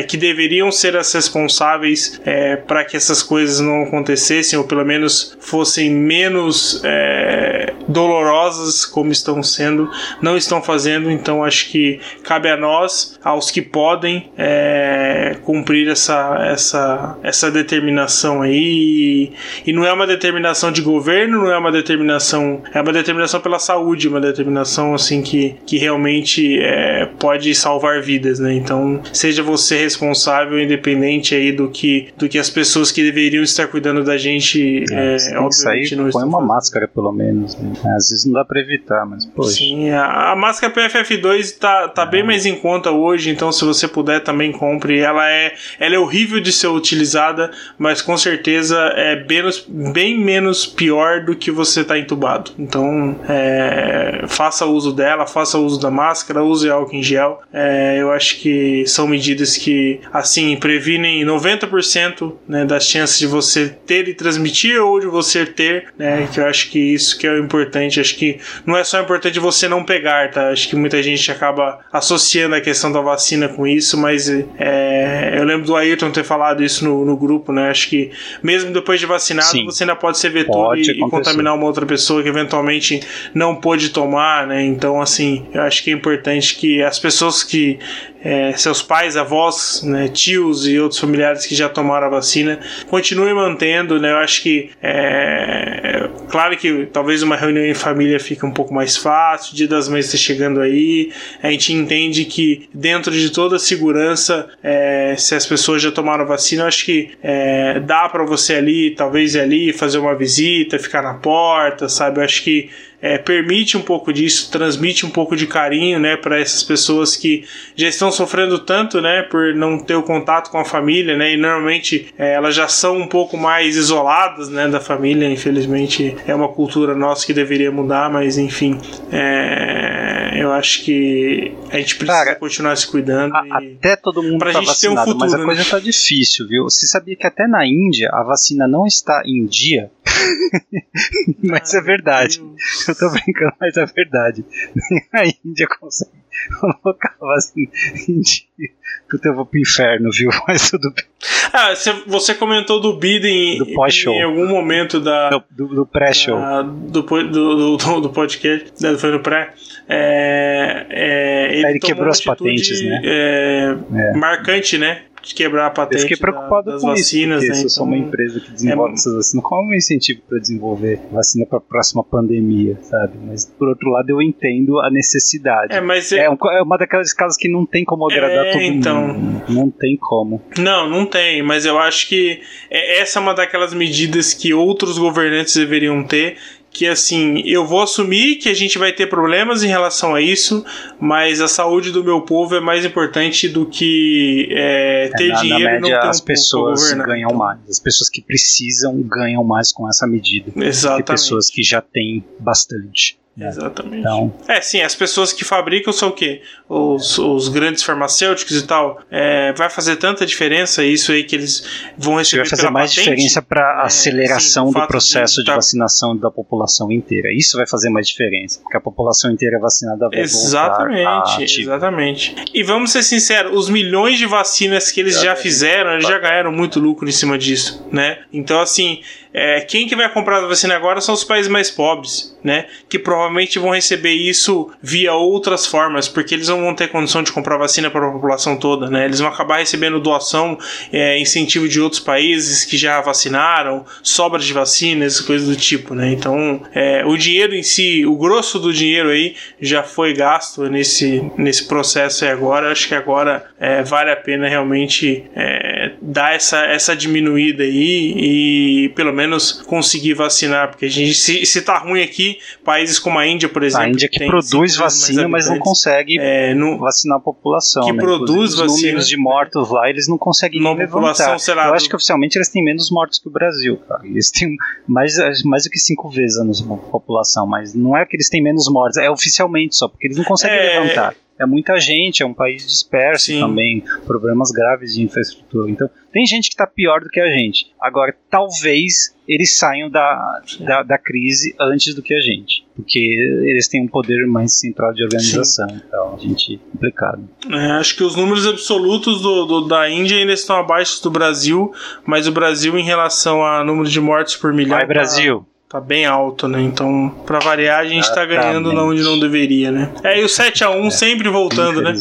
[0.08, 2.20] que deveriam ser as responsáveis
[2.68, 9.12] para que essas coisas não acontecessem, ou pelo pelo menos fossem menos é, dolorosas como
[9.12, 9.90] estão sendo,
[10.22, 16.38] não estão fazendo, então acho que cabe a nós, aos que podem, é, cumprir essa,
[16.50, 19.34] essa, essa determinação aí.
[19.66, 23.60] E, não é uma determinação de governo, não é uma determinação, é uma determinação pela
[23.60, 28.54] saúde, uma determinação assim que, que realmente é, pode salvar vidas, né?
[28.54, 33.68] Então seja você responsável, independente aí do que, do que as pessoas que deveriam estar
[33.68, 37.56] cuidando da gente é, é isso aí põe uma máscara pelo menos.
[37.56, 37.74] Né?
[37.86, 39.52] Às vezes não dá pra evitar, mas poxa.
[39.52, 42.06] Sim, a, a máscara PFF2 tá, tá é.
[42.06, 45.00] bem mais em conta hoje, então se você puder também compre.
[45.00, 50.66] Ela é, ela é horrível de ser utilizada, mas com certeza é menos, bem menos
[50.66, 52.52] pior do que você tá entubado.
[52.58, 57.42] Então é, faça uso dela, faça uso da máscara, use álcool em gel.
[57.52, 63.70] É, eu acho que são medidas que assim previnem 90% né, das chances de você
[63.86, 66.28] ter e transmitir ou de você ter, né?
[66.32, 67.61] Que eu acho que isso que é o importante.
[68.00, 70.50] Acho que não é só importante você não pegar, tá?
[70.50, 75.44] Acho que muita gente acaba associando a questão da vacina com isso, mas é, eu
[75.44, 77.70] lembro do Ayrton ter falado isso no, no grupo, né?
[77.70, 78.12] Acho que
[78.42, 79.66] mesmo depois de vacinado, Sim.
[79.66, 83.02] você ainda pode ser vetor pode e, e, contaminar uma outra pessoa que eventualmente
[83.34, 84.64] não pôde tomar, né?
[84.64, 87.80] Então, assim, eu acho que é importante que as pessoas que
[88.24, 93.34] é, seus pais, avós, né, tios e outros familiares que já tomaram a vacina, continuem
[93.34, 94.12] mantendo, né?
[94.12, 98.96] Eu acho que é, claro que talvez uma reunião em família fique um pouco mais
[98.96, 101.12] fácil, o dia das mães está chegando aí,
[101.42, 106.24] a gente entende que dentro de toda a segurança, é, se as pessoas já tomaram
[106.24, 110.78] a vacina, eu acho que é, dá para você ali, talvez ali, fazer uma visita,
[110.78, 112.20] ficar na porta, sabe?
[112.20, 112.70] Eu acho que
[113.02, 117.44] é, permite um pouco disso, transmite um pouco de carinho, né, para essas pessoas que
[117.76, 121.38] já estão sofrendo tanto, né, por não ter o contato com a família, né, e
[121.38, 125.30] normalmente é, elas já são um pouco mais isoladas, né, da família.
[125.30, 128.78] Infelizmente é uma cultura nossa que deveria mudar, mas enfim,
[129.12, 129.91] é,
[130.34, 133.36] eu acho que a gente precisa Cara, continuar se cuidando.
[133.36, 133.76] A- e...
[133.76, 135.70] Até todo mundo pra tá gente ter um vacinado, mas a futuro, coisa né?
[135.70, 136.64] tá difícil, viu?
[136.64, 139.92] Você sabia que até na Índia a vacina não está em dia?
[141.44, 142.42] mas é verdade.
[142.88, 144.46] Eu tô brincando, mas é verdade.
[144.92, 146.12] Nem a Índia consegue
[146.82, 147.70] colocar a vacina
[148.08, 148.70] em dia.
[149.10, 150.30] Puta, eu vou pro inferno, viu?
[150.48, 151.04] Mas tudo bem.
[151.52, 154.14] Ah, cê- você comentou do Biden Do pós-show.
[154.14, 156.38] em algum momento da, Do, do, do pré-show.
[156.64, 159.54] Do, do, do, do podcast, né, foi no pré.
[159.88, 163.02] É, é, ele ele quebrou as patentes, né?
[163.04, 164.14] é, É.
[164.18, 165.02] Marcante, né?
[165.22, 167.66] De quebrar a Eu patente fiquei preocupado da- das com vacinas, isso, porque né?
[167.66, 170.22] eu sou uma Então, empresa que desenvolve é- essas vacinas, qual é o meu incentivo
[170.28, 173.14] para desenvolver vacina para a próxima pandemia, sabe?
[173.28, 175.74] Mas por outro lado eu entendo a necessidade.
[175.74, 178.52] é, mas É, é, um- é uma daquelas casos que não tem como agradar É,
[178.52, 179.08] todo então.
[179.10, 179.44] mundo.
[179.50, 180.42] Não tem como.
[180.58, 184.98] não, não tem, mas eu acho que é- essa é uma daquelas medidas que outros
[184.98, 186.38] governantes deveriam ter.
[186.74, 190.66] Que assim, eu vou assumir que a gente vai ter problemas em relação a isso,
[191.00, 195.34] mas a saúde do meu povo é mais importante do que é, É, ter na,
[195.36, 197.60] na dinheiro e não média, ter um as pessoas ganham mais.
[197.70, 200.52] As pessoas que precisam ganham mais com essa medida.
[200.52, 201.08] Do que Exatamente.
[201.08, 203.21] pessoas que já têm bastante.
[203.36, 203.48] Né?
[203.48, 204.00] Exatamente.
[204.00, 206.42] Então, É, sim, as pessoas que fabricam são o quê?
[206.68, 209.02] Os, os grandes farmacêuticos e tal.
[209.10, 211.64] É, vai fazer tanta diferença isso aí que eles
[211.98, 213.10] vão receber vai fazer pela mais patente?
[213.10, 216.92] diferença para a É, aceleração sim, o do processo de de, tá- vacinação da população
[216.92, 217.30] inteira.
[217.36, 221.74] Isso vai fazer mais diferença, porque a população inteira vacinada vai voltar Exatamente, ativa.
[221.76, 222.36] exatamente.
[222.54, 226.52] E vamos ser sinceros, os milhões de vacinas que eles já fizeram, eles já ganharam
[226.52, 228.20] muito lucro em cima disso, né?
[228.32, 229.02] Então, assim,
[229.34, 232.66] é, quem que vai comprar a vacina agora são os países mais pobres, né?
[232.90, 237.32] Que provavelmente vão receber isso via outras formas, porque eles não vão ter condição de
[237.32, 239.06] comprar vacina para a população toda, né?
[239.06, 240.58] Eles vão acabar recebendo doação,
[240.92, 246.12] é, incentivo de outros países que já vacinaram, sobra de vacinas, coisas do tipo, né?
[246.12, 251.24] Então, é, o dinheiro em si, o grosso do dinheiro aí já foi gasto nesse,
[251.38, 252.72] nesse processo aí agora.
[252.72, 258.90] Acho que agora é, vale a pena realmente é, dar essa, essa diminuída aí e
[258.90, 259.21] pelo menos
[259.66, 263.64] conseguir vacinar, porque a gente, se, se tá ruim aqui, países como a Índia, por
[263.64, 267.84] exemplo, A Índia que tem produz vacina, mas não consegue é, não, vacinar a população.
[267.86, 268.00] Que né?
[268.02, 271.40] produz Inclusive, os vacina, números de mortos lá, eles não conseguem população, levantar.
[271.40, 274.02] sei lá, Eu do- acho que oficialmente eles têm menos mortos que o Brasil, cara.
[274.06, 274.56] Eles têm
[274.88, 278.42] mais, mais do que cinco vezes a nossa população, mas não é que eles têm
[278.42, 280.80] menos mortes, é oficialmente só, porque eles não conseguem É.
[280.80, 281.16] levantar.
[281.42, 283.40] É muita gente, é um país disperso Sim.
[283.40, 285.70] também, problemas graves de infraestrutura.
[285.72, 287.72] Então, tem gente que está pior do que a gente.
[287.80, 293.68] Agora, talvez eles saiam da, da, da crise antes do que a gente, porque eles
[293.68, 295.68] têm um poder mais central de organização.
[295.88, 297.28] Então, a gente é complicado.
[297.50, 301.72] É, acho que os números absolutos do, do- da Índia ainda estão abaixo do Brasil,
[302.06, 305.46] mas o Brasil, em relação a número de mortes por milhão, Vai, tá- Brasil!
[305.72, 306.62] Tá, bem alto, né?
[306.62, 309.90] Então, pra variar, a gente tá ganhando onde não deveria, né?
[310.04, 311.94] É, e o 7x1 sempre voltando, né?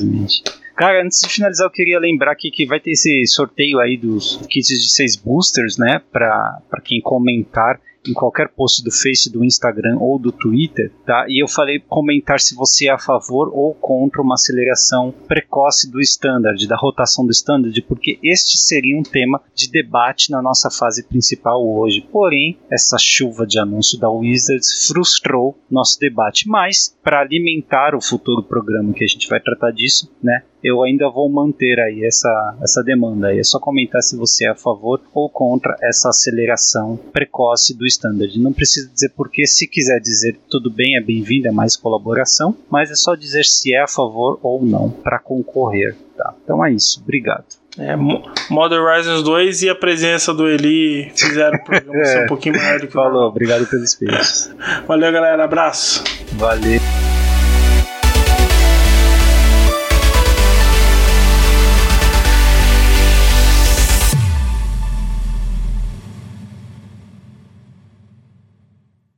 [0.75, 4.41] Cara, antes de finalizar, eu queria lembrar aqui que vai ter esse sorteio aí dos
[4.49, 6.01] kits de seis boosters, né?
[6.11, 11.27] Pra, pra quem comentar em qualquer post do Face, do Instagram ou do Twitter, tá?
[11.29, 16.01] E eu falei comentar se você é a favor ou contra uma aceleração precoce do
[16.01, 21.03] standard, da rotação do standard, porque este seria um tema de debate na nossa fase
[21.03, 22.07] principal hoje.
[22.11, 28.43] Porém, essa chuva de anúncio da Wizards frustrou nosso debate, mas para alimentar o futuro
[28.43, 30.43] programa que a gente vai tratar disso, né?
[30.63, 33.35] Eu ainda vou manter aí essa, essa demanda.
[33.35, 38.39] É só comentar se você é a favor ou contra essa aceleração precoce do standard.
[38.39, 42.91] Não precisa dizer porquê, se quiser dizer tudo bem, é bem-vindo, é mais colaboração, mas
[42.91, 46.35] é só dizer se é a favor ou não para concorrer, tá?
[46.45, 47.45] Então é isso, obrigado.
[47.79, 52.27] É, Mo- Modern Horizons 2 e a presença do Eli fizeram o programa ser um
[52.27, 54.49] pouquinho maior do que Falou, obrigado pelos peixes.
[54.49, 54.83] normal.
[54.89, 55.45] Valeu, galera.
[55.45, 56.03] Abraço.
[56.33, 57.20] Valeu.